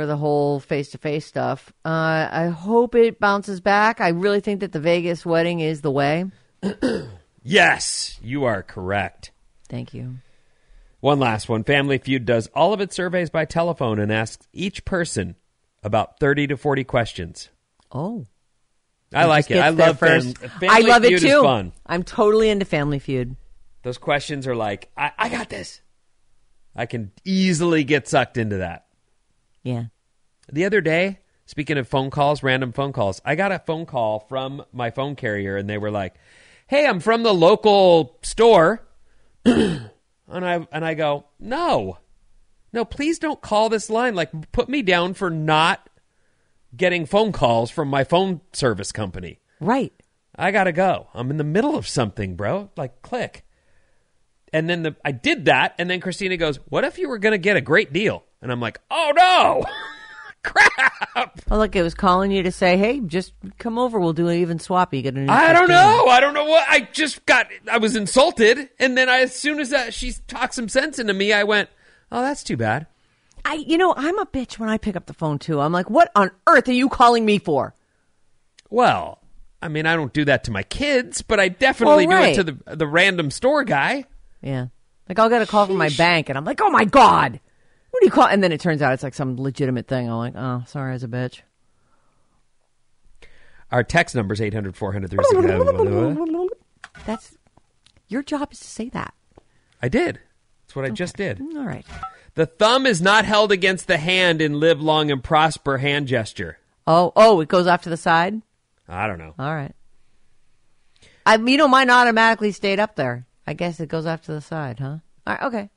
for 0.00 0.06
the 0.06 0.16
whole 0.16 0.60
face 0.60 0.92
to 0.92 0.96
face 0.98 1.26
stuff. 1.26 1.74
Uh, 1.84 2.26
I 2.30 2.46
hope 2.46 2.94
it 2.94 3.20
bounces 3.20 3.60
back. 3.60 4.00
I 4.00 4.08
really 4.08 4.40
think 4.40 4.60
that 4.60 4.72
the 4.72 4.80
Vegas 4.80 5.26
wedding 5.26 5.60
is 5.60 5.82
the 5.82 5.90
way. 5.90 6.24
Yes, 7.42 8.18
you 8.22 8.44
are 8.44 8.62
correct. 8.62 9.30
Thank 9.70 9.94
you. 9.94 10.16
One 11.00 11.18
last 11.18 11.48
one. 11.48 11.64
Family 11.64 11.96
Feud 11.96 12.26
does 12.26 12.48
all 12.48 12.74
of 12.74 12.82
its 12.82 12.94
surveys 12.94 13.30
by 13.30 13.46
telephone 13.46 13.98
and 13.98 14.12
asks 14.12 14.46
each 14.52 14.84
person 14.84 15.36
about 15.82 16.20
30 16.20 16.48
to 16.48 16.58
40 16.58 16.84
questions. 16.84 17.48
Oh. 17.90 18.26
I 19.14 19.24
like 19.24 19.50
it. 19.50 19.56
I 19.56 19.70
love 19.70 19.98
first. 19.98 20.36
fam- 20.36 20.50
Family 20.50 20.68
I 20.68 20.78
love 20.80 21.02
Feud 21.02 21.24
it 21.24 21.26
too. 21.30 21.72
I'm 21.86 22.02
totally 22.02 22.50
into 22.50 22.66
Family 22.66 22.98
Feud. 22.98 23.36
Those 23.84 23.96
questions 23.96 24.46
are 24.46 24.54
like, 24.54 24.90
I, 24.94 25.12
I 25.18 25.28
got 25.30 25.48
this. 25.48 25.80
I 26.76 26.84
can 26.84 27.10
easily 27.24 27.84
get 27.84 28.06
sucked 28.06 28.36
into 28.36 28.58
that. 28.58 28.84
Yeah. 29.62 29.84
The 30.52 30.64
other 30.64 30.80
day, 30.80 31.20
Speaking 31.50 31.78
of 31.78 31.88
phone 31.88 32.10
calls, 32.10 32.44
random 32.44 32.70
phone 32.70 32.92
calls, 32.92 33.20
I 33.24 33.34
got 33.34 33.50
a 33.50 33.58
phone 33.58 33.84
call 33.84 34.20
from 34.20 34.64
my 34.72 34.92
phone 34.92 35.16
carrier, 35.16 35.56
and 35.56 35.68
they 35.68 35.78
were 35.78 35.90
like, 35.90 36.14
"Hey, 36.68 36.86
I'm 36.86 37.00
from 37.00 37.24
the 37.24 37.34
local 37.34 38.20
store," 38.22 38.86
and 39.44 39.90
I 40.28 40.64
and 40.70 40.84
I 40.84 40.94
go, 40.94 41.24
"No, 41.40 41.98
no, 42.72 42.84
please 42.84 43.18
don't 43.18 43.40
call 43.40 43.68
this 43.68 43.90
line. 43.90 44.14
Like, 44.14 44.52
put 44.52 44.68
me 44.68 44.80
down 44.82 45.12
for 45.14 45.28
not 45.28 45.90
getting 46.76 47.04
phone 47.04 47.32
calls 47.32 47.68
from 47.68 47.88
my 47.88 48.04
phone 48.04 48.42
service 48.52 48.92
company. 48.92 49.40
Right. 49.58 49.92
I 50.36 50.52
gotta 50.52 50.70
go. 50.70 51.08
I'm 51.14 51.32
in 51.32 51.36
the 51.36 51.42
middle 51.42 51.74
of 51.74 51.88
something, 51.88 52.36
bro. 52.36 52.70
Like, 52.76 53.02
click." 53.02 53.44
And 54.52 54.70
then 54.70 54.84
the 54.84 54.94
I 55.04 55.10
did 55.10 55.46
that, 55.46 55.74
and 55.80 55.90
then 55.90 56.00
Christina 56.00 56.36
goes, 56.36 56.60
"What 56.68 56.84
if 56.84 56.96
you 56.96 57.08
were 57.08 57.18
going 57.18 57.32
to 57.32 57.38
get 57.38 57.56
a 57.56 57.60
great 57.60 57.92
deal?" 57.92 58.22
And 58.42 58.50
I'm 58.50 58.60
like, 58.60 58.80
"Oh 58.90 59.12
no, 59.16 59.64
crap!" 60.42 61.40
Oh, 61.50 61.58
look, 61.58 61.76
it 61.76 61.82
was 61.82 61.94
calling 61.94 62.30
you 62.30 62.42
to 62.44 62.52
say, 62.52 62.76
"Hey, 62.76 63.00
just 63.00 63.32
come 63.58 63.78
over. 63.78 63.98
We'll 64.00 64.12
do 64.12 64.28
an 64.28 64.36
even 64.38 64.58
swap. 64.58 64.94
You 64.94 65.02
get 65.02 65.14
a 65.14 65.20
new." 65.20 65.30
I 65.32 65.52
don't 65.52 65.68
15." 65.68 65.76
know. 65.76 66.06
I 66.06 66.20
don't 66.20 66.34
know 66.34 66.44
what. 66.44 66.66
I 66.68 66.80
just 66.92 67.24
got. 67.26 67.48
I 67.70 67.78
was 67.78 67.96
insulted, 67.96 68.70
and 68.78 68.96
then 68.96 69.08
I, 69.08 69.20
as 69.20 69.34
soon 69.34 69.60
as 69.60 69.70
that 69.70 69.92
she 69.94 70.12
talked 70.26 70.54
some 70.54 70.68
sense 70.68 70.98
into 70.98 71.12
me, 71.12 71.32
I 71.32 71.44
went, 71.44 71.68
"Oh, 72.10 72.22
that's 72.22 72.42
too 72.42 72.56
bad." 72.56 72.86
I, 73.44 73.54
you 73.54 73.78
know, 73.78 73.94
I'm 73.96 74.18
a 74.18 74.26
bitch 74.26 74.58
when 74.58 74.68
I 74.68 74.76
pick 74.78 74.96
up 74.96 75.06
the 75.06 75.14
phone 75.14 75.38
too. 75.38 75.60
I'm 75.60 75.72
like, 75.72 75.90
"What 75.90 76.10
on 76.14 76.30
earth 76.46 76.68
are 76.68 76.72
you 76.72 76.88
calling 76.88 77.24
me 77.24 77.38
for?" 77.38 77.74
Well, 78.70 79.18
I 79.62 79.68
mean, 79.68 79.86
I 79.86 79.96
don't 79.96 80.12
do 80.12 80.24
that 80.26 80.44
to 80.44 80.50
my 80.50 80.62
kids, 80.62 81.22
but 81.22 81.40
I 81.40 81.48
definitely 81.48 82.06
Well, 82.06 82.18
right. 82.18 82.34
do 82.34 82.40
it 82.40 82.44
to 82.44 82.52
the 82.70 82.76
the 82.76 82.86
random 82.86 83.30
store 83.30 83.64
guy. 83.64 84.04
Yeah. 84.42 84.66
Like 85.08 85.18
I'll 85.18 85.28
get 85.28 85.42
a 85.42 85.46
call 85.46 85.66
from 85.66 85.76
my 85.76 85.88
bank 85.90 86.28
and 86.28 86.38
I'm 86.38 86.44
like, 86.44 86.60
oh 86.62 86.70
my 86.70 86.84
God. 86.84 87.40
Do 88.00 88.06
you 88.06 88.10
call 88.10 88.26
and 88.26 88.42
then 88.42 88.50
it 88.52 88.60
turns 88.60 88.80
out 88.82 88.94
it's 88.94 89.02
like 89.02 89.14
some 89.14 89.36
legitimate 89.36 89.86
thing. 89.86 90.08
I'm 90.08 90.16
like, 90.16 90.34
oh, 90.36 90.64
sorry, 90.66 90.94
as 90.94 91.04
a 91.04 91.08
bitch. 91.08 91.40
Our 93.70 93.84
text 93.84 94.16
number 94.16 94.32
is 94.34 94.40
800 94.40 94.74
400 94.74 95.10
360. 95.10 96.50
That's 97.06 97.36
your 98.08 98.22
job 98.22 98.52
is 98.52 98.58
to 98.60 98.66
say 98.66 98.88
that. 98.88 99.14
I 99.82 99.88
did. 99.88 100.18
That's 100.66 100.76
what 100.76 100.84
I 100.84 100.90
just 100.90 101.16
did. 101.16 101.38
Mm, 101.38 101.56
all 101.56 101.66
right. 101.66 101.86
The 102.34 102.46
thumb 102.46 102.86
is 102.86 103.02
not 103.02 103.24
held 103.24 103.52
against 103.52 103.86
the 103.86 103.98
hand 103.98 104.40
in 104.40 104.60
live 104.60 104.80
long 104.80 105.10
and 105.10 105.22
prosper 105.22 105.78
hand 105.78 106.08
gesture. 106.08 106.58
Oh, 106.86 107.12
oh, 107.14 107.40
it 107.40 107.48
goes 107.48 107.66
off 107.66 107.82
to 107.82 107.90
the 107.90 107.96
side? 107.96 108.40
I 108.88 109.06
don't 109.06 109.18
know. 109.18 109.34
All 109.38 109.54
right. 109.54 109.74
I 111.26 111.36
you 111.36 111.56
know 111.56 111.68
mine 111.68 111.90
automatically 111.90 112.52
stayed 112.52 112.80
up 112.80 112.96
there. 112.96 113.26
I 113.46 113.52
guess 113.52 113.78
it 113.78 113.88
goes 113.88 114.06
off 114.06 114.22
to 114.22 114.32
the 114.32 114.40
side, 114.40 114.78
huh? 114.78 114.98
All 115.26 115.34
right, 115.34 115.42
okay. 115.42 115.70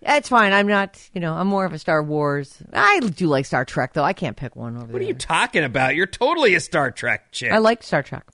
That's 0.00 0.28
fine. 0.28 0.52
I'm 0.52 0.68
not, 0.68 0.96
you 1.12 1.20
know, 1.20 1.34
I'm 1.34 1.48
more 1.48 1.64
of 1.64 1.72
a 1.72 1.78
Star 1.78 2.02
Wars. 2.02 2.56
I 2.72 3.00
do 3.00 3.26
like 3.26 3.46
Star 3.46 3.64
Trek 3.64 3.94
though. 3.94 4.04
I 4.04 4.12
can't 4.12 4.36
pick 4.36 4.54
one 4.54 4.76
over 4.76 4.92
What 4.92 5.02
are 5.02 5.04
you 5.04 5.14
talking 5.14 5.64
about? 5.64 5.96
You're 5.96 6.06
totally 6.06 6.54
a 6.54 6.60
Star 6.60 6.90
Trek 6.92 7.32
chick. 7.32 7.50
I 7.50 7.58
like 7.58 7.82
Star 7.82 8.02
Trek. 8.02 8.24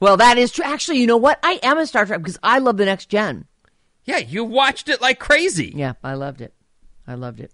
Well, 0.00 0.18
that 0.18 0.36
is 0.38 0.52
true. 0.52 0.64
Actually, 0.64 0.98
you 0.98 1.06
know 1.06 1.16
what? 1.16 1.38
I 1.42 1.58
am 1.62 1.78
a 1.78 1.86
Star 1.86 2.04
Trek 2.06 2.20
because 2.20 2.38
I 2.42 2.58
love 2.58 2.76
the 2.76 2.84
next 2.84 3.06
gen. 3.06 3.46
yeah, 4.04 4.18
you 4.18 4.44
watched 4.44 4.88
it 4.88 5.00
like 5.00 5.18
crazy. 5.18 5.72
Yeah, 5.74 5.94
I 6.04 6.14
loved 6.14 6.40
it. 6.42 6.52
I 7.06 7.14
loved 7.14 7.40
it. 7.40 7.52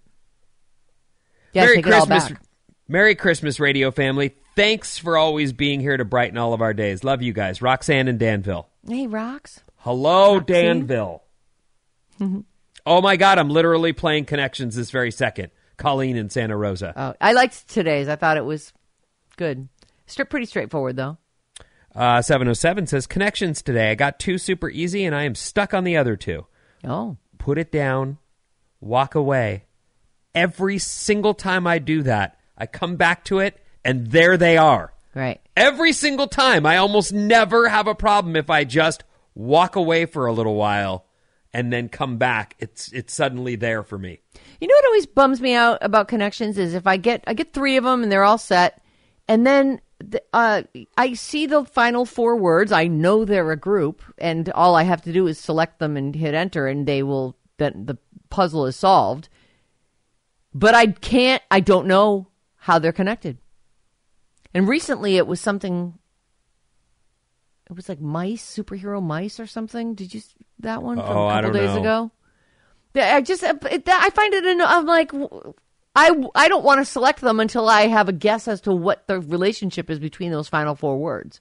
Yeah, 1.52 1.62
Merry 1.62 1.76
take 1.76 1.86
it 1.86 1.92
all 1.92 2.06
Christmas. 2.06 2.32
back. 2.32 2.42
Merry 2.88 3.14
Christmas, 3.14 3.60
radio 3.60 3.90
family. 3.92 4.34
Thanks 4.56 4.98
for 4.98 5.16
always 5.16 5.52
being 5.52 5.80
here 5.80 5.96
to 5.96 6.04
brighten 6.04 6.36
all 6.38 6.52
of 6.52 6.60
our 6.60 6.74
days. 6.74 7.02
Love 7.04 7.22
you 7.22 7.32
guys. 7.32 7.62
Roxanne 7.62 8.08
and 8.08 8.18
Danville. 8.18 8.68
Hey, 8.86 9.06
rocks. 9.06 9.60
Hello, 9.76 10.40
Danville. 10.40 11.22
oh 12.86 13.00
my 13.00 13.16
God, 13.16 13.38
I'm 13.38 13.50
literally 13.50 13.92
playing 13.92 14.24
connections 14.26 14.76
this 14.76 14.90
very 14.90 15.10
second. 15.10 15.50
Colleen 15.76 16.16
in 16.16 16.30
Santa 16.30 16.56
Rosa. 16.56 16.92
Oh, 16.96 17.14
I 17.20 17.32
liked 17.32 17.68
today's. 17.68 18.08
I 18.08 18.16
thought 18.16 18.36
it 18.36 18.44
was 18.44 18.72
good. 19.36 19.68
Stri- 20.06 20.28
pretty 20.30 20.46
straightforward 20.46 20.96
though. 20.96 21.18
Uh, 21.94 22.20
707 22.22 22.86
says, 22.88 23.06
Connections 23.06 23.62
today. 23.62 23.90
I 23.90 23.94
got 23.94 24.18
two 24.18 24.36
super 24.38 24.68
easy 24.68 25.04
and 25.04 25.14
I 25.14 25.24
am 25.24 25.34
stuck 25.34 25.72
on 25.74 25.84
the 25.84 25.96
other 25.96 26.16
two. 26.16 26.46
Oh, 26.84 27.16
Put 27.38 27.58
it 27.58 27.70
down, 27.70 28.18
walk 28.80 29.14
away. 29.14 29.64
Every 30.34 30.78
single 30.78 31.34
time 31.34 31.66
I 31.66 31.78
do 31.78 32.02
that, 32.02 32.38
I 32.56 32.66
come 32.66 32.96
back 32.96 33.24
to 33.26 33.38
it 33.38 33.60
and 33.84 34.06
there 34.08 34.36
they 34.36 34.56
are. 34.56 34.92
right. 35.14 35.40
Every 35.56 35.92
single 35.92 36.26
time. 36.26 36.66
I 36.66 36.78
almost 36.78 37.12
never 37.12 37.68
have 37.68 37.86
a 37.86 37.94
problem 37.94 38.34
if 38.34 38.50
I 38.50 38.64
just 38.64 39.04
walk 39.34 39.76
away 39.76 40.06
for 40.06 40.26
a 40.26 40.32
little 40.32 40.54
while 40.56 41.03
and 41.54 41.72
then 41.72 41.88
come 41.88 42.18
back. 42.18 42.56
It's 42.58 42.92
it's 42.92 43.14
suddenly 43.14 43.54
there 43.54 43.84
for 43.84 43.96
me. 43.96 44.18
You 44.60 44.66
know 44.68 44.74
what 44.74 44.86
always 44.86 45.06
bums 45.06 45.40
me 45.40 45.54
out 45.54 45.78
about 45.80 46.08
connections 46.08 46.58
is 46.58 46.74
if 46.74 46.86
I 46.86 46.98
get 46.98 47.22
I 47.26 47.32
get 47.32 47.54
three 47.54 47.76
of 47.76 47.84
them 47.84 48.02
and 48.02 48.12
they're 48.12 48.24
all 48.24 48.36
set, 48.36 48.82
and 49.28 49.46
then 49.46 49.80
the, 50.00 50.22
uh, 50.34 50.64
I 50.98 51.14
see 51.14 51.46
the 51.46 51.64
final 51.64 52.04
four 52.04 52.36
words. 52.36 52.72
I 52.72 52.88
know 52.88 53.24
they're 53.24 53.52
a 53.52 53.56
group, 53.56 54.02
and 54.18 54.50
all 54.50 54.74
I 54.74 54.82
have 54.82 55.02
to 55.02 55.12
do 55.12 55.28
is 55.28 55.38
select 55.38 55.78
them 55.78 55.96
and 55.96 56.14
hit 56.14 56.34
enter, 56.34 56.66
and 56.66 56.86
they 56.86 57.02
will. 57.02 57.36
Then 57.56 57.86
the 57.86 57.98
puzzle 58.30 58.66
is 58.66 58.74
solved. 58.74 59.28
But 60.52 60.74
I 60.74 60.88
can't. 60.88 61.42
I 61.52 61.60
don't 61.60 61.86
know 61.86 62.26
how 62.56 62.80
they're 62.80 62.92
connected. 62.92 63.38
And 64.52 64.66
recently, 64.66 65.16
it 65.16 65.28
was 65.28 65.40
something. 65.40 65.94
It 67.70 67.74
was 67.74 67.88
like 67.88 68.00
mice, 68.00 68.44
superhero 68.44 69.02
mice, 69.02 69.40
or 69.40 69.46
something. 69.46 69.94
Did 69.94 70.12
you 70.14 70.20
that 70.60 70.82
one 70.82 70.96
from 70.98 71.06
Oh, 71.16 71.22
a 71.24 71.26
I 71.28 71.34
couple 71.42 71.52
don't 71.52 71.62
days 71.62 71.74
know. 71.74 71.80
ago? 71.80 72.10
I 72.96 73.20
just 73.22 73.42
uh, 73.42 73.54
it, 73.70 73.88
I 73.88 74.10
find 74.10 74.34
it. 74.34 74.44
I'm 74.60 74.86
like, 74.86 75.10
I 75.96 76.10
I 76.34 76.48
don't 76.48 76.64
want 76.64 76.80
to 76.80 76.84
select 76.84 77.20
them 77.20 77.40
until 77.40 77.68
I 77.68 77.86
have 77.88 78.08
a 78.08 78.12
guess 78.12 78.46
as 78.48 78.60
to 78.62 78.72
what 78.72 79.06
the 79.06 79.20
relationship 79.20 79.90
is 79.90 79.98
between 79.98 80.30
those 80.30 80.48
final 80.48 80.74
four 80.74 80.98
words. 80.98 81.40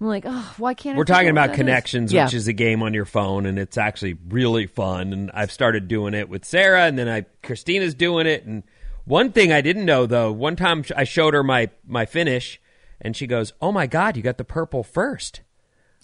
I'm 0.00 0.08
like, 0.08 0.24
oh, 0.26 0.54
why 0.58 0.74
can't 0.74 0.96
I 0.96 0.98
We're 0.98 1.04
talking 1.04 1.30
about 1.30 1.50
is? 1.50 1.56
Connections, 1.56 2.12
Yeah. 2.12 2.24
which 2.24 2.34
is 2.34 2.48
a 2.48 2.52
game 2.52 2.82
on 2.82 2.92
your 2.92 3.06
phone, 3.06 3.46
and 3.46 3.58
it's 3.58 3.78
actually 3.78 4.18
really 4.28 4.66
fun. 4.66 5.14
And 5.14 5.30
I've 5.32 5.50
started 5.50 5.88
doing 5.88 6.12
it 6.12 6.28
with 6.28 6.44
Sarah, 6.44 6.82
and 6.84 6.98
then 6.98 7.08
I 7.08 7.22
Christina's 7.42 7.94
doing 7.94 8.26
it. 8.26 8.44
And 8.44 8.62
one 9.06 9.32
thing 9.32 9.52
I 9.52 9.62
didn't 9.62 9.86
know 9.86 10.04
though, 10.04 10.32
one 10.32 10.56
time 10.56 10.84
I 10.94 11.04
showed 11.04 11.32
her 11.32 11.42
my 11.42 11.70
my 11.86 12.04
finish, 12.04 12.60
and 13.00 13.16
she 13.16 13.26
goes, 13.26 13.52
"Oh 13.60 13.72
my 13.72 13.86
god, 13.86 14.16
you 14.16 14.22
got 14.22 14.38
the 14.38 14.44
purple 14.44 14.82
first. 14.82 15.40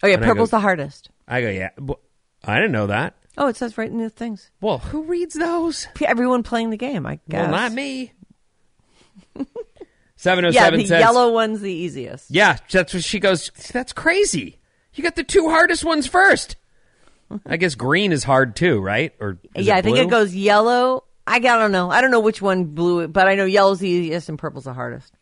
Oh 0.02 0.06
yeah, 0.06 0.14
And 0.14 0.24
I 0.24 0.26
go- 0.26 0.32
purple's 0.32 0.50
the 0.50 0.60
hardest. 0.60 1.10
I 1.28 1.40
go, 1.40 1.48
"Yeah, 1.50 1.70
but 1.78 1.98
I 2.44 2.56
didn't 2.56 2.72
know 2.72 2.86
that." 2.88 3.14
Oh, 3.38 3.46
it 3.46 3.56
says 3.56 3.78
right 3.78 3.90
in 3.90 3.98
the 3.98 4.10
things. 4.10 4.50
Well, 4.60 4.78
who 4.78 5.04
reads 5.04 5.34
those? 5.34 5.86
Everyone 6.04 6.42
playing 6.42 6.68
the 6.70 6.76
game, 6.76 7.06
I 7.06 7.18
guess. 7.28 7.42
Well, 7.42 7.50
not 7.50 7.72
me. 7.72 8.12
Seven 10.16 10.44
oh 10.44 10.50
Yeah, 10.50 10.64
seven 10.64 10.78
the 10.80 10.86
says, 10.86 11.00
yellow 11.00 11.32
one's 11.32 11.60
the 11.62 11.72
easiest. 11.72 12.30
Yeah, 12.30 12.56
that's 12.70 12.94
what 12.94 13.02
she 13.02 13.18
goes. 13.18 13.50
That's 13.72 13.92
crazy. 13.92 14.58
You 14.94 15.02
got 15.02 15.16
the 15.16 15.24
two 15.24 15.48
hardest 15.48 15.84
ones 15.84 16.06
first. 16.06 16.56
I 17.46 17.56
guess 17.56 17.74
green 17.74 18.12
is 18.12 18.22
hard 18.24 18.54
too, 18.54 18.78
right? 18.80 19.14
Or 19.18 19.38
is 19.54 19.66
yeah, 19.66 19.76
I 19.76 19.82
think 19.82 19.96
blue? 19.96 20.04
it 20.04 20.10
goes 20.10 20.34
yellow. 20.34 21.04
I, 21.26 21.36
I 21.36 21.38
don't 21.40 21.72
know. 21.72 21.90
I 21.90 22.00
don't 22.02 22.10
know 22.10 22.20
which 22.20 22.40
one 22.42 22.64
blue, 22.66 23.08
but 23.08 23.26
I 23.26 23.34
know 23.34 23.46
yellow's 23.46 23.80
the 23.80 23.88
easiest 23.88 24.28
and 24.28 24.38
purple's 24.38 24.64
the 24.64 24.74
hardest. 24.74 25.12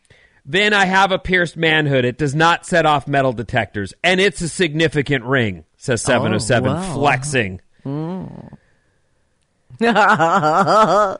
Then 0.45 0.73
I 0.73 0.85
have 0.85 1.11
a 1.11 1.19
pierced 1.19 1.55
manhood. 1.55 2.03
It 2.03 2.17
does 2.17 2.33
not 2.33 2.65
set 2.65 2.85
off 2.85 3.07
metal 3.07 3.33
detectors, 3.33 3.93
and 4.03 4.19
it's 4.19 4.41
a 4.41 4.49
significant 4.49 5.23
ring. 5.25 5.65
Says 5.77 6.01
seven 6.01 6.31
oh, 6.33 6.35
oh 6.35 6.39
seven, 6.39 6.73
wow. 6.73 6.93
flexing. 6.93 7.61
Oh. 7.85 8.49
I 9.83 11.17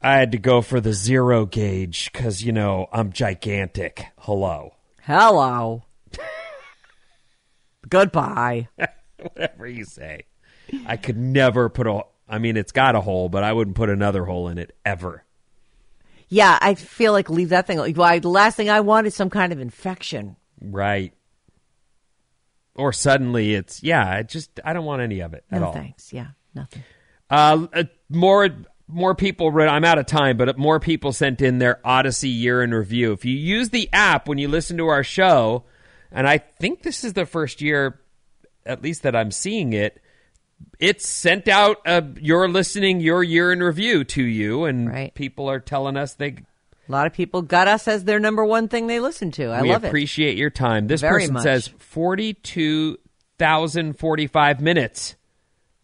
had 0.00 0.32
to 0.32 0.38
go 0.38 0.60
for 0.60 0.80
the 0.80 0.92
zero 0.92 1.46
gauge 1.46 2.12
because 2.12 2.42
you 2.42 2.52
know 2.52 2.88
I'm 2.92 3.12
gigantic. 3.12 4.06
Hello, 4.18 4.74
Hello. 5.02 5.84
Goodbye. 7.88 8.68
whatever 9.16 9.66
you 9.66 9.84
say. 9.84 10.24
I 10.86 10.96
could 10.96 11.16
never 11.16 11.68
put 11.68 11.86
a. 11.86 12.02
I 12.28 12.38
mean, 12.38 12.56
it's 12.56 12.72
got 12.72 12.94
a 12.94 13.00
hole, 13.00 13.28
but 13.28 13.42
I 13.42 13.52
wouldn't 13.52 13.76
put 13.76 13.88
another 13.88 14.24
hole 14.24 14.48
in 14.48 14.58
it 14.58 14.76
ever. 14.84 15.24
Yeah, 16.28 16.58
I 16.60 16.74
feel 16.74 17.12
like 17.12 17.30
leave 17.30 17.48
that 17.50 17.66
thing. 17.66 17.78
Why? 17.94 18.18
The 18.18 18.28
last 18.28 18.56
thing 18.56 18.68
I 18.70 18.80
want 18.80 19.06
is 19.06 19.14
some 19.14 19.30
kind 19.30 19.52
of 19.52 19.60
infection. 19.60 20.36
Right. 20.60 21.14
Or 22.74 22.92
suddenly 22.92 23.54
it's 23.54 23.82
yeah. 23.82 24.08
I 24.08 24.22
just 24.22 24.60
I 24.64 24.72
don't 24.72 24.84
want 24.84 25.02
any 25.02 25.20
of 25.20 25.34
it 25.34 25.44
at 25.50 25.60
No 25.60 25.68
all. 25.68 25.72
thanks. 25.72 26.12
Yeah, 26.12 26.28
nothing. 26.54 26.84
Uh, 27.30 27.66
uh, 27.72 27.82
more 28.08 28.48
more 28.86 29.14
people. 29.14 29.50
Read, 29.50 29.68
I'm 29.68 29.84
out 29.84 29.98
of 29.98 30.06
time, 30.06 30.36
but 30.36 30.56
more 30.56 30.78
people 30.78 31.12
sent 31.12 31.40
in 31.42 31.58
their 31.58 31.80
Audacy 31.84 32.32
year 32.32 32.62
in 32.62 32.72
review. 32.72 33.12
If 33.12 33.24
you 33.24 33.34
use 33.36 33.70
the 33.70 33.88
app 33.92 34.28
when 34.28 34.38
you 34.38 34.48
listen 34.48 34.76
to 34.76 34.86
our 34.86 35.02
show, 35.02 35.64
and 36.12 36.28
I 36.28 36.38
think 36.38 36.82
this 36.82 37.02
is 37.04 37.14
the 37.14 37.26
first 37.26 37.60
year, 37.60 38.00
at 38.64 38.82
least 38.82 39.02
that 39.02 39.16
I'm 39.16 39.30
seeing 39.32 39.72
it. 39.72 40.00
It's 40.78 41.08
sent 41.08 41.48
out 41.48 41.78
uh, 41.86 42.02
your 42.20 42.48
listening 42.48 43.00
your 43.00 43.22
year 43.22 43.52
in 43.52 43.60
review 43.62 44.04
to 44.04 44.22
you, 44.22 44.64
and 44.64 44.88
Right. 44.88 45.12
people 45.14 45.50
are 45.50 45.58
telling 45.60 45.96
us 45.96 46.14
they 46.14 46.28
A 46.28 46.92
lot 46.92 47.06
of 47.06 47.12
people 47.12 47.42
got 47.42 47.66
us 47.68 47.88
as 47.88 48.04
their 48.04 48.20
number 48.20 48.44
one 48.44 48.68
thing 48.68 48.86
they 48.86 49.00
listen 49.00 49.30
to. 49.32 49.46
I 49.46 49.62
we 49.62 49.70
love 49.72 49.82
it. 49.84 49.88
I 49.88 49.90
appreciate 49.90 50.36
your 50.38 50.50
time. 50.50 50.86
This 50.86 51.00
Very 51.00 51.22
person 51.22 51.34
much. 51.34 51.42
says 51.42 51.68
forty-two 51.68 52.98
thousand 53.38 53.98
forty-five 53.98 54.60
minutes. 54.60 55.16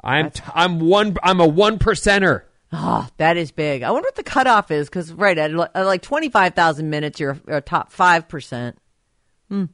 I'm 0.03 0.31
t- 0.31 0.43
I'm 0.55 0.81
one 0.81 1.17
I'm 1.23 1.41
a 1.41 1.47
one 1.47 1.79
percenter. 1.79 2.43
Oh, 2.73 3.09
that 3.19 3.37
is 3.37 3.53
big. 3.53 3.83
I 3.83 3.91
wonder 3.93 4.07
what 4.09 4.17
the 4.17 4.23
cutoff 4.25 4.71
is 4.73 4.89
because, 4.89 5.13
right, 5.13 5.39
at, 5.39 5.53
li- 5.53 5.67
at 5.77 5.87
like 5.87 6.03
25,000 6.03 6.91
minutes, 6.91 7.21
you're 7.21 7.39
a 7.47 7.61
top 7.61 7.93
5%. 7.93 8.75
Hmm. 9.49 9.65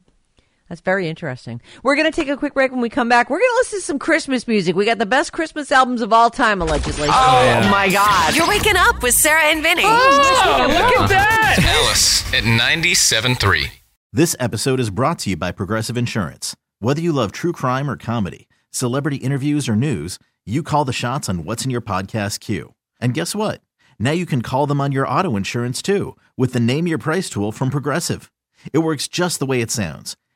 That's 0.71 0.81
very 0.81 1.09
interesting. 1.09 1.61
We're 1.83 1.97
going 1.97 2.11
to 2.11 2.15
take 2.15 2.29
a 2.29 2.37
quick 2.37 2.55
break 2.55 2.71
when 2.71 2.81
we 2.81 2.89
come 2.89 3.09
back. 3.09 3.29
We're 3.29 3.41
going 3.41 3.51
to 3.51 3.57
listen 3.57 3.81
to 3.81 3.85
some 3.85 3.99
Christmas 3.99 4.47
music. 4.47 4.77
We 4.77 4.85
got 4.85 4.99
the 4.99 5.05
best 5.05 5.33
Christmas 5.33 5.73
albums 5.73 6.01
of 6.01 6.13
all 6.13 6.31
time, 6.31 6.63
allegedly. 6.63 7.09
Oh, 7.11 7.13
oh 7.13 7.71
my 7.71 7.91
God. 7.91 8.37
You're 8.37 8.47
waking 8.47 8.77
up 8.77 9.03
with 9.03 9.17
Sarah 9.17 9.47
and 9.47 9.65
Vinnie. 9.65 9.83
Oh, 9.85 10.45
oh 10.45 10.69
look 10.69 10.97
at 10.97 11.09
that. 11.09 11.59
Alice 11.61 12.25
at 12.33 12.45
97.3. 12.45 13.69
This 14.13 14.37
episode 14.39 14.79
is 14.79 14.91
brought 14.91 15.19
to 15.21 15.31
you 15.31 15.37
by 15.37 15.51
Progressive 15.51 15.97
Insurance. 15.97 16.55
Whether 16.79 17.01
you 17.01 17.13
love 17.13 17.33
true 17.33 17.53
crime 17.53 17.91
or 17.91 17.97
comedy, 17.97 18.47
celebrity 18.71 19.17
interviews 19.17 19.69
or 19.69 19.75
news, 19.75 20.21
you 20.47 20.63
call 20.63 20.85
the 20.85 20.93
shots 20.93 21.29
on 21.29 21.45
what's 21.45 21.65
in 21.65 21.73
your 21.73 21.81
podcast 21.81 22.39
queue. 22.39 22.75
And 23.01 23.13
guess 23.13 23.35
what? 23.35 23.61
Now 23.99 24.13
you 24.13 24.25
can 24.25 24.41
call 24.41 24.69
them 24.69 24.81
on 24.81 24.93
your 24.93 25.07
auto 25.07 25.35
insurance 25.37 25.83
too 25.83 26.17
with 26.37 26.53
the 26.53 26.61
Name 26.61 26.87
Your 26.87 26.99
Price 26.99 27.29
tool 27.29 27.51
from 27.51 27.71
Progressive. 27.71 28.31
It 28.73 28.79
works 28.79 29.09
just 29.09 29.41
the 29.41 29.47
way 29.47 29.61
it 29.63 29.73
sounds. 29.73 30.17